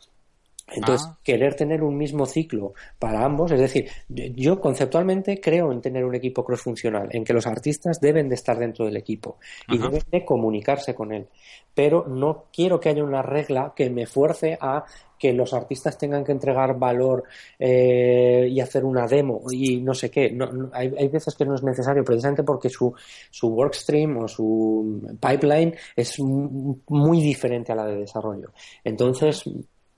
Entonces, 0.66 1.06
ah. 1.10 1.18
querer 1.22 1.54
tener 1.54 1.82
un 1.82 1.96
mismo 1.96 2.26
ciclo 2.26 2.72
para 2.98 3.24
ambos, 3.24 3.52
es 3.52 3.60
decir, 3.60 3.88
yo 4.08 4.60
conceptualmente 4.60 5.40
creo 5.40 5.70
en 5.72 5.80
tener 5.80 6.04
un 6.04 6.14
equipo 6.14 6.44
cross-funcional, 6.44 7.08
en 7.12 7.24
que 7.24 7.34
los 7.34 7.46
artistas 7.46 8.00
deben 8.00 8.28
de 8.28 8.34
estar 8.34 8.58
dentro 8.58 8.86
del 8.86 8.96
equipo 8.96 9.38
y 9.68 9.78
deben 9.78 10.02
de 10.10 10.24
comunicarse 10.24 10.94
con 10.94 11.12
él, 11.12 11.28
pero 11.74 12.06
no 12.08 12.46
quiero 12.52 12.80
que 12.80 12.88
haya 12.88 13.04
una 13.04 13.22
regla 13.22 13.72
que 13.76 13.90
me 13.90 14.06
fuerce 14.06 14.56
a 14.60 14.84
que 15.18 15.32
los 15.32 15.54
artistas 15.54 15.96
tengan 15.96 16.24
que 16.24 16.32
entregar 16.32 16.78
valor 16.78 17.24
eh, 17.58 18.46
y 18.50 18.60
hacer 18.60 18.84
una 18.84 19.06
demo 19.06 19.42
y 19.50 19.80
no 19.80 19.94
sé 19.94 20.10
qué. 20.10 20.36
hay, 20.72 20.92
hay, 20.98 21.08
veces 21.08 21.34
que 21.34 21.44
no 21.44 21.54
es 21.54 21.62
necesario 21.62 22.04
precisamente 22.04 22.42
porque 22.42 22.68
su, 22.68 22.92
su 23.30 23.48
workstream 23.48 24.18
o 24.18 24.28
su 24.28 25.16
pipeline 25.20 25.74
es 25.96 26.18
muy 26.18 27.20
diferente 27.20 27.72
a 27.72 27.76
la 27.76 27.86
de 27.86 27.96
desarrollo. 28.00 28.52
Entonces, 28.82 29.44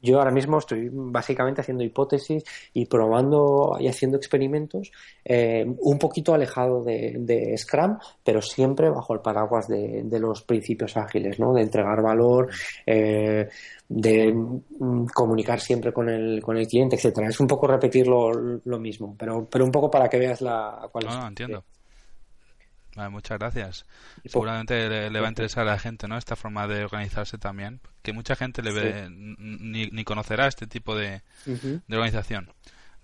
yo 0.01 0.19
ahora 0.19 0.31
mismo 0.31 0.59
estoy 0.59 0.89
básicamente 0.93 1.61
haciendo 1.61 1.85
hipótesis 1.85 2.45
y 2.73 2.87
probando 2.87 3.77
y 3.81 3.89
haciendo 3.89 4.17
experimentos 4.17 4.93
eh, 5.25 5.65
un 5.67 5.99
poquito 5.99 6.35
alejado 6.35 6.83
de, 6.85 7.55
Scrum, 7.57 7.99
pero 8.23 8.41
siempre 8.41 8.91
bajo 8.91 9.15
el 9.15 9.21
paraguas 9.21 9.69
de, 9.69 10.19
los 10.19 10.43
principios 10.43 10.97
ágiles, 10.97 11.39
¿no? 11.39 11.53
De 11.53 11.63
entregar 11.63 12.03
valor, 12.03 12.49
eh, 12.87 13.49
de 13.89 14.33
mm, 14.33 15.07
comunicar 15.15 15.61
siempre 15.61 15.93
con 15.93 16.09
el, 16.09 16.43
con 16.43 16.57
el 16.57 16.67
cliente, 16.67 16.97
etcétera. 16.97 17.29
Es 17.29 17.41
un 17.41 17.47
poco 17.47 17.67
repetir 17.67 18.07
lo, 18.07 18.79
mismo, 18.79 19.15
pero, 19.19 19.47
pero 19.51 19.65
un 19.65 19.71
poco 19.71 19.91
para 19.91 20.09
que 20.09 20.19
veas 20.19 20.41
la 20.41 20.89
cuál 20.93 21.07
no, 21.07 21.29
entiendo 21.29 21.65
muchas 23.11 23.39
gracias. 23.39 23.87
Seguramente 24.25 25.11
le, 25.11 25.21
va 25.21 25.27
a 25.27 25.31
interesar 25.31 25.67
a 25.67 25.73
la 25.73 25.79
gente, 25.79 26.09
¿no? 26.09 26.17
Esta 26.17 26.37
forma 26.37 26.67
de 26.67 26.85
organizarse 26.85 27.39
también, 27.39 27.81
que 28.03 28.13
mucha 28.13 28.37
gente 28.37 28.63
le 28.63 28.73
ve, 28.73 29.09
ni, 29.11 29.87
ni, 29.87 30.05
conocerá 30.05 30.47
este 30.47 30.67
tipo 30.67 30.97
de, 30.97 31.23
de, 31.45 31.97
organización. 31.97 32.53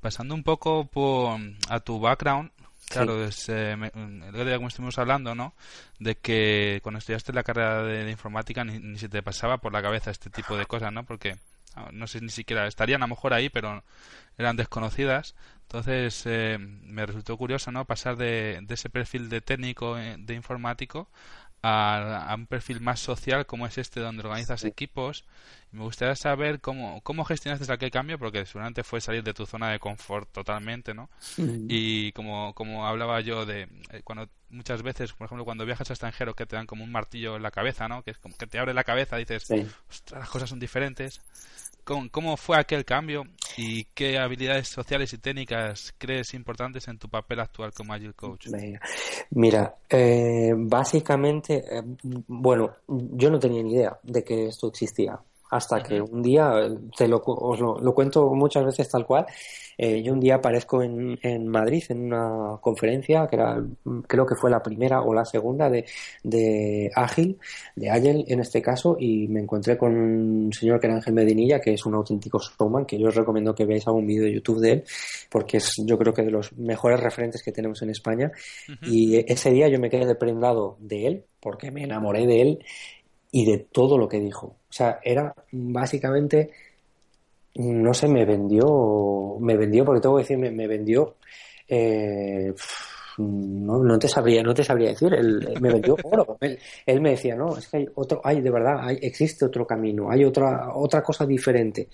Pasando 0.01 0.35
un 0.35 0.43
poco 0.43 0.87
por, 0.87 1.39
a 1.69 1.81
tu 1.81 2.01
background, 2.01 2.51
claro, 2.89 3.25
es, 3.25 3.49
eh, 3.49 3.73
el 3.73 4.33
día 4.33 4.57
como 4.57 4.69
estuvimos 4.69 4.99
hablando, 4.99 5.35
¿no? 5.35 5.55
De 5.99 6.17
que 6.17 6.81
cuando 6.83 6.99
estudiaste 6.99 7.33
la 7.33 7.43
carrera 7.43 7.83
de, 7.83 8.11
informática 8.11 8.65
ni, 8.65 8.79
ni, 8.79 8.99
se 8.99 9.09
te 9.09 9.23
pasaba 9.23 9.59
por 9.59 9.73
la 9.73 9.83
cabeza 9.83 10.11
este 10.11 10.31
tipo 10.31 10.57
de 10.57 10.67
cosas, 10.67 10.93
¿no? 10.93 11.05
Porque 11.05 11.37
no 11.93 12.07
sé 12.07 12.21
ni 12.21 12.29
siquiera, 12.29 12.67
estarían 12.67 13.03
a 13.03 13.07
lo 13.07 13.15
mejor 13.15 13.33
ahí, 13.33 13.49
pero 13.49 13.83
eran 14.39 14.57
desconocidas. 14.57 15.35
Entonces 15.63 16.23
eh, 16.27 16.59
me 16.59 17.07
resultó 17.07 17.37
curioso 17.37 17.73
no 17.73 17.85
pasar 17.87 18.17
de, 18.17 18.61
de 18.63 18.75
ese 18.75 18.91
perfil 18.91 19.29
de 19.29 19.41
técnico 19.41 19.97
eh, 19.99 20.17
de 20.19 20.35
informático 20.35 21.09
a, 21.63 22.35
un 22.37 22.47
perfil 22.47 22.81
más 22.81 23.01
social 23.01 23.47
como 23.47 23.67
es 23.67 23.79
este 23.79 24.01
donde 24.01 24.23
organizas 24.23 24.65
equipos. 24.65 25.25
Me 25.71 25.83
gustaría 25.83 26.17
saber 26.17 26.61
cómo, 26.61 27.01
cómo 27.03 27.25
gestionaste 27.25 27.73
aquel 27.73 27.91
cambio, 27.91 28.19
porque 28.19 28.45
seguramente 28.45 28.83
fue 28.83 29.01
salir 29.01 29.23
de 29.23 29.33
tu 29.33 29.47
zona 29.47 29.71
de 29.71 29.79
confort 29.79 30.31
totalmente, 30.31 30.93
¿no? 30.93 31.09
Y 31.69 32.13
como, 32.13 32.53
como 32.55 32.87
hablaba 32.87 33.21
yo 33.21 33.47
de 33.47 33.69
eh, 33.91 34.03
cuando 34.05 34.29
muchas 34.51 34.83
veces, 34.83 35.13
por 35.13 35.27
ejemplo, 35.27 35.45
cuando 35.45 35.65
viajas 35.65 35.89
a 35.89 35.95
extranjero 35.95 36.35
que 36.35 36.45
te 36.45 36.57
dan 36.57 36.67
como 36.67 36.85
un 36.85 36.93
martillo 36.93 37.37
en 37.37 37.43
la 37.43 37.51
cabeza, 37.51 37.89
¿no? 37.89 38.03
Que 38.03 38.11
es 38.11 38.19
como 38.19 38.37
que 38.37 38.47
te 38.47 38.59
abre 38.59 38.75
la 38.75 38.85
cabeza, 38.85 39.17
dices, 39.17 39.49
las 40.11 40.29
cosas 40.29 40.51
son 40.51 40.59
diferentes. 40.59 41.21
¿Cómo, 41.85 42.37
fue 42.37 42.59
aquel 42.59 42.85
cambio 42.85 43.25
y 43.57 43.85
qué 43.95 44.19
habilidades 44.19 44.69
sociales 44.69 45.13
y 45.13 45.19
técnicas 45.19 45.93
crees 45.99 46.33
importantes 46.35 46.87
en 46.89 46.99
tu 46.99 47.09
papel 47.09 47.41
actual 47.41 47.73
como 47.73 47.93
Agile 47.93 48.15
Coach? 48.15 48.49
Mira, 49.31 49.77
eh, 49.89 50.53
básicamente, 50.57 51.65
eh, 51.69 51.83
bueno, 52.29 52.77
yo 52.87 53.31
no 53.31 53.39
tenía 53.39 53.63
ni 53.63 53.75
idea 53.75 53.99
de 54.03 54.23
que 54.23 54.47
esto 54.47 54.69
existía 54.69 55.19
hasta 55.53 55.83
que 55.83 56.01
un 56.01 56.23
día, 56.23 56.51
te 56.97 57.07
lo, 57.07 57.23
os 57.25 57.61
lo, 57.61 57.95
cuento 57.95 58.31
muchas 58.31 58.65
veces 58.65 58.89
tal 58.89 59.05
cual, 59.05 59.27
eh, 59.77 60.03
yo 60.03 60.15
un 60.15 60.21
día 60.21 60.37
aparezco 60.37 60.83
en, 60.83 61.19
en, 61.23 61.47
Madrid 61.47 61.83
en 61.91 62.07
una 62.07 62.57
conferencia, 62.59 63.27
que 63.27 63.37
era, 63.37 63.63
creo 64.07 64.25
que 64.25 64.35
fue 64.35 64.51
la 64.51 64.63
primera 64.63 65.03
o 65.03 65.13
la 65.13 65.27
segunda 65.27 65.69
de, 65.69 65.85
de 66.23 66.91
Ágil, 66.95 67.39
de 67.77 67.91
Agile 67.91 68.25
en 68.29 68.41
este 68.41 68.63
caso, 68.63 68.97
y 68.99 69.29
me 69.29 69.41
encontré 69.41 69.77
con 69.77 69.95
un 69.95 70.53
señor 70.55 70.81
que 70.81 70.87
era 70.87 70.97
Ángel 70.97 71.13
Medinilla, 71.13 71.61
que 71.61 71.75
es 71.75 71.85
un 71.85 71.97
auténtico 71.97 72.39
showman, 72.39 72.87
que 72.87 72.99
yo 72.99 73.09
os 73.09 73.15
recomiendo 73.15 73.55
que 73.55 73.67
veáis 73.67 73.87
algún 73.87 74.07
vídeo 74.07 74.25
de 74.25 74.33
YouTube 74.33 74.61
de 74.61 74.73
él, 74.73 74.85
porque 75.31 75.59
es 75.59 75.75
yo 75.85 75.99
creo 75.99 76.15
que 76.15 76.23
de 76.23 76.31
los 76.31 76.51
mejores 76.57 76.99
referentes 76.99 77.43
que 77.43 77.53
tenemos 77.53 77.83
en 77.83 77.91
España. 77.91 78.33
Y 78.81 79.17
ese 79.31 79.51
día 79.51 79.69
yo 79.69 79.79
me 79.79 79.91
quedé 79.91 80.15
prendado 80.15 80.79
de 80.81 81.07
él, 81.07 81.25
porque 81.41 81.71
me 81.71 81.85
enamoré 81.85 82.27
de 82.27 82.41
él 82.41 82.65
y 83.31 83.45
de 83.45 83.59
todo 83.59 83.99
lo 83.99 84.09
que 84.09 84.19
dijo. 84.19 84.57
O 84.73 84.75
sea, 84.75 85.01
era 85.05 85.35
básicamente, 85.51 86.51
no 87.57 87.93
sé, 87.93 88.09
me 88.09 88.25
vendió, 88.25 89.37
me 89.39 89.55
vendió, 89.55 89.85
porque 89.85 90.01
tengo 90.01 90.17
que 90.17 90.23
decir, 90.23 90.39
me, 90.39 90.67
vendió, 90.67 91.17
eh, 91.69 92.55
no, 93.19 93.85
no, 93.85 93.99
te 93.99 94.09
sabría, 94.09 94.43
no 94.43 94.55
te 94.55 94.65
sabría 94.65 94.89
decir, 94.89 95.13
él, 95.13 95.59
me 95.61 95.75
vendió 95.75 95.95
oro. 96.03 96.39
Él, 96.87 97.01
me 97.03 97.11
decía, 97.11 97.37
no, 97.37 97.59
es 97.59 97.69
que 97.69 97.77
hay 97.77 97.89
otro, 97.97 98.23
hay 98.25 98.41
de 98.41 98.51
verdad, 98.51 98.79
hay, 98.81 98.99
existe 99.03 99.45
otro 99.45 99.67
camino, 99.67 100.11
hay 100.11 100.25
otra, 100.25 100.75
otra 100.75 101.03
cosa 101.03 101.27
diferente. 101.27 101.91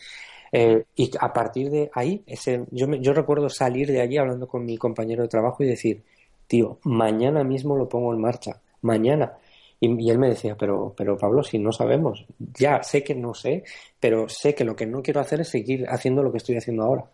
Eh, 0.52 0.84
y 0.94 1.10
a 1.18 1.32
partir 1.32 1.70
de 1.70 1.90
ahí, 1.94 2.22
ese, 2.28 2.64
yo, 2.70 2.86
me, 2.86 3.00
yo 3.00 3.12
recuerdo 3.12 3.48
salir 3.48 3.88
de 3.88 4.00
allí 4.00 4.18
hablando 4.18 4.46
con 4.46 4.64
mi 4.64 4.78
compañero 4.78 5.24
de 5.24 5.28
trabajo 5.28 5.64
y 5.64 5.66
decir, 5.66 6.04
tío, 6.46 6.78
mañana 6.84 7.42
mismo 7.42 7.76
lo 7.76 7.88
pongo 7.88 8.14
en 8.14 8.20
marcha, 8.20 8.60
mañana. 8.82 9.36
Y, 9.80 10.10
él 10.10 10.18
me 10.18 10.28
decía, 10.28 10.56
pero, 10.56 10.94
pero 10.96 11.16
Pablo, 11.16 11.42
si 11.42 11.58
no 11.58 11.72
sabemos, 11.72 12.24
ya 12.38 12.82
sé 12.82 13.04
que 13.04 13.14
no 13.14 13.34
sé, 13.34 13.64
pero 14.00 14.28
sé 14.28 14.54
que 14.54 14.64
lo 14.64 14.74
que 14.74 14.86
no 14.86 15.02
quiero 15.02 15.20
hacer 15.20 15.40
es 15.40 15.48
seguir 15.48 15.86
haciendo 15.88 16.22
lo 16.22 16.32
que 16.32 16.38
estoy 16.38 16.56
haciendo 16.56 16.82
ahora. 16.82 17.04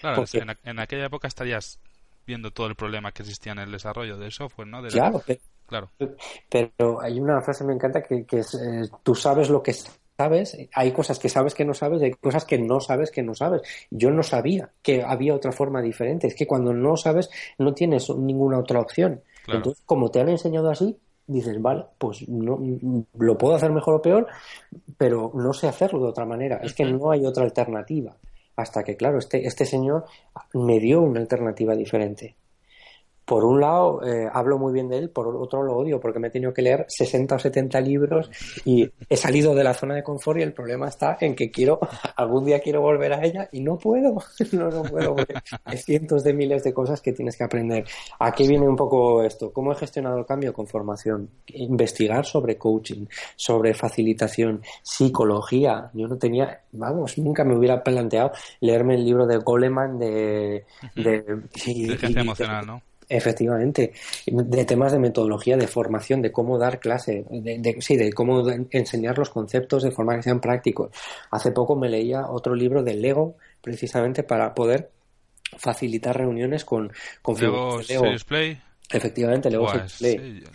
Claro, 0.00 0.24
en, 0.64 0.78
aquella 0.78 1.06
época 1.06 1.28
estarías 1.28 1.78
viendo 2.26 2.50
todo 2.50 2.66
el 2.66 2.74
problema 2.74 3.12
que 3.12 3.22
existía 3.22 3.52
en 3.52 3.58
el 3.58 3.70
desarrollo 3.70 4.16
del 4.16 4.32
software, 4.32 4.68
¿no? 4.68 4.82
claro, 4.88 5.22
pero, 5.26 5.40
claro. 5.66 5.90
Pero 6.48 7.00
hay 7.00 7.20
una 7.20 7.40
frase 7.42 7.64
que 7.64 7.68
me 7.68 7.74
encanta 7.74 8.02
que, 8.02 8.24
que 8.24 8.38
es, 8.38 8.54
eh, 8.54 8.88
tú 9.02 9.14
sabes 9.14 9.50
lo 9.50 9.62
que 9.62 9.74
sabes, 10.16 10.56
hay 10.72 10.92
cosas 10.92 11.18
que 11.18 11.28
sabes 11.28 11.54
que 11.54 11.64
no 11.64 11.74
sabes 11.74 12.00
y 12.00 12.06
hay 12.06 12.12
cosas 12.12 12.44
que 12.44 12.58
no 12.58 12.80
sabes 12.80 13.10
que 13.10 13.22
no 13.22 13.34
sabes. 13.34 13.62
Yo 13.90 14.10
no 14.10 14.22
sabía 14.22 14.70
que 14.82 15.02
había 15.02 15.34
otra 15.34 15.52
forma 15.52 15.82
diferente. 15.82 16.26
Es 16.26 16.34
que 16.34 16.46
cuando 16.46 16.72
no 16.72 16.96
sabes, 16.96 17.30
no 17.58 17.74
tienes 17.74 18.08
ninguna 18.10 18.58
otra 18.58 18.80
opción. 18.80 19.22
Entonces, 19.46 19.82
como 19.84 20.10
te 20.10 20.20
han 20.20 20.28
enseñado 20.30 20.70
así, 20.70 20.96
dices, 21.26 21.60
vale, 21.60 21.86
pues 21.98 22.28
no 22.28 22.58
lo 23.18 23.38
puedo 23.38 23.54
hacer 23.54 23.72
mejor 23.72 23.94
o 23.94 24.02
peor, 24.02 24.26
pero 24.96 25.30
no 25.34 25.52
sé 25.52 25.68
hacerlo 25.68 26.00
de 26.02 26.08
otra 26.08 26.26
manera. 26.26 26.60
Es 26.62 26.74
que 26.74 26.84
no 26.84 27.10
hay 27.10 27.24
otra 27.26 27.44
alternativa. 27.44 28.16
Hasta 28.56 28.84
que, 28.84 28.96
claro, 28.96 29.18
este, 29.18 29.46
este 29.46 29.66
señor 29.66 30.04
me 30.52 30.78
dio 30.78 31.00
una 31.02 31.20
alternativa 31.20 31.74
diferente 31.74 32.36
por 33.24 33.44
un 33.44 33.60
lado 33.60 34.02
eh, 34.06 34.28
hablo 34.32 34.58
muy 34.58 34.72
bien 34.72 34.88
de 34.88 34.98
él, 34.98 35.10
por 35.10 35.28
otro 35.36 35.62
lo 35.62 35.76
odio 35.76 36.00
porque 36.00 36.18
me 36.18 36.28
he 36.28 36.30
tenido 36.30 36.52
que 36.52 36.62
leer 36.62 36.84
60 36.88 37.34
o 37.34 37.38
70 37.38 37.80
libros 37.80 38.30
y 38.64 38.90
he 39.08 39.16
salido 39.16 39.54
de 39.54 39.64
la 39.64 39.74
zona 39.74 39.94
de 39.94 40.02
confort 40.02 40.38
y 40.38 40.42
el 40.42 40.52
problema 40.52 40.88
está 40.88 41.16
en 41.20 41.34
que 41.34 41.50
quiero, 41.50 41.80
algún 42.16 42.44
día 42.44 42.60
quiero 42.60 42.80
volver 42.80 43.12
a 43.12 43.24
ella 43.24 43.48
y 43.52 43.60
no 43.60 43.78
puedo, 43.78 44.16
no, 44.52 44.70
no 44.70 44.82
puedo, 44.82 45.16
hay 45.64 45.78
cientos 45.78 46.22
de 46.24 46.34
miles 46.34 46.64
de 46.64 46.72
cosas 46.72 47.00
que 47.00 47.12
tienes 47.12 47.36
que 47.36 47.44
aprender. 47.44 47.84
Aquí 48.18 48.46
viene 48.46 48.68
un 48.68 48.76
poco 48.76 49.22
esto, 49.22 49.52
¿cómo 49.52 49.72
he 49.72 49.76
gestionado 49.76 50.18
el 50.18 50.26
cambio? 50.26 50.52
Con 50.52 50.66
formación, 50.66 51.30
investigar 51.46 52.24
sobre 52.26 52.58
coaching, 52.58 53.06
sobre 53.36 53.74
facilitación, 53.74 54.62
psicología. 54.82 55.90
Yo 55.94 56.06
no 56.08 56.16
tenía, 56.16 56.62
vamos, 56.72 57.18
nunca 57.18 57.44
me 57.44 57.56
hubiera 57.56 57.82
planteado 57.82 58.32
leerme 58.60 58.94
el 58.94 59.04
libro 59.04 59.26
de 59.26 59.38
Goleman 59.38 59.98
de... 59.98 60.64
de, 60.94 61.24
emocional, 62.16 62.66
¿no? 62.66 62.82
Efectivamente, 63.08 63.92
de 64.26 64.64
temas 64.64 64.92
de 64.92 64.98
metodología, 64.98 65.56
de 65.56 65.66
formación, 65.66 66.22
de 66.22 66.32
cómo 66.32 66.58
dar 66.58 66.80
clase, 66.80 67.24
de, 67.30 67.76
sí, 67.80 67.96
de 67.96 68.12
cómo 68.12 68.48
enseñar 68.70 69.18
los 69.18 69.30
conceptos 69.30 69.82
de 69.82 69.90
forma 69.90 70.16
que 70.16 70.22
sean 70.22 70.40
prácticos. 70.40 70.90
Hace 71.30 71.52
poco 71.52 71.76
me 71.76 71.88
leía 71.88 72.28
otro 72.28 72.54
libro 72.54 72.82
de 72.82 72.94
Lego, 72.94 73.36
precisamente 73.60 74.22
para 74.22 74.54
poder 74.54 74.90
facilitar 75.58 76.16
reuniones 76.16 76.64
con, 76.64 76.92
con 77.22 77.36
Lego, 77.38 77.80
Play. 78.26 78.60
Efectivamente, 78.90 79.50
Lego 79.50 79.66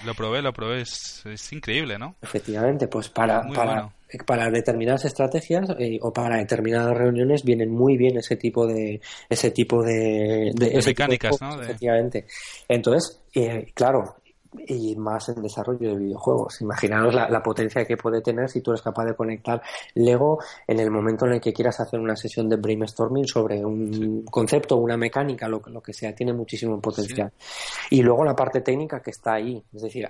lo 0.06 0.14
probé, 0.14 0.42
lo 0.42 0.54
probé, 0.54 0.82
es, 0.82 1.24
increíble, 1.52 1.98
¿no? 1.98 2.16
Efectivamente, 2.22 2.88
pues 2.88 3.10
para, 3.10 3.42
para, 3.48 3.92
para 4.26 4.50
determinadas 4.52 5.06
estrategias 5.06 5.68
eh, 5.80 5.98
o 6.02 6.14
para 6.14 6.38
determinadas 6.38 6.96
reuniones 6.96 7.44
vienen 7.44 7.72
muy 7.72 7.98
bien 7.98 8.18
ese 8.18 8.36
tipo 8.36 8.68
de 8.68 9.02
ese 9.30 9.50
tipo 9.52 9.84
de, 9.84 10.52
de, 10.54 10.82
mecánicas, 10.86 11.42
¿no? 11.42 11.60
Efectivamente. 11.60 12.28
Entonces, 12.68 13.20
eh, 13.34 13.72
claro, 13.74 14.18
y 14.68 14.96
más 14.96 15.30
en 15.30 15.42
desarrollo 15.42 15.90
de 15.90 15.98
videojuegos. 15.98 16.62
Imaginaros 16.62 17.14
la, 17.14 17.44
potencia 17.44 17.86
que 17.86 17.98
puede 17.98 18.22
tener 18.22 18.50
si 18.50 18.62
tú 18.62 18.72
eres 18.72 18.82
capaz 18.82 19.06
de 19.06 19.16
conectar 19.16 19.62
Lego 19.96 20.40
en 20.68 20.80
el 20.80 20.90
momento 20.90 21.26
en 21.26 21.34
el 21.34 21.42
que 21.42 21.54
quieras 21.54 21.80
hacer 21.80 22.00
una 22.00 22.16
sesión 22.16 22.50
de 22.50 22.58
brainstorming 22.58 23.28
sobre 23.28 23.64
un 23.64 24.26
concepto, 24.26 24.78
una 24.78 24.98
mecánica, 24.98 25.48
lo, 25.48 25.62
lo, 25.68 25.82
que 25.82 25.94
sea, 25.94 26.14
tiene 26.14 26.34
muchísimo 26.34 26.80
potencial. 26.80 27.32
Y 27.90 28.02
luego 28.02 28.24
la 28.24 28.36
parte 28.36 28.62
técnica 28.62 29.02
que 29.02 29.12
está 29.12 29.34
ahí. 29.34 29.62
Es 29.74 29.82
decir, 29.82 30.08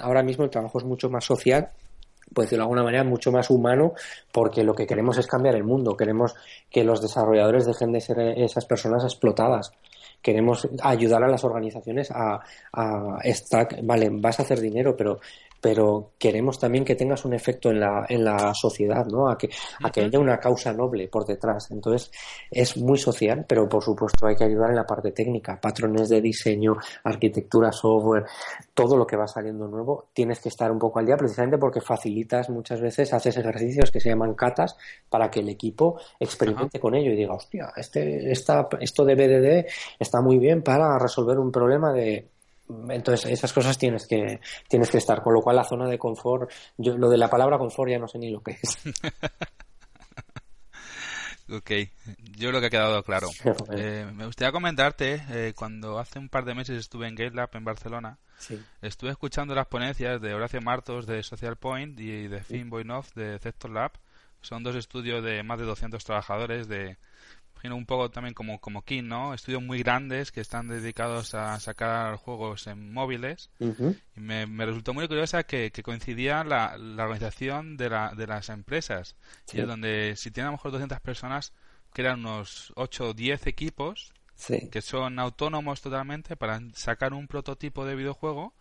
ahora 0.00 0.22
mismo 0.22 0.44
el 0.44 0.50
trabajo 0.50 0.78
es 0.78 0.84
mucho 0.84 1.08
más 1.08 1.24
social 1.24 1.68
por 2.32 2.44
decirlo 2.44 2.62
de 2.62 2.64
alguna 2.64 2.82
manera, 2.82 3.04
mucho 3.04 3.32
más 3.32 3.48
humano, 3.48 3.94
porque 4.30 4.62
lo 4.62 4.74
que 4.74 4.86
queremos 4.86 5.16
es 5.16 5.26
cambiar 5.26 5.54
el 5.54 5.64
mundo, 5.64 5.96
queremos 5.96 6.34
que 6.70 6.84
los 6.84 7.00
desarrolladores 7.00 7.64
dejen 7.64 7.90
de 7.90 8.02
ser 8.02 8.20
esas 8.20 8.66
personas 8.66 9.02
explotadas 9.04 9.72
queremos 10.22 10.68
ayudar 10.82 11.22
a 11.22 11.28
las 11.28 11.44
organizaciones 11.44 12.10
a, 12.10 12.40
a 12.72 13.18
estar, 13.24 13.68
vale, 13.82 14.10
vas 14.10 14.38
a 14.38 14.42
hacer 14.42 14.60
dinero, 14.60 14.96
pero 14.96 15.20
pero 15.60 16.12
queremos 16.18 16.58
también 16.58 16.84
que 16.84 16.94
tengas 16.94 17.24
un 17.24 17.34
efecto 17.34 17.70
en 17.70 17.80
la, 17.80 18.06
en 18.08 18.24
la 18.24 18.52
sociedad, 18.54 19.06
¿no? 19.06 19.28
A 19.28 19.36
que, 19.36 19.48
a 19.82 19.90
que 19.90 20.02
haya 20.02 20.18
una 20.18 20.38
causa 20.38 20.72
noble 20.72 21.08
por 21.08 21.26
detrás. 21.26 21.70
Entonces, 21.70 22.10
es 22.50 22.76
muy 22.76 22.98
social, 22.98 23.44
pero 23.48 23.68
por 23.68 23.82
supuesto 23.82 24.26
hay 24.26 24.36
que 24.36 24.44
ayudar 24.44 24.70
en 24.70 24.76
la 24.76 24.86
parte 24.86 25.12
técnica, 25.12 25.60
patrones 25.60 26.08
de 26.08 26.20
diseño, 26.20 26.76
arquitectura, 27.04 27.72
software, 27.72 28.24
todo 28.74 28.96
lo 28.96 29.06
que 29.06 29.16
va 29.16 29.26
saliendo 29.26 29.66
nuevo, 29.66 30.08
tienes 30.12 30.40
que 30.40 30.48
estar 30.48 30.70
un 30.70 30.78
poco 30.78 30.98
al 30.98 31.06
día 31.06 31.16
precisamente 31.16 31.58
porque 31.58 31.80
facilitas 31.80 32.48
muchas 32.50 32.80
veces, 32.80 33.12
haces 33.12 33.36
ejercicios 33.36 33.90
que 33.90 34.00
se 34.00 34.08
llaman 34.08 34.34
catas 34.34 34.76
para 35.08 35.30
que 35.30 35.40
el 35.40 35.48
equipo 35.48 36.00
experimente 36.20 36.78
con 36.78 36.94
ello 36.94 37.12
y 37.12 37.16
diga, 37.16 37.34
hostia, 37.34 37.72
este, 37.76 38.30
esta, 38.30 38.68
esto 38.80 39.04
de 39.04 39.14
BDD 39.14 39.68
está 39.98 40.20
muy 40.20 40.38
bien 40.38 40.62
para 40.62 40.98
resolver 40.98 41.38
un 41.38 41.50
problema 41.50 41.92
de 41.92 42.28
entonces, 42.90 43.30
esas 43.30 43.52
cosas 43.52 43.78
tienes 43.78 44.06
que, 44.06 44.40
tienes 44.68 44.90
que 44.90 44.98
estar. 44.98 45.22
Con 45.22 45.34
lo 45.34 45.40
cual, 45.40 45.56
la 45.56 45.64
zona 45.64 45.88
de 45.88 45.98
confort, 45.98 46.50
yo 46.76 46.96
lo 46.96 47.08
de 47.08 47.16
la 47.16 47.28
palabra 47.28 47.58
confort 47.58 47.90
ya 47.90 47.98
no 47.98 48.08
sé 48.08 48.18
ni 48.18 48.30
lo 48.30 48.42
que 48.42 48.58
es. 48.62 48.78
ok, 51.50 51.70
yo 52.36 52.52
lo 52.52 52.60
que 52.60 52.66
ha 52.66 52.70
quedado 52.70 53.02
claro. 53.02 53.28
Eh, 53.70 54.06
me 54.14 54.26
gustaría 54.26 54.52
comentarte, 54.52 55.22
eh, 55.30 55.52
cuando 55.54 55.98
hace 55.98 56.18
un 56.18 56.28
par 56.28 56.44
de 56.44 56.54
meses 56.54 56.78
estuve 56.78 57.08
en 57.08 57.14
GateLab 57.14 57.50
en 57.54 57.64
Barcelona, 57.64 58.18
estuve 58.82 59.10
escuchando 59.10 59.54
las 59.54 59.66
ponencias 59.66 60.20
de 60.20 60.34
Horacio 60.34 60.60
Martos 60.60 61.06
de 61.06 61.22
Social 61.22 61.56
Point 61.56 61.98
y 61.98 62.28
de 62.28 62.42
Finn 62.42 62.70
Boinoff 62.70 63.14
de 63.14 63.38
Sector 63.38 63.70
Lab. 63.70 63.92
Son 64.40 64.62
dos 64.62 64.76
estudios 64.76 65.24
de 65.24 65.42
más 65.42 65.58
de 65.58 65.64
200 65.64 66.04
trabajadores 66.04 66.68
de 66.68 66.96
imagino 67.58 67.76
un 67.76 67.86
poco 67.86 68.10
también 68.10 68.34
como, 68.34 68.60
como 68.60 68.82
King, 68.82 69.04
¿no? 69.04 69.34
Estudios 69.34 69.62
muy 69.62 69.82
grandes 69.82 70.32
que 70.32 70.40
están 70.40 70.68
dedicados 70.68 71.34
a 71.34 71.58
sacar 71.60 72.16
juegos 72.16 72.66
en 72.66 72.92
móviles. 72.92 73.50
Y 73.58 74.20
me, 74.20 74.46
me, 74.46 74.64
resultó 74.64 74.94
muy 74.94 75.08
curiosa 75.08 75.42
que, 75.42 75.70
que 75.70 75.82
coincidía 75.82 76.44
la, 76.44 76.78
la 76.78 77.04
organización 77.04 77.76
de, 77.76 77.90
la, 77.90 78.14
de 78.16 78.26
las 78.26 78.48
empresas. 78.48 79.16
Y 79.52 79.60
es 79.60 79.66
donde, 79.66 80.14
si 80.16 80.30
tiene 80.30 80.46
a 80.46 80.50
lo 80.50 80.56
mejor 80.56 80.72
200 80.72 81.00
personas, 81.00 81.52
eran 82.02 82.20
unos 82.20 82.72
8 82.76 83.08
o 83.08 83.14
10 83.14 83.46
equipos 83.46 84.12
que 84.70 84.82
son 84.82 85.18
autónomos 85.18 85.80
totalmente 85.80 86.36
para 86.36 86.60
sacar 86.74 87.12
un 87.12 87.26
prototipo 87.26 87.84
de 87.84 87.96
videojuego 87.96 88.54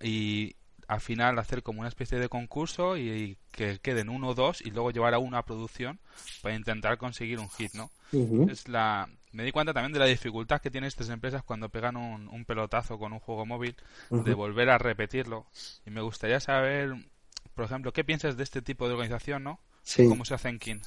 y 0.00 0.56
al 0.88 1.00
final 1.00 1.38
hacer 1.38 1.62
como 1.62 1.80
una 1.80 1.88
especie 1.88 2.18
de 2.18 2.28
concurso 2.28 2.96
y, 2.96 3.38
que 3.50 3.78
queden 3.78 4.08
uno 4.08 4.28
o 4.28 4.34
dos 4.34 4.60
y 4.60 4.70
luego 4.70 4.90
llevar 4.90 5.14
a 5.14 5.18
una 5.18 5.42
producción 5.44 6.00
para 6.42 6.56
intentar 6.56 6.98
conseguir 6.98 7.38
un 7.38 7.48
hit, 7.50 7.72
¿no? 7.74 7.90
Es 8.48 8.68
la 8.68 9.08
me 9.32 9.42
di 9.42 9.50
cuenta 9.50 9.72
también 9.72 9.92
de 9.92 9.98
la 9.98 10.04
dificultad 10.06 10.60
que 10.60 10.70
tienen 10.70 10.86
estas 10.86 11.08
empresas 11.08 11.42
cuando 11.42 11.68
pegan 11.68 11.96
un, 11.96 12.44
pelotazo 12.44 12.98
con 12.98 13.12
un 13.12 13.18
juego 13.18 13.44
móvil 13.44 13.74
de 14.10 14.34
volver 14.34 14.70
a 14.70 14.78
repetirlo 14.78 15.46
y 15.84 15.90
me 15.90 16.00
gustaría 16.00 16.38
saber 16.38 16.94
por 17.54 17.64
ejemplo 17.64 17.92
qué 17.92 18.04
piensas 18.04 18.36
de 18.36 18.44
este 18.44 18.62
tipo 18.62 18.86
de 18.86 18.94
organización, 18.94 19.42
¿no? 19.42 19.60
¿Cómo 20.08 20.24
se 20.24 20.34
hace 20.34 20.48
en 20.48 20.58
King? 20.58 20.80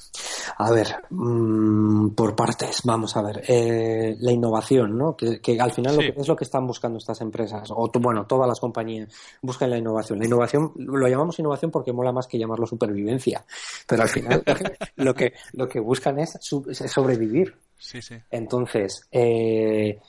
A 0.56 0.70
ver, 0.72 0.88
mm, 1.10 2.10
por 2.10 2.34
partes, 2.34 2.80
vamos 2.84 3.16
a 3.16 3.22
ver. 3.22 3.44
Eh, 3.46 4.16
la 4.18 4.32
innovación, 4.32 4.98
¿no? 4.98 5.16
Que, 5.16 5.40
al 5.60 5.72
final 5.72 5.96
lo 5.96 6.02
que 6.02 6.20
es 6.20 6.28
lo 6.28 6.36
que 6.36 6.44
están 6.44 6.66
buscando 6.66 6.98
estas 6.98 7.20
empresas, 7.20 7.70
o 7.70 7.90
bueno, 8.00 8.26
todas 8.26 8.48
las 8.48 8.58
compañías 8.58 9.08
buscan 9.40 9.70
la 9.70 9.78
innovación. 9.78 10.18
La 10.18 10.26
innovación 10.26 10.72
lo 10.76 11.06
llamamos 11.06 11.38
innovación 11.38 11.70
porque 11.70 11.92
mola 11.92 12.12
más 12.12 12.26
que 12.26 12.38
llamarlo 12.38 12.66
supervivencia, 12.66 13.44
pero 13.86 14.02
al 14.02 14.08
final 14.08 14.42
lo 14.96 15.14
que 15.14 15.32
lo 15.52 15.68
que 15.68 15.80
buscan 15.80 16.18
es, 16.18 16.36
sobrevivir. 16.40 17.54
Sí, 17.78 18.02
sí. 18.02 18.16
Entonces, 18.30 19.06
eh, 19.12 20.00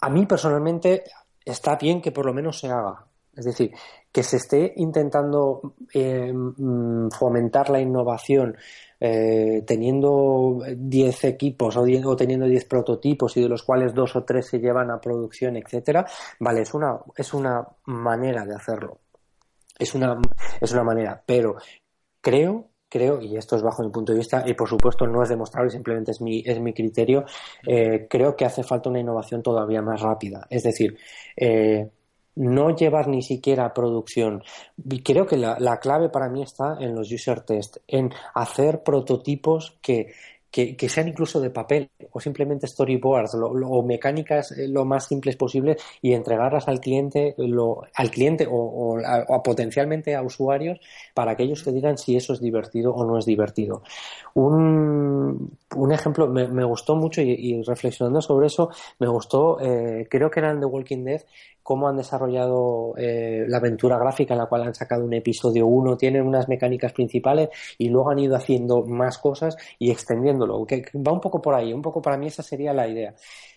a 0.00 0.08
mí 0.08 0.26
personalmente 0.26 1.04
está 1.44 1.76
bien 1.76 2.00
que 2.00 2.12
por 2.12 2.26
lo 2.26 2.32
menos 2.32 2.60
se 2.60 2.68
haga. 2.68 3.06
Es 3.34 3.46
decir, 3.46 3.72
que 4.10 4.22
se 4.22 4.36
esté 4.36 4.74
intentando 4.76 5.74
eh, 5.94 6.32
mm, 6.32 7.08
fomentar 7.10 7.70
la 7.70 7.80
innovación 7.80 8.56
eh, 9.00 9.62
teniendo 9.66 10.62
10 10.76 11.24
equipos 11.24 11.76
o, 11.76 12.16
teniendo 12.16 12.46
10 12.46 12.64
prototipos 12.66 13.36
y 13.36 13.42
de 13.42 13.48
los 13.48 13.62
cuales 13.62 13.94
dos 13.94 14.14
o 14.16 14.24
tres 14.24 14.46
se 14.46 14.58
llevan 14.58 14.90
a 14.90 15.00
producción, 15.00 15.56
etcétera, 15.56 16.06
vale, 16.40 16.60
es 16.60 16.74
una, 16.74 16.98
es 17.16 17.32
una 17.32 17.66
manera 17.86 18.44
de 18.44 18.54
hacerlo. 18.54 19.00
Es 19.78 19.94
una, 19.94 20.20
es 20.60 20.72
una 20.72 20.84
manera, 20.84 21.22
pero 21.26 21.56
creo 22.20 22.72
creo, 22.92 23.22
y 23.22 23.38
esto 23.38 23.56
es 23.56 23.62
bajo 23.62 23.82
mi 23.82 23.90
punto 23.90 24.12
de 24.12 24.18
vista, 24.18 24.44
y 24.46 24.52
por 24.52 24.68
supuesto 24.68 25.06
no 25.06 25.22
es 25.22 25.30
demostrable, 25.30 25.70
simplemente 25.70 26.10
es 26.10 26.20
mi, 26.20 26.42
es 26.44 26.60
mi 26.60 26.74
criterio, 26.74 27.24
eh, 27.66 28.06
creo 28.06 28.36
que 28.36 28.44
hace 28.44 28.62
falta 28.62 28.90
una 28.90 29.00
innovación 29.00 29.42
todavía 29.42 29.80
más 29.80 30.02
rápida. 30.02 30.46
Es 30.50 30.62
decir, 30.62 30.98
eh, 31.34 31.88
no 32.34 32.74
llevar 32.74 33.08
ni 33.08 33.22
siquiera 33.22 33.66
a 33.66 33.74
producción. 33.74 34.42
Y 34.76 35.02
creo 35.02 35.26
que 35.26 35.36
la, 35.36 35.58
la, 35.58 35.78
clave 35.78 36.08
para 36.08 36.28
mí 36.28 36.42
está 36.42 36.76
en 36.80 36.94
los 36.94 37.10
user 37.12 37.42
test, 37.42 37.78
en 37.86 38.10
hacer 38.34 38.82
prototipos 38.82 39.78
que 39.82 40.12
que, 40.52 40.88
sean 40.88 41.08
incluso 41.08 41.40
de 41.40 41.48
papel 41.48 41.90
o 42.12 42.20
simplemente 42.20 42.66
storyboards 42.66 43.34
o 43.34 43.82
mecánicas 43.82 44.52
eh, 44.52 44.68
lo 44.68 44.84
más 44.84 45.06
simples 45.06 45.34
posible 45.34 45.78
y 46.02 46.12
entregarlas 46.12 46.68
al 46.68 46.78
cliente, 46.78 47.34
lo, 47.38 47.82
al 47.94 48.10
cliente 48.10 48.46
o, 48.46 48.98
o, 49.00 49.42
potencialmente 49.42 50.14
a 50.14 50.22
usuarios 50.22 50.78
para 51.14 51.34
que 51.36 51.44
ellos 51.44 51.64
te 51.64 51.72
digan 51.72 51.96
si 51.96 52.16
eso 52.16 52.34
es 52.34 52.40
divertido 52.40 52.92
o 52.92 53.06
no 53.06 53.16
es 53.16 53.24
divertido. 53.24 53.82
Un, 54.34 55.56
un 55.74 55.92
ejemplo, 55.92 56.28
me, 56.28 56.64
gustó 56.64 56.96
mucho 56.96 57.22
y, 57.22 57.62
reflexionando 57.62 58.20
sobre 58.20 58.48
eso, 58.48 58.68
me 58.98 59.08
gustó, 59.08 59.58
eh, 59.58 60.06
creo 60.10 60.30
que 60.30 60.40
era 60.40 60.50
en 60.50 60.60
The 60.60 60.66
Walking 60.66 61.04
Dead, 61.04 61.22
cómo 61.62 61.88
han 61.88 61.96
desarrollado 61.96 62.94
eh, 62.96 63.44
la 63.48 63.58
aventura 63.58 63.98
gráfica 63.98 64.34
en 64.34 64.38
la 64.38 64.46
cual 64.46 64.62
han 64.62 64.74
sacado 64.74 65.04
un 65.04 65.14
episodio 65.14 65.66
1, 65.66 65.96
tienen 65.96 66.26
unas 66.26 66.48
mecánicas 66.48 66.92
principales 66.92 67.48
y 67.78 67.88
luego 67.88 68.10
han 68.10 68.18
ido 68.18 68.36
haciendo 68.36 68.84
más 68.84 69.18
cosas 69.18 69.56
y 69.78 69.90
extendiéndolo, 69.90 70.64
que, 70.66 70.84
va 70.94 71.12
un 71.12 71.20
poco 71.20 71.40
por 71.40 71.54
ahí, 71.54 71.72
un 71.72 71.82
poco 71.82 72.02
para 72.02 72.16
mí 72.16 72.26
esa 72.26 72.42
sería 72.42 72.72
la 72.72 72.88
idea. 72.88 73.14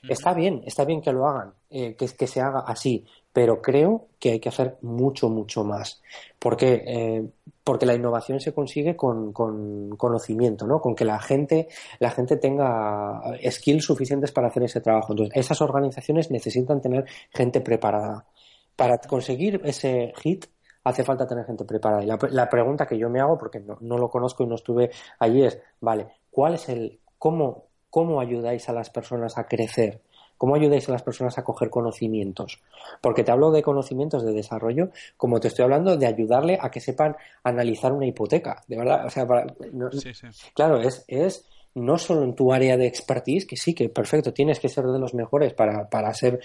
Está 0.08 0.34
bien, 0.34 0.62
está 0.66 0.86
bien 0.86 1.02
que 1.02 1.12
lo 1.12 1.28
hagan, 1.28 1.54
eh, 1.70 1.96
que, 1.96 2.08
que 2.08 2.28
se 2.28 2.42
haga 2.42 2.60
así, 2.60 3.06
pero 3.34 3.62
creo 3.62 4.08
que 4.20 4.32
hay 4.32 4.40
que 4.40 4.50
hacer 4.50 4.78
mucho, 4.82 5.30
mucho 5.30 5.64
más. 5.64 6.02
Porque, 6.40 6.84
eh, 6.86 7.28
porque 7.66 7.88
la 7.88 7.96
innovación 7.96 8.40
se 8.40 8.54
consigue 8.54 8.96
con, 8.96 9.34
conocimiento, 9.34 10.68
¿no? 10.68 10.80
Con 10.80 10.94
que 10.94 11.04
la 11.04 11.20
gente, 11.20 11.68
la 11.98 12.12
gente 12.12 12.38
tenga 12.38 13.24
skills 13.50 13.84
suficientes 13.84 14.32
para 14.32 14.50
hacer 14.50 14.64
ese 14.64 14.82
trabajo. 14.82 15.14
Entonces, 15.14 15.36
esas 15.36 15.60
organizaciones 15.62 16.30
necesitan 16.30 16.80
tener 16.80 17.06
gente 17.32 17.62
preparada. 17.62 18.28
Para 18.76 19.00
conseguir 19.00 19.62
ese 19.66 20.14
hit, 20.18 20.46
hace 20.84 21.04
falta 21.04 21.26
tener 21.26 21.44
gente 21.46 21.66
preparada. 21.66 22.04
Y 22.04 22.08
la, 22.36 22.50
pregunta 22.50 22.86
que 22.86 23.00
yo 23.00 23.10
me 23.10 23.20
hago, 23.20 23.36
porque 23.36 23.60
no, 23.60 23.80
no, 23.82 23.98
lo 23.98 24.12
conozco 24.12 24.44
y 24.44 24.48
no 24.48 24.56
estuve 24.56 24.92
allí, 25.18 25.44
es, 25.44 25.60
vale, 25.82 26.10
¿cuál 26.30 26.54
es 26.54 26.70
el, 26.70 27.00
cómo, 27.18 27.66
cómo 27.90 28.22
ayudáis 28.22 28.70
a 28.70 28.74
las 28.74 28.92
personas 28.92 29.40
a 29.40 29.48
crecer? 29.48 30.04
¿Cómo 30.38 30.56
ayudáis 30.56 30.88
a 30.90 30.92
las 30.92 31.04
personas 31.04 31.38
a 31.38 31.44
coger 31.44 31.70
conocimientos? 31.70 32.62
Porque 33.02 33.24
te 33.24 33.32
hablo 33.32 33.52
de 33.52 33.64
conocimientos 33.64 34.26
de 34.26 34.34
desarrollo, 34.34 34.90
como 35.18 35.40
te 35.40 35.48
estoy 35.48 35.64
hablando 35.64 35.98
de 35.98 36.06
ayudarle 36.06 36.58
a 36.62 36.70
que 36.70 36.82
sepan 36.82 37.16
analizar 37.44 37.92
una 37.92 38.06
hipoteca, 38.06 38.64
de 38.68 38.78
verdad. 38.78 39.06
O 39.06 39.10
sea, 39.10 39.28
claro, 40.54 40.82
es, 40.82 41.04
es 41.08 41.46
no 41.76 41.98
solo 41.98 42.24
en 42.24 42.36
tu 42.36 42.54
área 42.54 42.78
de 42.78 42.88
expertise, 42.88 43.46
que 43.46 43.58
sí, 43.58 43.74
que 43.74 43.90
perfecto, 43.90 44.34
tienes 44.34 44.60
que 44.60 44.70
ser 44.70 44.86
de 44.86 44.98
los 44.98 45.14
mejores 45.14 45.54
para, 45.54 45.90
para 45.90 46.14
ser, 46.14 46.40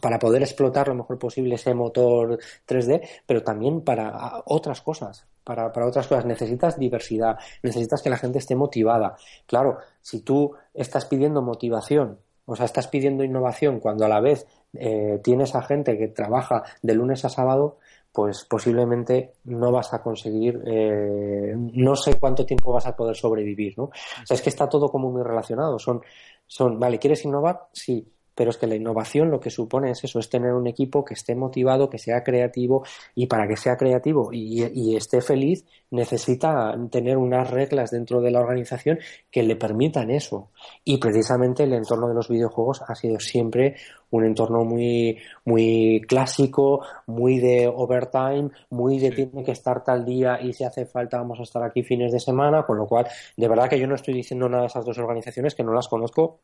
para 0.00 0.18
poder 0.18 0.42
explotar 0.42 0.88
lo 0.88 0.94
mejor 0.94 1.18
posible 1.18 1.56
ese 1.56 1.74
motor 1.74 2.38
3D, 2.66 3.02
pero 3.26 3.42
también 3.42 3.82
para 3.82 4.42
otras 4.46 4.80
cosas. 4.80 5.26
Para, 5.42 5.72
para 5.72 5.86
otras 5.86 6.06
cosas 6.06 6.26
necesitas 6.26 6.78
diversidad, 6.78 7.38
necesitas 7.62 8.02
que 8.02 8.10
la 8.10 8.18
gente 8.18 8.38
esté 8.38 8.54
motivada. 8.54 9.16
Claro, 9.46 9.78
si 10.00 10.20
tú 10.20 10.54
estás 10.72 11.06
pidiendo 11.06 11.42
motivación 11.42 12.18
o 12.50 12.56
sea, 12.56 12.66
estás 12.66 12.88
pidiendo 12.88 13.22
innovación 13.22 13.78
cuando 13.78 14.04
a 14.04 14.08
la 14.08 14.20
vez 14.20 14.46
eh, 14.74 15.20
tienes 15.22 15.54
a 15.54 15.62
gente 15.62 15.96
que 15.96 16.08
trabaja 16.08 16.64
de 16.82 16.94
lunes 16.94 17.24
a 17.24 17.28
sábado, 17.28 17.78
pues 18.12 18.44
posiblemente 18.44 19.34
no 19.44 19.70
vas 19.70 19.94
a 19.94 20.02
conseguir, 20.02 20.60
eh, 20.66 21.54
no 21.56 21.94
sé 21.94 22.18
cuánto 22.18 22.44
tiempo 22.44 22.72
vas 22.72 22.86
a 22.86 22.96
poder 22.96 23.14
sobrevivir, 23.14 23.78
¿no? 23.78 23.84
O 23.84 24.26
sea, 24.26 24.34
es 24.34 24.42
que 24.42 24.50
está 24.50 24.68
todo 24.68 24.88
como 24.88 25.12
muy 25.12 25.22
relacionado. 25.22 25.78
Son, 25.78 26.02
son, 26.46 26.80
vale, 26.80 26.98
¿quieres 26.98 27.24
innovar? 27.24 27.68
Sí 27.72 28.04
pero 28.40 28.52
es 28.52 28.56
que 28.56 28.66
la 28.66 28.74
innovación 28.74 29.30
lo 29.30 29.38
que 29.38 29.50
supone 29.50 29.90
es 29.90 30.02
eso, 30.02 30.18
es 30.18 30.30
tener 30.30 30.54
un 30.54 30.66
equipo 30.66 31.04
que 31.04 31.12
esté 31.12 31.34
motivado, 31.34 31.90
que 31.90 31.98
sea 31.98 32.22
creativo 32.22 32.86
y 33.14 33.26
para 33.26 33.46
que 33.46 33.54
sea 33.54 33.76
creativo 33.76 34.30
y, 34.32 34.96
esté 34.96 35.20
feliz 35.20 35.66
necesita 35.90 36.74
tener 36.90 37.18
unas 37.18 37.50
reglas 37.50 37.90
dentro 37.90 38.22
de 38.22 38.30
la 38.30 38.40
organización 38.40 38.98
que 39.30 39.42
le 39.42 39.56
permitan 39.56 40.10
eso. 40.10 40.48
Y 40.84 40.96
precisamente 40.96 41.64
el 41.64 41.74
entorno 41.74 42.08
de 42.08 42.14
los 42.14 42.30
videojuegos 42.30 42.80
ha 42.88 42.94
sido 42.94 43.20
siempre 43.20 43.76
un 44.08 44.24
entorno 44.24 44.64
muy, 44.64 45.18
muy 45.44 46.00
clásico, 46.08 46.80
muy 47.08 47.40
de 47.40 47.68
overtime, 47.68 48.48
muy 48.70 48.98
de 48.98 49.10
tiene 49.10 49.44
que 49.44 49.52
estar 49.52 49.84
tal 49.84 50.06
día 50.06 50.40
y 50.40 50.54
si 50.54 50.64
hace 50.64 50.86
falta 50.86 51.18
vamos 51.18 51.40
a 51.40 51.42
estar 51.42 51.62
aquí 51.62 51.82
fines 51.82 52.10
de 52.10 52.20
semana, 52.20 52.62
con 52.62 52.78
lo 52.78 52.86
cual, 52.86 53.06
de 53.36 53.48
verdad 53.48 53.68
que 53.68 53.78
yo 53.78 53.86
no 53.86 53.96
estoy 53.96 54.14
diciendo 54.14 54.48
nada 54.48 54.62
de 54.62 54.68
esas 54.68 54.86
dos 54.86 54.96
organizaciones 54.96 55.54
que 55.54 55.62
no 55.62 55.74
las 55.74 55.88
conozco 55.88 56.40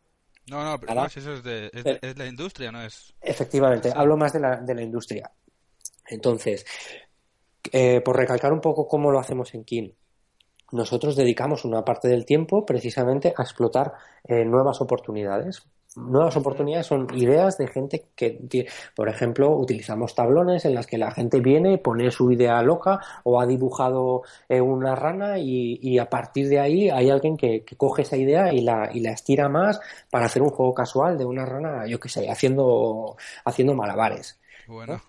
no, 0.48 0.64
no, 0.64 0.78
pero 0.78 1.06
eso 1.06 1.32
es 1.32 1.42
de, 1.42 1.70
es, 1.72 2.16
la 2.16 2.26
industria, 2.26 2.70
¿no? 2.70 2.82
es 2.82 3.14
Efectivamente, 3.20 3.92
hablo 3.94 4.16
más 4.16 4.32
de 4.32 4.40
la, 4.40 4.56
de 4.56 4.74
la 4.74 4.82
industria. 4.82 5.30
Entonces, 6.08 6.64
eh, 7.72 8.00
por 8.00 8.16
recalcar 8.16 8.52
un 8.52 8.60
poco 8.60 8.86
cómo 8.86 9.10
lo 9.10 9.18
hacemos 9.18 9.54
en 9.54 9.64
Kin, 9.64 9.94
nosotros 10.72 11.16
dedicamos 11.16 11.64
una 11.64 11.84
parte 11.84 12.08
del 12.08 12.24
tiempo 12.24 12.64
precisamente 12.64 13.32
a 13.36 13.42
explotar 13.42 13.92
eh, 14.24 14.44
nuevas 14.44 14.80
oportunidades 14.80 15.66
nuevas 15.96 16.36
oportunidades 16.36 16.86
son 16.86 17.08
ideas 17.14 17.56
de 17.58 17.66
gente 17.66 18.06
que, 18.14 18.38
por 18.94 19.08
ejemplo, 19.08 19.56
utilizamos 19.56 20.14
tablones 20.14 20.64
en 20.64 20.74
las 20.74 20.86
que 20.86 20.98
la 20.98 21.10
gente 21.10 21.40
viene, 21.40 21.78
pone 21.78 22.10
su 22.10 22.30
idea 22.30 22.62
loca 22.62 23.00
o 23.24 23.40
ha 23.40 23.46
dibujado 23.46 24.22
eh, 24.48 24.60
una 24.60 24.94
rana 24.94 25.38
y, 25.38 25.98
a 25.98 26.10
partir 26.10 26.48
de 26.48 26.60
ahí 26.60 26.90
hay 26.90 27.10
alguien 27.10 27.36
que, 27.36 27.64
coge 27.76 28.02
esa 28.02 28.16
idea 28.16 28.52
y 28.52 28.60
la, 28.60 28.90
y 28.92 29.00
la 29.00 29.12
estira 29.12 29.48
más 29.48 29.80
para 30.10 30.26
hacer 30.26 30.42
un 30.42 30.50
juego 30.50 30.74
casual 30.74 31.16
de 31.16 31.24
una 31.24 31.46
rana, 31.46 31.86
yo 31.86 31.98
qué 31.98 32.08
sé, 32.08 32.30
haciendo, 32.30 33.16
haciendo 33.44 33.74
malabares. 33.74 34.38
Bueno. 34.68 35.00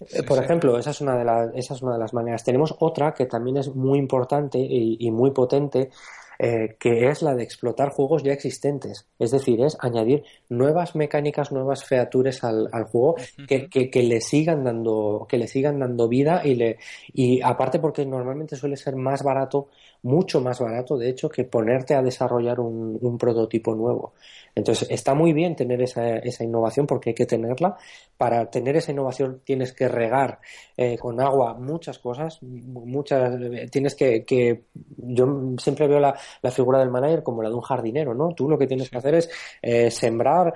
Eh, 0.00 0.22
por 0.26 0.42
ejemplo, 0.42 0.78
esa 0.78 0.90
es, 0.90 1.00
una 1.00 1.16
de 1.16 1.24
las, 1.24 1.50
esa 1.54 1.74
es 1.74 1.82
una 1.82 1.92
de 1.92 1.98
las 1.98 2.12
maneras. 2.12 2.42
Tenemos 2.42 2.74
otra 2.80 3.12
que 3.14 3.26
también 3.26 3.58
es 3.58 3.74
muy 3.74 3.98
importante 3.98 4.58
y, 4.58 4.96
y 4.98 5.10
muy 5.10 5.30
potente, 5.30 5.90
eh, 6.38 6.76
que 6.78 7.08
es 7.08 7.22
la 7.22 7.34
de 7.34 7.42
explotar 7.42 7.88
juegos 7.88 8.22
ya 8.22 8.32
existentes. 8.32 9.08
Es 9.18 9.32
decir, 9.32 9.60
es 9.60 9.76
añadir 9.80 10.22
nuevas 10.48 10.94
mecánicas, 10.94 11.50
nuevas 11.50 11.84
features 11.84 12.44
al, 12.44 12.68
juego 12.84 13.16
que, 13.48 13.68
que, 13.68 14.02
le 14.04 14.20
sigan 14.20 14.62
dando, 14.62 15.26
que 15.28 15.36
le 15.36 15.48
sigan 15.48 15.80
dando 15.80 16.06
vida 16.06 16.42
y 16.44 16.54
le, 16.54 16.78
y 17.12 17.42
aparte 17.42 17.80
porque 17.80 18.06
normalmente 18.06 18.54
suele 18.54 18.76
ser 18.76 18.94
más 18.94 19.24
barato, 19.24 19.68
mucho 20.02 20.40
más 20.40 20.60
barato, 20.60 20.96
de 20.96 21.08
hecho, 21.10 21.28
que 21.28 21.44
ponerte 21.44 21.94
a 21.94 22.02
desarrollar 22.02 22.60
un, 22.60 22.98
un 23.00 23.18
prototipo 23.18 23.74
nuevo. 23.74 24.14
Entonces, 24.58 24.88
está 24.90 25.14
muy 25.14 25.32
bien 25.32 25.54
tener 25.54 25.80
esa, 25.82 26.16
esa, 26.18 26.42
innovación 26.42 26.86
porque 26.86 27.10
hay 27.10 27.14
que 27.14 27.26
tenerla. 27.26 27.76
Para 28.16 28.50
tener 28.50 28.76
esa 28.76 28.90
innovación 28.90 29.40
tienes 29.44 29.72
que 29.72 29.86
regar 29.86 30.40
eh, 30.76 30.98
con 30.98 31.20
agua 31.20 31.54
muchas 31.54 32.00
cosas, 32.00 32.42
muchas, 32.42 33.38
tienes 33.70 33.94
que, 33.94 34.24
que 34.24 34.64
yo 34.96 35.54
siempre 35.58 35.86
veo 35.86 36.00
la, 36.00 36.18
la, 36.42 36.50
figura 36.50 36.80
del 36.80 36.90
manager 36.90 37.22
como 37.22 37.40
la 37.40 37.50
de 37.50 37.54
un 37.54 37.60
jardinero, 37.60 38.14
¿no? 38.14 38.34
Tú 38.34 38.48
lo 38.48 38.58
que 38.58 38.66
tienes 38.66 38.90
que 38.90 38.98
hacer 38.98 39.14
es 39.14 39.30
eh, 39.62 39.92
sembrar, 39.92 40.52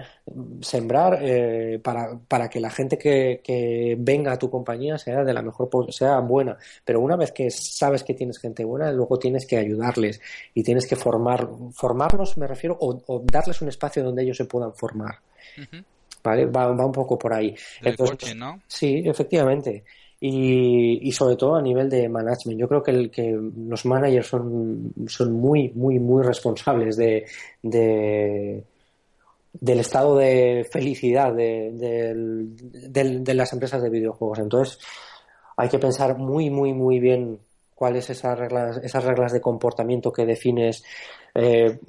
sembrar 0.61 1.20
eh, 1.22 1.78
para, 1.80 2.18
para 2.26 2.49
que 2.49 2.59
la 2.59 2.70
gente 2.70 2.99
que, 2.99 3.40
que 3.45 3.97
venga 4.01 4.32
a 4.32 4.38
tu 4.38 4.51
compañía 4.51 4.99
sea 4.99 5.22
de 5.22 5.32
la 5.32 5.43
mejor, 5.43 5.70
sea 5.93 6.18
buena. 6.18 6.57
Pero 6.84 7.01
una 7.01 7.14
vez 7.14 7.30
que 7.30 7.51
sabes 7.53 8.03
que 8.03 8.14
tienes 8.14 8.40
gente 8.40 8.64
buena, 8.64 8.90
luego 8.90 9.16
tienes 9.16 9.31
que 9.46 9.56
ayudarles 9.56 10.20
y 10.54 10.62
tienes 10.62 10.86
que 10.86 10.96
formar, 10.96 11.48
formarlos, 11.72 12.36
me 12.38 12.46
refiero, 12.46 12.76
o, 12.80 13.02
o 13.06 13.22
darles 13.24 13.60
un 13.62 13.68
espacio 13.68 14.02
donde 14.02 14.22
ellos 14.22 14.36
se 14.36 14.44
puedan 14.44 14.72
formar. 14.74 15.16
¿Vale? 16.22 16.46
Va, 16.46 16.70
un 16.70 16.92
poco 16.92 17.18
por 17.18 17.34
ahí. 17.34 17.54
Entonces, 17.82 18.36
¿no? 18.36 18.60
Sí, 18.66 19.02
efectivamente. 19.04 19.84
Y, 20.20 21.10
sobre 21.10 21.34
todo 21.34 21.56
a 21.56 21.62
nivel 21.62 21.90
de 21.90 22.08
management. 22.08 22.60
Yo 22.60 22.68
creo 22.68 22.82
que, 22.82 22.92
el, 22.92 23.10
que 23.10 23.36
los 23.66 23.84
managers 23.84 24.28
son, 24.28 24.92
son 25.08 25.32
muy, 25.32 25.70
muy, 25.70 25.98
muy 25.98 26.22
responsables 26.22 26.96
de, 26.96 27.26
de 27.60 28.64
del 29.52 29.80
estado 29.80 30.16
de 30.16 30.66
felicidad 30.70 31.34
de, 31.34 31.70
de, 32.88 33.34
las 33.34 33.52
empresas 33.52 33.82
de 33.82 33.90
videojuegos. 33.90 34.38
Entonces, 34.38 34.78
hay 35.56 35.68
que 35.68 35.78
pensar 35.78 36.16
muy, 36.16 36.50
muy, 36.50 36.72
muy 36.72 37.00
bien 37.00 37.38
cuáles 37.82 38.08
esas 38.10 38.38
reglas, 38.38 38.76
esas 38.84 39.02
reglas 39.02 39.32
de 39.32 39.40
comportamiento 39.40 40.12
que 40.12 40.24
defines. 40.24 40.84
Eh, 41.34 41.80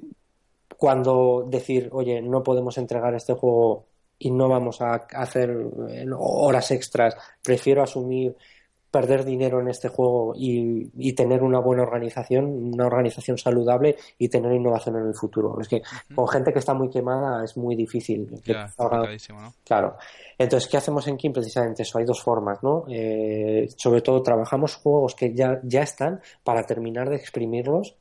cuando 0.76 1.46
decir, 1.48 1.88
oye, 1.92 2.20
no 2.20 2.42
podemos 2.42 2.80
entregar 2.80 3.14
este 3.14 3.34
juego 3.36 3.86
y 4.18 4.32
no 4.32 4.50
vamos 4.50 4.82
a 4.82 5.06
hacer 5.14 5.52
eh, 5.90 6.08
horas 6.18 6.72
extras, 6.72 7.16
prefiero 7.44 7.84
asumir 7.84 8.36
perder 8.94 9.26
dinero 9.26 9.60
en 9.60 9.70
este 9.70 9.88
juego 9.88 10.36
y, 10.36 11.14
tener 11.14 11.42
una 11.42 11.60
buena 11.60 11.82
organización, 11.82 12.46
una 12.46 12.86
organización 12.86 13.40
saludable 13.40 13.96
y 14.20 14.30
tener 14.30 14.54
innovación 14.54 14.98
en 14.98 15.08
el 15.08 15.16
futuro. 15.16 15.60
Es 15.60 15.68
que 15.68 15.82
con 16.14 16.28
gente 16.28 16.54
que 16.54 16.60
está 16.60 16.76
muy 16.76 16.92
quemada 16.92 17.44
es 17.44 17.58
muy 17.58 17.76
difícil. 17.76 18.30
Claro. 19.64 19.98
Entonces, 20.38 20.70
¿qué 20.70 20.78
hacemos 20.78 21.08
en 21.08 21.18
Kim? 21.18 21.34
Precisamente 21.34 21.82
eso. 21.82 21.98
Hay 21.98 22.06
dos 22.06 22.22
formas, 22.22 22.62
¿no? 22.62 22.86
Eh, 22.88 23.68
sobre 23.76 24.02
todo 24.02 24.22
trabajamos 24.22 24.76
juegos 24.76 25.16
que 25.16 25.34
ya, 25.34 25.60
ya 25.64 25.82
están 25.82 26.22
para 26.44 26.64
terminar 26.64 27.10
de 27.10 27.16
exprimirlos 27.16 27.96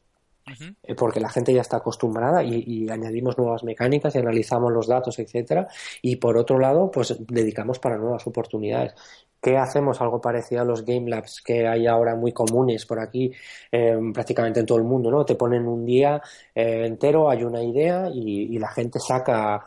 eh, 0.82 0.94
porque 0.94 1.20
la 1.20 1.28
gente 1.28 1.52
ya 1.54 1.60
está 1.60 1.78
acostumbrada 1.78 2.42
y, 2.42 2.88
añadimos 2.88 3.38
nuevas 3.38 3.62
mecánicas 3.64 4.14
y 4.14 4.18
analizamos 4.18 4.72
los 4.72 4.86
datos, 4.86 5.18
etcétera. 5.18 5.68
Y 6.00 6.16
por 6.16 6.36
otro 6.36 6.58
lado, 6.58 6.90
pues 6.90 7.16
dedicamos 7.28 7.78
para 7.78 7.96
nuevas 7.96 8.26
oportunidades. 8.26 8.94
¿Qué 9.40 9.56
hacemos? 9.56 10.00
Algo 10.00 10.20
parecido 10.20 10.62
a 10.62 10.64
los 10.64 10.84
Game 10.84 11.10
Labs 11.10 11.42
que 11.42 11.66
hay 11.66 11.86
ahora 11.86 12.14
muy 12.14 12.32
comunes 12.32 12.86
por 12.86 13.00
aquí, 13.00 13.32
eh, 13.70 13.98
prácticamente 14.12 14.60
en 14.60 14.66
todo 14.66 14.78
el 14.78 14.84
mundo, 14.84 15.10
¿no? 15.10 15.24
Te 15.24 15.34
ponen 15.34 15.66
un 15.66 15.84
día 15.84 16.22
eh, 16.54 16.86
entero, 16.86 17.28
hay 17.28 17.42
una 17.42 17.62
idea 17.62 18.08
y, 18.12 18.58
la 18.58 18.70
gente 18.70 19.00
saca 19.00 19.64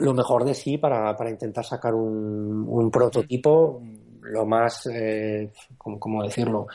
lo 0.00 0.14
mejor 0.14 0.44
de 0.44 0.54
sí 0.54 0.78
para, 0.78 1.14
intentar 1.28 1.64
sacar 1.64 1.94
un, 1.94 2.90
prototipo 2.90 3.82
lo 4.22 4.46
más, 4.46 4.88
¿cómo, 5.76 6.22
decirlo? 6.22 6.66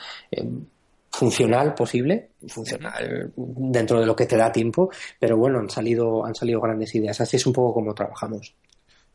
Funcional 1.18 1.74
posible, 1.74 2.30
funcional 2.46 3.32
dentro 3.36 3.98
de 3.98 4.06
lo 4.06 4.14
que 4.14 4.26
te 4.26 4.36
da 4.36 4.52
tiempo, 4.52 4.88
pero 5.18 5.36
bueno, 5.36 5.58
han 5.58 5.68
salido, 5.68 6.24
han 6.24 6.34
salido 6.34 6.60
grandes 6.60 6.94
ideas. 6.94 7.20
Así 7.20 7.36
es 7.36 7.46
un 7.46 7.52
poco 7.52 7.74
como 7.74 7.92
trabajamos. 7.92 8.54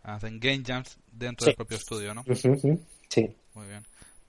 Hacen 0.02 0.38
game 0.38 0.64
jams 0.66 0.98
dentro 1.10 1.46
del 1.46 1.56
propio 1.56 1.78
estudio, 1.78 2.14
¿no? 2.14 2.26
Sí. 3.08 3.30
Muy 3.54 3.68
bien. 3.68 3.84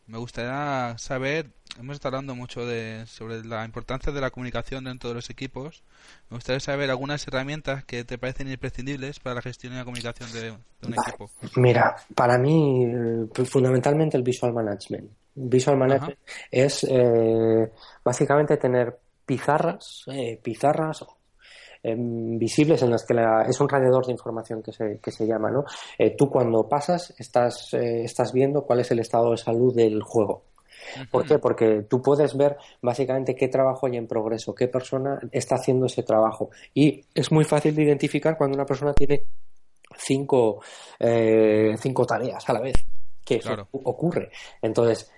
Me 0.07 0.19
gustaría 0.19 0.97
saber, 0.99 1.51
hemos 1.81 1.95
estado 1.95 2.17
hablando 2.17 2.37
mucho 2.37 2.65
de, 2.65 3.07
sobre 3.07 3.43
la 3.45 3.65
importancia 3.65 4.13
de 4.13 4.21
la 4.21 4.31
comunicación 4.31 4.85
dentro 4.85 5.09
de 5.09 5.17
los 5.17 5.29
equipos. 5.31 5.83
Me 6.31 6.37
gustaría 6.37 6.61
saber 6.61 6.91
algunas 6.91 7.27
herramientas 7.27 7.85
que 7.85 8.05
te 8.05 8.19
parecen 8.19 8.49
imprescindibles 8.49 9.19
para 9.19 9.35
la 9.35 9.43
gestión 9.43 9.73
y 9.73 9.77
la 9.77 9.85
comunicación 9.85 10.31
de, 10.33 10.53
un 10.87 10.95
equipo. 10.95 11.29
Mira, 11.57 11.97
para 12.15 12.39
mí, 12.39 12.85
eh, 12.85 13.45
fundamentalmente 13.47 14.17
el 14.17 14.23
visual 14.23 14.53
management. 14.53 15.11
Visual 15.35 15.77
Management 15.77 16.19
es 16.51 16.87
eh, 16.89 17.71
básicamente 18.05 18.57
tener 18.57 18.99
pizarras, 19.27 20.05
eh, 20.07 20.39
pizarras 20.43 21.05
em, 21.83 22.39
visibles 22.39 22.83
en 22.83 22.91
las 22.91 23.05
que 23.05 23.15
es 23.49 23.61
un 23.61 23.69
radiador 23.69 24.07
de 24.07 24.13
información 24.13 24.63
que 24.63 24.73
se, 24.73 25.01
que 25.03 25.11
se 25.11 25.27
llama, 25.27 25.51
¿no? 25.51 25.65
Eh, 25.99 26.15
tú 26.17 26.31
cuando 26.31 26.69
pasas 26.69 27.15
estás, 27.19 27.75
estás 27.75 28.33
viendo 28.33 28.63
cuál 28.63 28.81
es 28.81 28.91
el 28.91 29.01
estado 29.01 29.33
de 29.33 29.37
salud 29.37 29.75
del 29.75 30.03
juego. 30.03 30.45
¿Por 31.11 31.27
qué? 31.27 31.39
Porque 31.39 31.87
tú 31.89 32.03
puedes 32.03 32.37
ver 32.37 32.59
básicamente 32.83 33.35
qué 33.35 33.49
trabajo 33.49 33.87
hay 33.87 33.97
en 33.97 34.07
progreso, 34.07 34.55
qué 34.55 34.69
persona 34.69 35.19
está 35.33 35.55
haciendo 35.55 35.87
ese 35.87 36.03
trabajo. 36.03 36.51
Y 36.75 37.05
es 37.15 37.33
muy 37.33 37.45
fácil 37.45 37.75
de 37.75 37.85
identificar 37.85 38.37
cuando 38.37 38.57
una 38.57 38.67
persona 38.67 38.93
tiene 38.93 39.23
cinco, 39.97 40.61
cinco 40.99 42.05
tareas 42.05 42.49
a 42.49 42.53
la 42.53 42.61
vez 42.61 42.75
que 43.25 43.41
ocurre. 43.73 44.31
Entonces, 44.61 45.11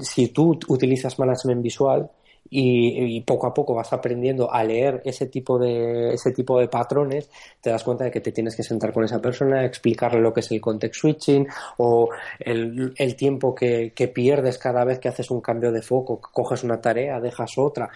si 0.00 0.28
tú 0.28 0.58
utilizas 0.68 1.18
management 1.18 1.62
visual 1.62 2.10
y, 2.50 3.20
poco 3.22 3.46
a 3.46 3.54
poco 3.54 3.74
vas 3.74 3.92
aprendiendo 3.92 4.52
a 4.52 4.62
leer 4.62 5.00
ese 5.04 5.26
tipo 5.26 5.58
de 5.58 6.14
ese 6.14 6.32
tipo 6.32 6.58
de 6.60 6.68
patrones, 6.68 7.30
te 7.60 7.70
das 7.70 7.82
cuenta 7.82 8.04
de 8.04 8.10
que 8.10 8.20
te 8.20 8.32
tienes 8.32 8.54
que 8.56 8.62
sentar 8.62 8.92
con 8.92 9.04
esa 9.04 9.20
persona, 9.20 9.64
explicarle 9.64 10.20
lo 10.20 10.32
que 10.32 10.40
es 10.40 10.50
el 10.50 10.60
context 10.60 11.00
switching 11.00 11.46
o 11.78 12.10
el, 12.38 12.92
el 12.96 13.16
tiempo 13.16 13.54
que, 13.54 13.92
que 13.94 14.08
pierdes 14.08 14.58
cada 14.58 14.84
vez 14.84 14.98
que 14.98 15.08
haces 15.08 15.30
un 15.30 15.40
cambio 15.40 15.72
de 15.72 15.82
foco, 15.82 16.20
coges 16.20 16.62
una 16.62 16.80
tarea, 16.80 17.20
dejas 17.20 17.56
otra 17.56 17.90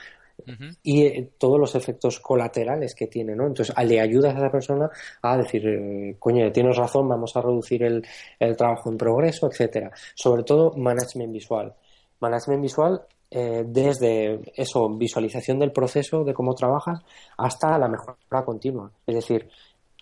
y 0.82 1.02
eh, 1.06 1.30
todos 1.38 1.58
los 1.58 1.74
efectos 1.74 2.20
colaterales 2.20 2.94
que 2.94 3.06
tiene, 3.06 3.34
¿no? 3.34 3.46
Entonces 3.46 3.74
le 3.84 4.00
ayudas 4.00 4.34
a 4.34 4.38
esa 4.38 4.50
persona 4.50 4.90
a 5.22 5.36
decir, 5.36 5.66
eh, 5.66 6.16
coño, 6.18 6.50
tienes 6.52 6.76
razón, 6.76 7.08
vamos 7.08 7.36
a 7.36 7.42
reducir 7.42 7.82
el, 7.82 8.04
trabajo 8.56 8.90
en 8.90 8.98
progreso, 8.98 9.48
etcétera. 9.50 9.90
Sobre 10.14 10.42
todo 10.42 10.72
management 10.76 11.32
visual. 11.32 11.74
Management 12.20 12.62
visual 12.62 13.02
eh, 13.30 13.64
desde 13.66 14.40
eso, 14.54 14.88
visualización 14.90 15.58
del 15.58 15.72
proceso 15.72 16.22
de 16.24 16.32
cómo 16.32 16.54
trabajas 16.54 17.00
hasta 17.36 17.78
la 17.78 17.88
mejora 17.88 18.44
continua. 18.44 18.90
Es 19.06 19.14
decir, 19.16 19.48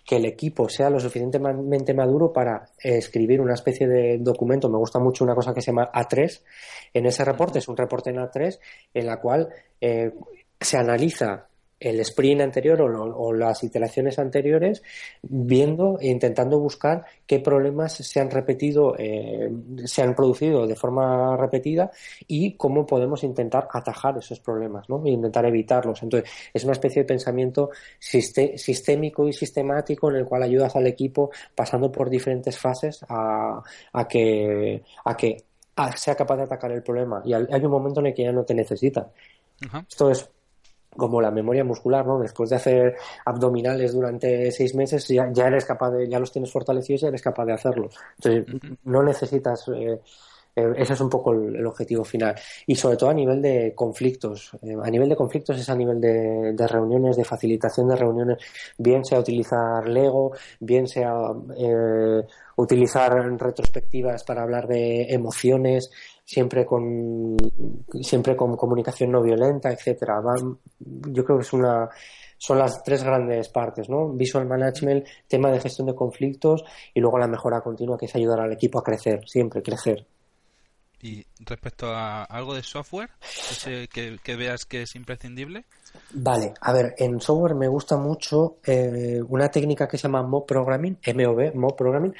que 0.05 0.17
el 0.17 0.25
equipo 0.25 0.69
sea 0.69 0.89
lo 0.89 0.99
suficientemente 0.99 1.93
maduro 1.95 2.31
para 2.31 2.69
escribir 2.77 3.41
una 3.41 3.55
especie 3.55 3.87
de 3.87 4.19
documento. 4.19 4.69
Me 4.69 4.77
gusta 4.77 4.99
mucho 4.99 5.23
una 5.23 5.33
cosa 5.33 5.53
que 5.53 5.61
se 5.61 5.71
llama 5.71 5.91
A3. 5.91 6.41
En 6.93 7.07
ese 7.07 7.25
reporte, 7.25 7.57
es 7.59 7.67
un 7.67 7.75
reporte 7.75 8.11
en 8.11 8.17
A3, 8.17 8.59
en 8.93 9.05
la 9.07 9.19
cual 9.19 9.49
eh, 9.81 10.13
se 10.59 10.77
analiza 10.77 11.47
el 11.79 11.99
sprint 11.99 12.41
anterior 12.41 12.81
o, 12.81 13.33
las 13.33 13.63
iteraciones 13.63 14.17
anteriores 14.17 14.81
viendo 15.21 15.99
e 15.99 16.07
intentando 16.07 16.59
buscar 16.59 17.05
qué 17.27 17.39
problemas 17.39 17.93
se 17.93 18.19
han 18.19 18.31
repetido, 18.31 18.95
eh, 18.97 19.51
se 19.83 20.01
han 20.01 20.15
producido 20.15 20.67
de 20.67 20.75
forma 20.75 21.35
repetida 21.37 21.91
y 22.27 22.55
cómo 22.55 22.85
podemos 22.85 23.23
intentar 23.23 23.67
atajar 23.71 24.17
esos 24.17 24.39
problemas, 24.39 24.89
¿no? 24.89 25.05
E 25.05 25.09
intentar 25.09 25.45
evitarlos. 25.45 26.01
Entonces, 26.01 26.29
es 26.53 26.63
una 26.63 26.73
especie 26.73 27.01
de 27.01 27.07
pensamiento 27.07 27.71
sistémico 27.99 29.27
y 29.27 29.33
sistemático 29.33 30.09
en 30.09 30.17
el 30.17 30.25
cual 30.25 30.43
ayudas 30.43 30.75
al 30.75 30.87
equipo 30.87 31.31
pasando 31.53 31.91
por 31.91 32.09
diferentes 32.09 32.57
fases 32.57 33.05
a, 33.09 33.61
que, 34.07 34.81
a 35.03 35.17
que 35.17 35.43
sea 35.95 36.15
capaz 36.15 36.37
de 36.37 36.43
atacar 36.43 36.71
el 36.71 36.83
problema. 36.83 37.21
Y 37.25 37.33
hay 37.33 37.63
un 37.63 37.71
momento 37.71 37.99
en 37.99 38.07
el 38.07 38.13
que 38.13 38.23
ya 38.23 38.31
no 38.31 38.43
te 38.43 38.53
necesitan. 38.53 39.07
Esto 39.87 40.11
es 40.11 40.29
como 40.95 41.21
la 41.21 41.31
memoria 41.31 41.63
muscular, 41.63 42.05
¿no? 42.05 42.19
Después 42.19 42.49
de 42.49 42.55
hacer 42.57 42.95
abdominales 43.25 43.93
durante 43.93 44.51
seis 44.51 44.75
meses, 44.75 45.07
ya, 45.07 45.29
ya 45.31 45.47
eres 45.47 45.65
capaz 45.65 45.91
de, 45.91 46.07
ya 46.07 46.19
los 46.19 46.31
tienes 46.31 46.51
fortalecidos 46.51 47.03
y 47.03 47.05
eres 47.07 47.21
capaz 47.21 47.45
de 47.45 47.53
hacerlos. 47.53 47.95
Entonces, 48.17 48.61
no 48.83 49.03
necesitas, 49.03 49.67
eh, 49.69 49.99
eh, 50.55 50.73
ese 50.77 50.93
es 50.93 51.01
un 51.01 51.09
poco 51.09 51.33
el, 51.33 51.65
objetivo 51.65 52.03
final. 52.03 52.35
Y 52.65 52.75
sobre 52.75 52.97
todo 52.97 53.09
a 53.09 53.13
nivel 53.13 53.41
de 53.41 53.73
conflictos. 53.75 54.51
Eh, 54.61 54.75
a 54.81 54.89
nivel 54.89 55.09
de 55.09 55.15
conflictos 55.15 55.59
es 55.59 55.69
a 55.69 55.75
nivel 55.75 55.99
de, 55.99 56.53
de, 56.53 56.67
reuniones, 56.67 57.17
de 57.17 57.25
facilitación 57.25 57.89
de 57.89 57.95
reuniones, 57.95 58.37
bien 58.77 59.03
sea 59.03 59.19
utilizar 59.19 59.87
Lego, 59.87 60.31
bien 60.59 60.87
sea 60.87 61.13
utilizar 62.57 63.11
retrospectivas 63.37 64.23
para 64.23 64.43
hablar 64.43 64.67
de 64.67 65.13
emociones, 65.13 65.91
siempre 66.25 66.65
con 66.65 67.37
siempre 68.01 68.35
con 68.35 68.57
comunicación 68.57 69.11
no 69.11 69.21
violenta, 69.21 69.71
etcétera. 69.71 70.19
yo 70.81 71.23
creo 71.23 71.37
que 71.37 71.43
es 71.43 71.53
una 71.53 71.87
son 72.37 72.57
las 72.59 72.83
tres 72.83 73.03
grandes 73.03 73.47
partes, 73.49 73.87
¿no? 73.89 74.09
Visual 74.09 74.45
management, 74.45 75.05
tema 75.27 75.51
de 75.51 75.61
gestión 75.61 75.87
de 75.87 75.95
conflictos 75.95 76.63
y 76.93 76.99
luego 76.99 77.17
la 77.17 77.27
mejora 77.27 77.61
continua 77.61 77.97
que 77.97 78.07
es 78.07 78.15
ayudar 78.15 78.41
al 78.41 78.51
equipo 78.51 78.79
a 78.79 78.83
crecer, 78.83 79.21
siempre 79.27 79.61
crecer. 79.61 80.05
Y 81.01 81.23
respecto 81.39 81.87
a 81.93 82.23
algo 82.23 82.55
de 82.55 82.63
software 82.63 83.11
que, 83.93 84.35
veas 84.35 84.65
que 84.65 84.81
es 84.81 84.95
imprescindible. 84.95 85.65
Vale, 86.13 86.53
a 86.61 86.73
ver, 86.73 86.95
en 86.97 87.21
software 87.21 87.53
me 87.53 87.67
gusta 87.67 87.95
mucho 87.97 88.57
eh, 88.65 89.21
una 89.27 89.49
técnica 89.49 89.87
que 89.87 89.97
se 89.97 90.03
llama 90.03 90.23
mob 90.23 90.47
programming, 90.47 90.97
MOB, 91.13 91.53
mob 91.53 91.75
programming, 91.75 92.15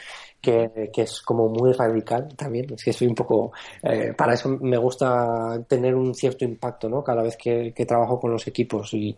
que, 0.45 0.91
es 1.03 1.21
como 1.21 1.49
muy 1.49 1.73
radical 1.73 2.27
también. 2.35 2.73
Es 2.73 2.83
que 2.83 2.93
soy 2.93 3.07
un 3.07 3.15
poco. 3.15 3.51
Eh, 3.81 4.13
para 4.15 4.33
eso 4.33 4.49
me 4.49 4.77
gusta 4.77 5.63
tener 5.67 5.95
un 5.95 6.13
cierto 6.13 6.45
impacto, 6.45 6.87
¿no? 6.87 7.03
Cada 7.03 7.23
vez 7.23 7.37
que, 7.37 7.73
trabajo 7.87 8.19
con 8.19 8.31
los 8.31 8.47
equipos. 8.47 8.93
Y, 8.93 9.17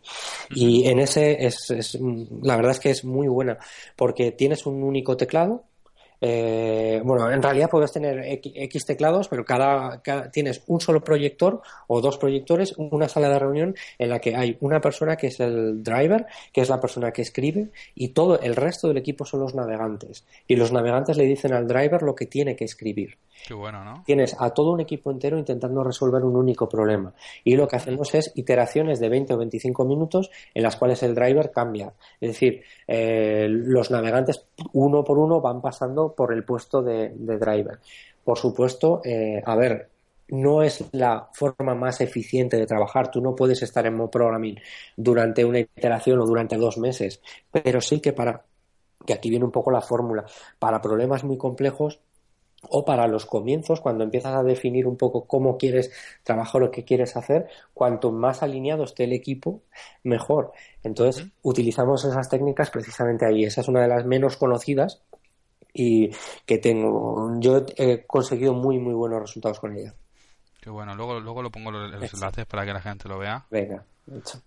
y 0.51 0.87
en 0.87 0.99
ese 0.99 1.45
es, 1.45 1.69
es. 1.71 1.97
La 2.41 2.55
verdad 2.55 2.71
es 2.71 2.79
que 2.79 2.89
es 2.89 3.03
muy 3.05 3.27
buena, 3.27 3.57
porque 3.95 4.31
tienes 4.31 4.65
un 4.65 4.83
único 4.83 5.17
teclado 5.17 5.63
eh, 6.21 7.01
bueno, 7.03 7.29
en 7.31 7.41
realidad 7.41 7.69
puedes 7.69 7.91
tener 7.91 8.19
X, 8.25 8.85
teclados, 8.85 9.27
pero 9.27 9.45
cada, 9.45 10.01
tienes 10.31 10.63
un 10.67 10.81
solo 10.81 11.03
proyector 11.03 11.61
o 11.87 12.01
dos 12.01 12.17
proyectores, 12.17 12.73
una 12.77 13.07
sala 13.07 13.29
de 13.29 13.39
reunión 13.39 13.75
en 13.97 14.09
la 14.09 14.19
que 14.19 14.35
hay 14.35 14.57
una 14.61 14.81
persona 14.81 15.15
que 15.15 15.27
es 15.27 15.39
el 15.39 15.83
driver, 15.83 16.25
que 16.51 16.61
es 16.61 16.69
la 16.69 16.79
persona 16.79 17.11
que 17.11 17.21
escribe, 17.21 17.69
y 17.95 18.09
todo 18.09 18.39
el 18.39 18.55
resto 18.55 18.87
del 18.87 18.97
equipo 18.97 19.25
son 19.25 19.41
los 19.41 19.55
navegantes. 19.55 20.25
Y 20.47 20.55
los 20.55 20.71
navegantes 20.71 21.17
le 21.17 21.25
dicen 21.25 21.53
al 21.53 21.67
driver 21.67 22.01
lo 22.01 22.15
que 22.15 22.25
tiene 22.25 22.55
que 22.55 22.65
escribir. 22.65 23.17
Qué 23.45 23.53
bueno, 23.53 23.83
¿no? 23.83 24.03
Tienes 24.05 24.35
a 24.39 24.49
todo 24.49 24.71
un 24.71 24.81
equipo 24.81 25.11
entero 25.11 25.37
intentando 25.37 25.83
resolver 25.83 26.23
un 26.23 26.35
único 26.35 26.67
problema. 26.67 27.13
Y 27.43 27.55
lo 27.55 27.67
que 27.67 27.75
hacemos 27.75 28.13
es 28.15 28.31
iteraciones 28.35 28.99
de 28.99 29.09
20 29.09 29.33
o 29.33 29.37
25 29.37 29.85
minutos 29.85 30.29
en 30.53 30.63
las 30.63 30.75
cuales 30.75 31.03
el 31.03 31.15
driver 31.15 31.51
cambia. 31.51 31.93
Es 32.19 32.31
decir, 32.31 32.63
eh, 32.87 33.47
los 33.49 33.91
navegantes 33.91 34.45
uno 34.73 35.03
por 35.03 35.17
uno 35.17 35.39
van 35.41 35.61
pasando 35.61 36.13
por 36.13 36.33
el 36.33 36.43
puesto 36.43 36.81
de, 36.81 37.09
driver. 37.15 37.79
Por 38.23 38.37
supuesto, 38.37 39.01
eh, 39.05 39.41
a 39.45 39.55
ver, 39.55 39.89
no 40.29 40.61
es 40.61 40.83
la 40.91 41.29
forma 41.33 41.73
más 41.73 42.01
eficiente 42.01 42.57
de 42.57 42.65
trabajar. 42.65 43.09
Tú 43.09 43.21
no 43.21 43.35
puedes 43.35 43.61
estar 43.61 43.85
en 43.85 43.95
modo 43.95 44.11
programming 44.11 44.59
durante 44.95 45.45
una 45.45 45.59
iteración 45.59 46.19
o 46.19 46.25
durante 46.25 46.57
dos 46.57 46.77
meses, 46.77 47.21
pero 47.51 47.79
sí 47.79 48.01
que 48.01 48.13
para 48.13 48.43
que 49.05 49.13
aquí 49.13 49.29
viene 49.29 49.45
un 49.45 49.51
poco 49.51 49.71
la 49.71 49.81
fórmula. 49.81 50.25
Para 50.59 50.81
problemas 50.81 51.23
muy 51.23 51.37
complejos 51.37 52.01
o 52.63 52.83
para 52.83 53.07
los 53.07 53.25
comienzos, 53.25 53.81
cuando 53.81 54.03
empiezas 54.03 54.33
a 54.33 54.43
definir 54.43 54.87
un 54.87 54.97
poco 54.97 55.25
cómo 55.25 55.57
quieres 55.57 55.91
trabajar 56.23 56.63
o 56.63 56.71
qué 56.71 56.83
quieres 56.83 57.15
hacer, 57.15 57.47
cuanto 57.73 58.11
más 58.11 58.41
alineado 58.41 58.83
esté 58.83 59.03
el 59.03 59.13
equipo, 59.13 59.61
mejor. 60.03 60.51
Entonces, 60.83 61.27
utilizamos 61.43 62.03
esas 62.03 62.29
técnicas 62.29 62.69
precisamente 62.69 63.25
ahí. 63.25 63.43
Esa 63.43 63.61
es 63.61 63.67
una 63.67 63.81
de 63.81 63.87
las 63.87 64.05
menos 64.05 64.37
conocidas 64.37 65.01
y 65.73 66.09
que 66.45 66.57
tengo. 66.57 67.39
Yo 67.39 67.63
he 67.77 68.05
conseguido 68.05 68.53
muy, 68.53 68.79
muy 68.79 68.93
buenos 68.93 69.21
resultados 69.21 69.59
con 69.59 69.77
ella. 69.77 69.93
Qué 70.59 70.69
bueno. 70.69 70.95
Luego, 70.95 71.19
luego 71.19 71.41
lo 71.43 71.51
pongo 71.51 71.71
los, 71.71 72.13
enlaces 72.13 72.45
para 72.45 72.65
que 72.65 72.73
la 72.73 72.81
gente 72.81 73.07
lo 73.07 73.19
vea. 73.19 73.45
Venga, 73.51 73.85
hecho. 74.11 74.41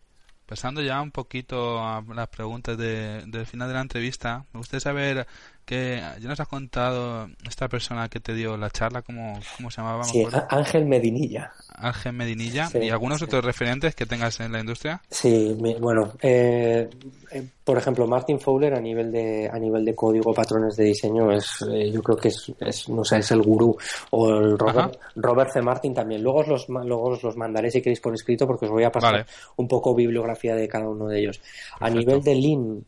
Pasando 0.51 0.83
ya 0.83 1.01
un 1.01 1.13
poquito 1.13 1.79
a 1.79 2.03
las 2.13 2.29
preguntas 2.29 2.77
de, 2.77 3.23
del 3.25 3.47
final 3.47 3.69
de 3.69 3.75
la 3.75 3.83
entrevista, 3.83 4.45
me 4.53 4.59
gustaría 4.59 4.81
saber 4.81 5.27
que 5.71 6.03
ya 6.21 6.29
nos 6.29 6.41
has 6.41 6.49
contado 6.49 7.29
esta 7.49 7.69
persona 7.69 8.09
que 8.09 8.19
te 8.19 8.35
dio 8.35 8.57
la 8.57 8.71
charla, 8.71 9.03
¿cómo, 9.03 9.39
cómo 9.57 9.71
se 9.71 9.81
llamaba? 9.81 10.03
Sí, 10.03 10.27
Ángel 10.49 10.85
Medinilla. 10.85 11.53
Ángel 11.77 12.13
Medinilla. 12.13 12.69
¿Y 12.75 12.91
algunos 12.91 13.23
otros 13.23 13.45
referentes 13.45 13.95
que 13.95 14.05
tengas 14.05 14.41
en 14.41 14.51
la 14.51 14.59
industria? 14.59 15.01
Sí, 15.09 15.57
bueno, 15.81 16.15
eh, 16.23 16.91
eh, 17.31 17.49
por 17.63 17.79
ejemplo, 17.79 18.05
Martin 18.09 18.41
Fowler 18.41 18.75
a 18.75 18.81
nivel 18.81 19.13
de 19.13 19.49
a 19.49 19.61
nivel 19.61 19.85
de 19.85 19.95
código, 19.95 20.35
patrones 20.35 20.75
de 20.75 20.87
diseño, 20.87 21.31
es 21.31 21.65
eh, 21.73 21.93
yo 21.93 22.03
creo 22.03 22.17
que 22.17 22.29
es, 22.29 22.89
no 22.89 23.05
sé, 23.05 23.19
es 23.19 23.31
el 23.31 23.41
gurú. 23.41 23.77
O 24.11 24.29
el 24.29 24.59
Robert, 24.59 24.99
Robert 25.15 25.53
C. 25.53 25.63
Martin 25.63 25.95
también. 25.95 26.21
Luego 26.21 26.41
os, 26.41 26.49
los, 26.49 26.69
luego 26.69 27.17
los 27.23 27.37
mandaré 27.37 27.71
si 27.71 27.81
queréis 27.81 28.01
por 28.01 28.13
escrito 28.13 28.45
porque 28.45 28.67
os 28.67 28.73
voy 28.73 28.83
a 28.83 28.91
pasar 28.91 29.25
un 29.55 29.69
poco 29.69 29.95
bibliografía 29.95 30.57
de 30.57 30.67
cada 30.67 30.89
uno 30.89 31.07
de 31.07 31.21
ellos. 31.21 31.41
A 31.79 31.89
nivel 31.89 32.21
de 32.25 32.35
Lean 32.35 32.85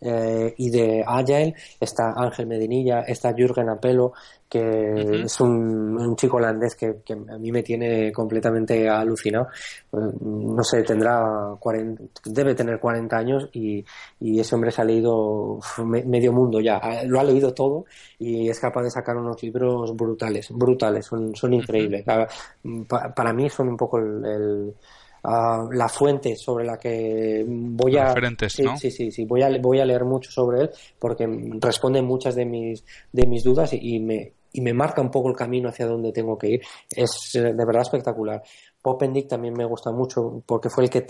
y 0.57 0.71
de 0.71 1.05
Agile 1.07 1.55
está 1.79 2.13
Ángel 2.17 2.49
Medinilla 2.49 2.72
está 3.07 3.35
Jürgen 3.35 3.69
Apelo, 3.69 4.13
que 4.49 5.23
es 5.25 5.41
un, 5.41 6.15
chico 6.17 6.37
holandés 6.37 6.75
que, 6.77 7.03
a 7.11 7.39
mí 7.39 7.51
me 7.51 7.63
tiene 7.63 8.13
completamente 8.13 8.89
alucinado. 8.89 9.49
Eh, 9.93 9.97
no 10.21 10.63
sé, 10.63 10.83
tendrá 10.83 11.57
40, 11.59 12.03
debe 12.27 12.55
tener 12.55 12.79
40 12.79 13.17
años 13.17 13.49
y, 13.53 13.85
ese 14.21 14.55
hombre 14.55 14.71
se 14.71 14.83
ha 14.83 14.85
leído 14.85 15.59
medio 15.85 16.33
mundo 16.33 16.61
ya, 16.61 16.81
lo 17.07 17.21
ha 17.21 17.25
leído 17.25 17.55
todo 17.55 17.85
y 18.19 18.49
es 18.49 18.59
capaz 18.59 18.83
de 18.83 18.91
sacar 18.91 19.17
unos 19.17 19.43
libros 19.43 19.95
brutales, 19.95 20.51
brutales, 20.51 21.07
son, 21.07 21.35
son 21.35 21.55
increíbles. 21.55 22.05
para, 22.05 23.33
mí 23.33 23.49
son 23.49 23.69
un 23.69 23.77
poco 23.77 23.99
el 23.99 24.75
la 25.25 25.89
fuente 25.89 26.35
sobre 26.37 26.65
la 26.65 26.79
que 26.79 27.45
voy 27.47 27.97
a 27.97 28.13
sí, 28.49 28.65
sí, 28.77 28.91
sí, 28.91 29.11
sí, 29.13 29.25
voy 29.25 29.43
a 29.43 29.51
voy 29.61 29.79
a 29.79 29.85
leer 29.85 30.05
mucho 30.05 30.31
sobre 30.33 30.63
él 30.63 30.71
porque 30.99 31.29
responde 31.61 32.03
muchas 32.03 32.35
de 32.35 32.45
mis 32.45 32.85
de 33.13 33.27
mis 33.27 33.45
dudas 33.45 33.73
y, 33.73 34.01
me 34.01 34.33
y 34.53 34.61
me 34.61 34.75
marca 34.75 35.01
un 35.01 35.11
poco 35.11 35.29
el 35.29 35.37
camino 35.37 35.69
hacia 35.69 35.87
donde 35.87 36.13
tengo 36.13 36.37
que 36.37 36.49
ir. 36.49 36.63
Es 36.91 37.31
de 37.33 37.65
verdad 37.65 37.83
espectacular. 37.83 38.43
Popendick 38.83 39.29
también 39.29 39.55
me 39.55 39.65
gusta 39.65 39.93
mucho 39.93 40.43
porque 40.45 40.69
fue 40.69 40.85
el 40.85 40.91
que 40.91 41.07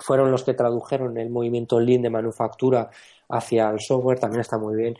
fueron 0.00 0.30
los 0.30 0.44
que 0.44 0.54
tradujeron 0.54 1.18
el 1.18 1.28
movimiento 1.28 1.78
Lean 1.78 2.00
de 2.00 2.10
manufactura 2.10 2.88
hacia 3.28 3.70
el 3.70 3.80
software, 3.80 4.18
también 4.18 4.40
está 4.40 4.58
muy 4.58 4.76
bien 4.76 4.96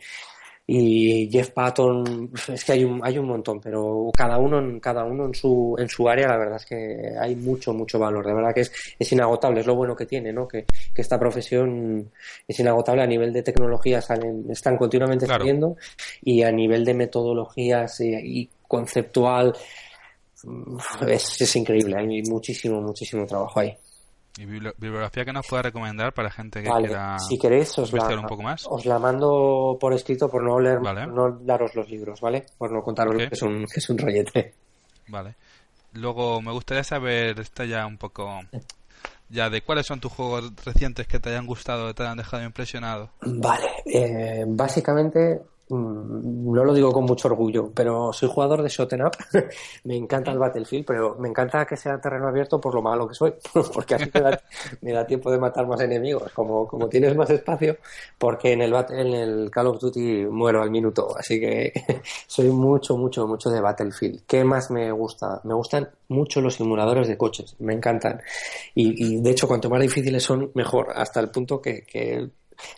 y 0.65 1.29
Jeff 1.29 1.51
Patton 1.51 2.31
es 2.47 2.63
que 2.63 2.71
hay 2.71 2.83
un 2.85 3.01
hay 3.03 3.17
un 3.17 3.27
montón 3.27 3.59
pero 3.59 4.09
cada 4.15 4.37
uno 4.37 4.59
en 4.59 4.79
cada 4.79 5.03
uno 5.03 5.25
en 5.25 5.33
su 5.33 5.75
en 5.77 5.89
su 5.89 6.07
área 6.07 6.27
la 6.27 6.37
verdad 6.37 6.55
es 6.55 6.65
que 6.65 7.15
hay 7.19 7.35
mucho 7.35 7.73
mucho 7.73 7.99
valor. 7.99 8.25
De 8.25 8.33
verdad 8.33 8.53
que 8.53 8.61
es, 8.61 8.71
es 8.97 9.11
inagotable 9.11 9.59
es 9.59 9.67
lo 9.67 9.75
bueno 9.75 9.95
que 9.95 10.05
tiene 10.05 10.31
no 10.31 10.47
que, 10.47 10.65
que 10.93 11.01
esta 11.01 11.19
profesión 11.19 12.11
es 12.47 12.59
inagotable. 12.59 13.03
A 13.03 13.07
nivel 13.07 13.33
de 13.33 13.43
tecnología 13.43 14.01
salen 14.01 14.45
están 14.49 14.77
continuamente 14.77 15.27
saliendo 15.27 15.75
y 16.21 16.43
a 16.43 16.51
nivel 16.51 16.85
de 16.85 16.93
metodologías 16.93 17.99
y, 18.01 18.49
conceptual 18.67 19.53
es, 21.07 21.41
es 21.41 21.55
increíble. 21.55 21.97
Hay 21.97 22.23
muchísimo 22.23 22.81
muchísimo 22.81 23.25
trabajo 23.25 23.59
ahí 23.59 23.77
¿Y 24.37 24.45
bibliografía 24.45 25.25
que 25.25 25.33
nos 25.33 25.45
pueda 25.45 25.61
recomendar 25.61 26.11
para 26.11 26.31
gente 26.31 26.63
que 26.63 26.69
quiera 26.69 27.19
si 27.19 27.37
queréis, 27.37 27.77
os 27.77 27.93
la, 27.93 28.07
un 28.19 28.25
poco 28.25 28.41
más? 28.41 28.65
Os 28.67 28.83
la 28.85 28.97
mando 28.97 29.77
por 29.79 29.93
escrito 29.93 30.27
por 30.27 30.43
no 30.43 30.59
leer, 30.59 30.81
no 30.81 31.31
daros 31.41 31.75
los 31.75 31.87
libros, 31.87 32.19
¿vale? 32.19 32.45
Por 32.57 32.71
no 32.71 32.81
contaros 32.81 33.15
que, 33.15 33.29
es 33.31 33.41
un, 33.43 33.65
que 33.67 33.73
es 33.79 33.89
un 33.89 33.97
rollete. 33.99 34.53
Vale. 35.07 35.35
Luego 35.93 36.41
me 36.41 36.51
gustaría 36.51 36.83
saber, 36.83 37.39
está 37.39 37.65
ya 37.65 37.85
un 37.85 37.97
poco 37.99 38.41
ya 39.29 39.49
de 39.49 39.61
cuáles 39.61 39.85
son 39.85 39.99
tus 39.99 40.11
juegos 40.11 40.51
recientes 40.65 41.07
que 41.07 41.19
te 41.19 41.29
hayan 41.29 41.45
gustado, 41.45 41.87
que 41.87 41.93
te 41.93 42.03
hayan 42.03 42.17
dejado 42.17 42.43
impresionado. 42.43 43.11
Vale, 43.21 43.69
eh, 43.85 44.45
básicamente 44.47 45.41
no 45.73 46.63
lo 46.63 46.73
digo 46.73 46.91
con 46.91 47.05
mucho 47.05 47.27
orgullo, 47.27 47.71
pero 47.73 48.13
soy 48.13 48.29
jugador 48.29 48.61
de 48.61 48.69
Shot 48.69 48.93
Up. 48.93 49.11
me 49.83 49.95
encanta 49.95 50.31
el 50.31 50.39
Battlefield, 50.39 50.85
pero 50.85 51.15
me 51.19 51.29
encanta 51.29 51.65
que 51.65 51.77
sea 51.77 51.99
terreno 51.99 52.27
abierto 52.27 52.59
por 52.59 52.73
lo 52.73 52.81
malo 52.81 53.07
que 53.07 53.15
soy, 53.15 53.33
porque 53.73 53.95
así 53.95 54.11
me 54.81 54.91
da, 54.93 55.05
tiempo 55.05 55.31
de 55.31 55.37
matar 55.37 55.67
más 55.67 55.81
enemigos. 55.81 56.31
Como, 56.33 56.67
como 56.67 56.87
tienes 56.87 57.15
más 57.15 57.29
espacio, 57.29 57.77
porque 58.17 58.53
en 58.53 58.61
el, 58.61 58.73
en 58.73 59.07
el 59.13 59.51
Call 59.51 59.67
of 59.67 59.79
Duty 59.79 60.25
muero 60.25 60.61
al 60.61 60.71
minuto. 60.71 61.15
Así 61.17 61.39
que 61.39 61.73
soy 62.27 62.49
mucho, 62.49 62.97
mucho, 62.97 63.27
mucho 63.27 63.49
de 63.49 63.61
Battlefield. 63.61 64.23
¿Qué 64.27 64.43
más 64.43 64.71
me 64.71 64.91
gusta? 64.91 65.41
Me 65.43 65.53
gustan 65.53 65.89
mucho 66.09 66.41
los 66.41 66.55
simuladores 66.55 67.07
de 67.07 67.17
coches, 67.17 67.55
me 67.59 67.73
encantan. 67.73 68.21
Y, 68.75 69.21
de 69.21 69.31
hecho, 69.31 69.47
cuanto 69.47 69.69
más 69.69 69.81
difíciles 69.81 70.23
son, 70.23 70.51
mejor, 70.53 70.87
hasta 70.95 71.19
el 71.19 71.29
punto 71.29 71.61
que 71.61 71.83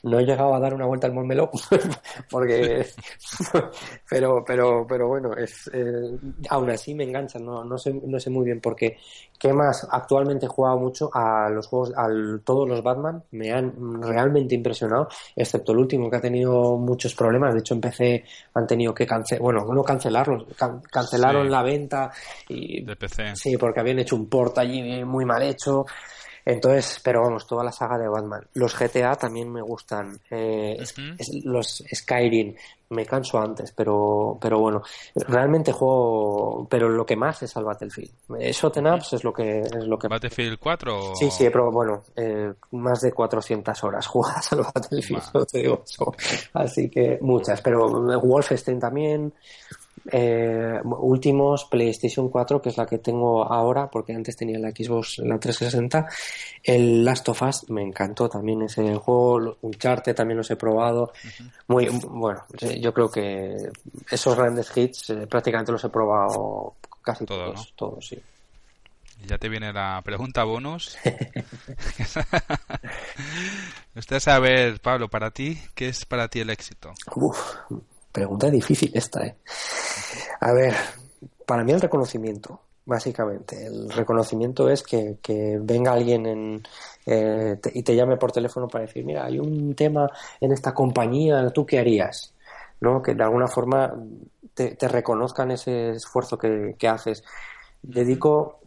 no 0.03 0.19
he 0.19 0.25
llegado 0.25 0.53
a 0.53 0.59
dar 0.59 0.73
una 0.73 0.85
vuelta 0.85 1.07
al 1.07 1.13
Montmeló 1.13 1.49
porque 2.29 2.85
pero 4.09 4.43
pero 4.45 4.85
pero 4.87 5.07
bueno 5.07 5.35
es 5.35 5.69
eh, 5.73 6.17
aún 6.49 6.69
así 6.69 6.93
me 6.93 7.03
enganchan 7.03 7.45
no, 7.45 7.63
no 7.63 7.77
sé 7.77 7.93
no 7.93 8.19
sé 8.19 8.29
muy 8.29 8.45
bien 8.45 8.59
porque 8.61 8.97
qué. 9.39 9.55
Más 9.55 9.87
actualmente 9.89 10.47
he 10.47 10.49
jugado 10.49 10.77
mucho 10.77 11.09
a 11.13 11.49
los 11.49 11.67
juegos 11.67 11.93
a 11.95 12.07
todos 12.43 12.67
los 12.67 12.83
Batman 12.83 13.23
me 13.31 13.51
han 13.53 14.01
realmente 14.01 14.53
impresionado 14.53 15.07
excepto 15.33 15.71
el 15.71 15.77
último 15.77 16.09
que 16.09 16.17
ha 16.17 16.21
tenido 16.21 16.77
muchos 16.77 17.15
problemas 17.15 17.53
de 17.53 17.61
hecho 17.61 17.73
empecé 17.73 18.25
han 18.53 18.67
tenido 18.67 18.93
que 18.93 19.05
cancelar 19.05 19.41
bueno 19.41 19.65
no 19.65 19.81
cancelarlos 19.81 20.45
cancelaron 20.91 21.49
la 21.49 21.63
venta 21.63 22.11
y 22.49 22.83
de 22.83 22.95
PC 22.95 23.35
sí 23.35 23.57
porque 23.57 23.79
habían 23.79 23.99
hecho 23.99 24.15
un 24.17 24.27
port 24.27 24.57
allí 24.57 25.05
muy 25.05 25.23
mal 25.23 25.41
hecho 25.43 25.85
Entonces, 26.45 27.01
pero 27.03 27.23
vamos, 27.23 27.47
toda 27.47 27.63
la 27.63 27.71
saga 27.71 27.97
de 27.97 28.07
Batman. 28.07 28.47
Los 28.53 28.77
GTA 28.77 29.15
también 29.15 29.51
me 29.51 29.61
gustan. 29.61 30.19
Eh, 30.29 30.77
los 31.43 31.83
Skyrim, 31.91 32.55
me 32.89 33.05
canso 33.05 33.39
antes, 33.39 33.71
pero, 33.71 34.37
pero 34.39 34.59
bueno, 34.59 34.83
realmente 35.15 35.71
juego, 35.71 36.67
pero 36.69 36.87
lo 36.87 37.03
que 37.03 37.15
más 37.15 37.41
es 37.41 37.57
al 37.57 37.63
Battlefield. 37.63 38.11
Shoten 38.51 38.85
Ups 38.85 39.13
es 39.13 39.23
lo 39.23 39.33
que 39.33 39.61
es 39.61 39.87
lo 39.87 39.97
que 39.97 40.07
Battlefield 40.07 40.59
4 40.59 41.15
Sí, 41.15 41.31
sí, 41.31 41.49
pero 41.49 41.71
bueno, 41.71 42.03
eh, 42.15 42.53
más 42.71 43.01
de 43.01 43.11
400 43.11 43.83
horas 43.83 44.05
jugadas 44.07 44.53
al 44.53 44.61
Battlefield, 44.61 45.23
te 45.51 45.59
digo 45.59 45.83
Así 46.53 46.89
que 46.89 47.17
muchas, 47.21 47.61
pero 47.61 47.89
Wolfenstein 48.19 48.79
también, 48.79 49.33
eh, 50.11 50.79
últimos 50.83 51.65
PlayStation 51.65 52.29
4, 52.29 52.61
que 52.61 52.69
es 52.69 52.77
la 52.77 52.85
que 52.85 52.99
tengo 52.99 53.43
ahora, 53.43 53.89
porque 53.89 54.13
antes 54.13 54.35
tenía 54.35 54.59
la 54.59 54.69
Xbox, 54.69 55.19
la 55.19 55.39
360. 55.39 56.07
El 56.63 57.03
Last 57.03 57.27
of 57.29 57.41
Us 57.41 57.69
me 57.69 57.81
encantó 57.81 58.29
también 58.29 58.61
ese 58.63 58.95
juego. 58.95 59.57
Uncharted 59.61 60.15
también 60.15 60.37
los 60.37 60.51
he 60.51 60.55
probado. 60.55 61.11
Muy 61.67 61.87
bueno, 62.09 62.43
yo 62.79 62.93
creo 62.93 63.09
que 63.09 63.69
esos 64.09 64.35
grandes 64.35 64.75
hits 64.75 65.09
eh, 65.09 65.27
prácticamente 65.27 65.71
los 65.71 65.83
he 65.83 65.89
probado 65.89 66.75
casi 67.01 67.25
todos, 67.25 67.73
todos, 67.75 68.07
sí. 68.07 68.21
Ya 69.25 69.37
te 69.37 69.49
viene 69.49 69.73
la 69.73 70.01
pregunta 70.03 70.43
bonus. 70.43 70.97
Usted 73.95 74.19
sabe, 74.19 74.77
Pablo, 74.79 75.07
para 75.07 75.31
ti, 75.31 75.57
¿qué 75.73 75.87
es 75.87 76.05
para 76.05 76.27
ti 76.27 76.41
el 76.41 76.49
éxito? 76.49 76.93
Uf, 77.15 77.55
Pregunta 78.15 78.49
difícil 78.49 78.91
esta, 78.93 79.25
¿eh? 79.25 79.35
A 80.39 80.53
ver, 80.53 80.73
para 81.45 81.65
mí 81.65 81.73
el 81.73 81.81
reconocimiento, 81.81 82.61
básicamente. 82.85 83.65
El 83.65 83.89
reconocimiento 83.89 84.69
es 84.69 84.83
que, 84.83 85.17
venga 85.61 85.91
alguien 85.91 86.25
en, 86.25 86.63
eh, 87.05 87.59
y 87.73 87.83
te 87.83 87.93
llame 87.93 88.15
por 88.15 88.31
teléfono 88.31 88.69
para 88.69 88.85
decir, 88.85 89.03
mira, 89.03 89.25
hay 89.25 89.37
un 89.37 89.75
tema 89.75 90.09
en 90.39 90.53
esta 90.53 90.73
compañía, 90.73 91.49
¿tú 91.49 91.65
qué 91.65 91.77
harías? 91.77 92.33
¿No? 92.79 93.01
Que 93.01 93.15
de 93.15 93.23
alguna 93.23 93.47
forma 93.47 93.93
te, 94.53 94.77
reconozcan 94.87 95.51
ese 95.51 95.89
esfuerzo 95.89 96.37
que, 96.37 96.75
que 96.79 96.87
haces 96.87 97.21
dedico 97.87 98.59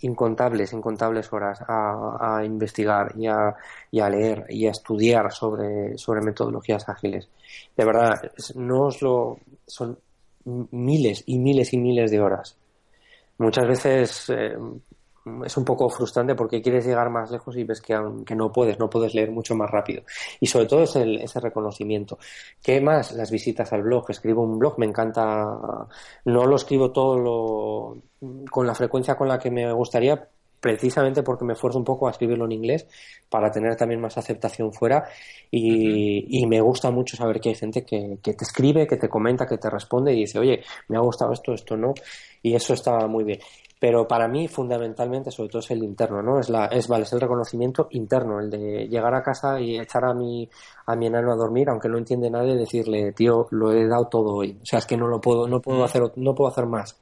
incontables, 0.00 0.72
incontables 0.72 1.32
horas 1.32 1.60
a, 1.66 2.42
investigar 2.44 3.12
y 3.16 3.26
a, 3.26 3.54
y 3.90 4.00
a, 4.00 4.08
leer 4.08 4.46
y 4.48 4.66
a 4.66 4.70
estudiar 4.70 5.32
sobre, 5.32 5.96
sobre 5.98 6.22
metodologías 6.22 6.88
ágiles. 6.88 7.28
De 7.76 7.84
verdad, 7.84 8.30
no 8.54 8.86
os 8.86 9.02
lo, 9.02 9.38
son 9.66 9.98
miles 10.44 11.22
y 11.26 11.38
miles 11.38 11.72
y 11.72 11.78
miles 11.78 12.10
de 12.10 12.20
horas. 12.20 12.56
Muchas 13.38 13.66
veces 13.66 14.30
eh, 14.30 14.56
es 15.44 15.56
un 15.56 15.64
poco 15.64 15.88
frustrante 15.88 16.34
porque 16.34 16.60
quieres 16.60 16.86
llegar 16.86 17.10
más 17.10 17.30
lejos 17.30 17.56
y 17.56 17.64
ves 17.64 17.80
que, 17.80 17.98
que 18.26 18.34
no 18.34 18.52
puedes, 18.52 18.78
no 18.78 18.90
puedes 18.90 19.14
leer 19.14 19.30
mucho 19.30 19.54
más 19.54 19.70
rápido. 19.70 20.02
Y 20.40 20.46
sobre 20.46 20.66
todo 20.66 20.82
es 20.82 20.96
el, 20.96 21.20
ese 21.20 21.40
reconocimiento. 21.40 22.18
¿Qué 22.62 22.80
más? 22.80 23.12
Las 23.12 23.30
visitas 23.30 23.72
al 23.72 23.82
blog. 23.82 24.10
Escribo 24.10 24.42
un 24.42 24.58
blog, 24.58 24.78
me 24.78 24.86
encanta. 24.86 25.46
No 26.24 26.46
lo 26.46 26.56
escribo 26.56 26.92
todo 26.92 27.18
lo, 27.18 27.96
con 28.50 28.66
la 28.66 28.74
frecuencia 28.74 29.16
con 29.16 29.28
la 29.28 29.38
que 29.38 29.50
me 29.50 29.72
gustaría, 29.72 30.28
precisamente 30.60 31.22
porque 31.22 31.44
me 31.44 31.52
esfuerzo 31.54 31.78
un 31.78 31.84
poco 31.84 32.06
a 32.06 32.10
escribirlo 32.10 32.46
en 32.46 32.52
inglés 32.52 32.86
para 33.28 33.50
tener 33.50 33.76
también 33.76 34.00
más 34.00 34.16
aceptación 34.16 34.72
fuera 34.72 35.04
y, 35.50 36.40
y 36.40 36.46
me 36.46 36.60
gusta 36.60 36.90
mucho 36.90 37.18
saber 37.18 37.38
que 37.38 37.50
hay 37.50 37.54
gente 37.54 37.84
que, 37.84 38.18
que, 38.22 38.32
te 38.32 38.44
escribe, 38.44 38.86
que 38.86 38.96
te 38.96 39.10
comenta, 39.10 39.46
que 39.46 39.58
te 39.58 39.68
responde 39.68 40.14
y 40.14 40.20
dice, 40.20 40.38
oye, 40.38 40.62
me 40.88 40.96
ha 40.96 41.00
gustado 41.00 41.32
esto, 41.32 41.52
esto 41.52 41.76
no, 41.76 41.92
y 42.42 42.54
eso 42.54 42.72
está 42.72 43.06
muy 43.06 43.24
bien 43.24 43.40
pero 43.84 44.08
para 44.08 44.28
mí 44.28 44.48
fundamentalmente 44.48 45.30
sobre 45.30 45.50
todo 45.50 45.58
es 45.58 45.70
el 45.70 45.84
interno 45.84 46.22
no 46.22 46.40
es 46.40 46.48
la 46.48 46.64
es 46.68 46.88
vale 46.88 47.04
es 47.04 47.12
el 47.12 47.20
reconocimiento 47.20 47.88
interno 47.90 48.40
el 48.40 48.48
de 48.48 48.88
llegar 48.88 49.14
a 49.14 49.22
casa 49.22 49.60
y 49.60 49.78
echar 49.78 50.06
a 50.06 50.14
mi 50.14 50.48
a 50.86 50.96
mi 50.96 51.08
enano 51.08 51.30
a 51.30 51.36
dormir 51.36 51.68
aunque 51.68 51.90
no 51.90 51.98
entiende 51.98 52.30
nadie 52.30 52.56
decirle 52.56 53.12
tío 53.12 53.46
lo 53.50 53.72
he 53.72 53.86
dado 53.86 54.06
todo 54.06 54.36
hoy 54.36 54.58
o 54.62 54.64
sea 54.64 54.78
es 54.78 54.86
que 54.86 54.96
no 54.96 55.06
lo 55.06 55.20
puedo 55.20 55.46
no 55.46 55.60
puedo 55.60 55.84
hacer 55.84 56.00
no 56.16 56.34
puedo 56.34 56.50
hacer 56.50 56.64
más. 56.64 56.98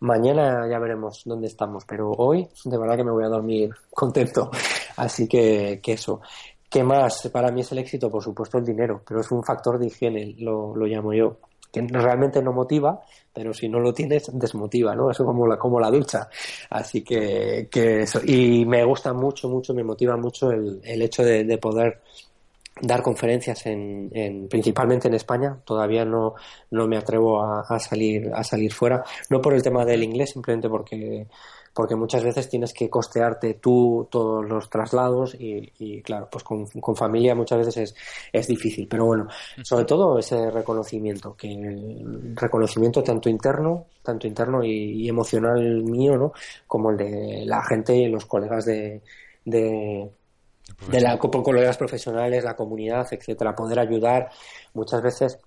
Mañana 0.00 0.68
ya 0.68 0.80
veremos 0.80 1.22
dónde 1.24 1.46
estamos 1.46 1.84
pero 1.84 2.10
hoy 2.10 2.48
de 2.64 2.76
verdad 2.76 2.96
que 2.96 3.04
me 3.04 3.12
voy 3.12 3.22
a 3.22 3.28
dormir 3.28 3.70
contento. 3.94 4.50
Así 4.96 5.28
que, 5.28 5.78
que 5.80 5.92
eso. 5.92 6.20
¿Qué 6.68 6.82
más? 6.82 7.28
Para 7.32 7.52
mí 7.52 7.60
es 7.60 7.70
el 7.70 7.78
éxito, 7.78 8.10
por 8.10 8.24
supuesto, 8.24 8.58
el 8.58 8.64
dinero, 8.64 9.00
pero 9.06 9.20
es 9.20 9.30
un 9.30 9.44
factor 9.44 9.78
de 9.78 9.86
higiene, 9.86 10.34
lo, 10.38 10.74
lo 10.74 10.86
llamo 10.86 11.14
yo 11.14 11.36
que 11.76 11.86
realmente 11.98 12.42
no 12.42 12.52
motiva, 12.52 13.02
pero 13.32 13.52
si 13.52 13.68
no 13.68 13.78
lo 13.80 13.92
tienes, 13.92 14.30
desmotiva, 14.32 14.94
¿no? 14.94 15.10
Eso 15.10 15.26
como 15.26 15.46
la, 15.46 15.58
como 15.58 15.78
la 15.78 15.90
ducha. 15.90 16.28
Así 16.70 17.02
que, 17.02 17.68
que 17.70 18.02
eso. 18.02 18.20
Y 18.24 18.64
me 18.64 18.82
gusta 18.84 19.12
mucho, 19.12 19.48
mucho, 19.48 19.74
me 19.74 19.84
motiva 19.84 20.16
mucho 20.16 20.50
el, 20.50 20.80
el 20.82 21.02
hecho 21.02 21.22
de, 21.22 21.58
poder 21.58 22.00
dar 22.80 23.02
conferencias 23.02 23.66
en, 23.66 24.10
en, 24.12 24.48
principalmente 24.48 25.08
en 25.08 25.14
España 25.14 25.58
todavía 25.64 26.04
no, 26.04 26.34
no 26.70 26.86
me 26.86 26.98
atrevo 26.98 27.42
a, 27.42 27.60
a, 27.60 27.78
salir 27.78 28.30
a 28.34 28.44
salir 28.44 28.70
fuera 28.70 29.02
no 29.30 29.40
por 29.40 29.54
el 29.54 29.62
tema 29.62 29.86
del 29.86 30.02
inglés 30.02 30.32
simplemente 30.32 30.68
porque 30.68 31.26
porque 31.76 31.94
muchas 31.94 32.24
veces 32.24 32.48
tienes 32.48 32.72
que 32.72 32.88
costearte 32.88 33.52
tú 33.60 34.08
todos 34.10 34.48
los 34.48 34.70
traslados 34.70 35.36
y, 35.38 36.00
claro, 36.00 36.26
pues 36.32 36.42
con, 36.42 36.66
familia 36.96 37.34
muchas 37.34 37.58
veces 37.58 37.76
es, 37.76 37.94
es, 38.32 38.46
difícil. 38.46 38.88
Pero 38.88 39.04
bueno, 39.04 39.28
sobre 39.62 39.84
todo 39.84 40.18
ese 40.18 40.50
reconocimiento, 40.50 41.36
que 41.36 42.02
reconocimiento 42.34 43.02
tanto 43.02 43.28
interno, 43.28 43.88
tanto 44.02 44.26
interno 44.26 44.64
y, 44.64 45.06
emocional 45.06 45.82
mío, 45.82 46.16
¿no? 46.16 46.32
Como 46.66 46.92
el 46.92 46.96
de 46.96 47.44
la 47.44 47.62
gente 47.62 47.94
y 47.94 48.08
los 48.08 48.24
colegas 48.24 48.64
de, 48.64 49.02
de 49.44 50.10
de 50.90 51.00
la 51.00 51.18
colegas 51.18 51.76
profesionales, 51.76 52.42
la 52.42 52.56
comunidad, 52.56 53.06
etcétera, 53.10 53.54
poder 53.54 53.78
ayudar 53.78 54.30
muchas 54.74 55.00
veces 55.00 55.38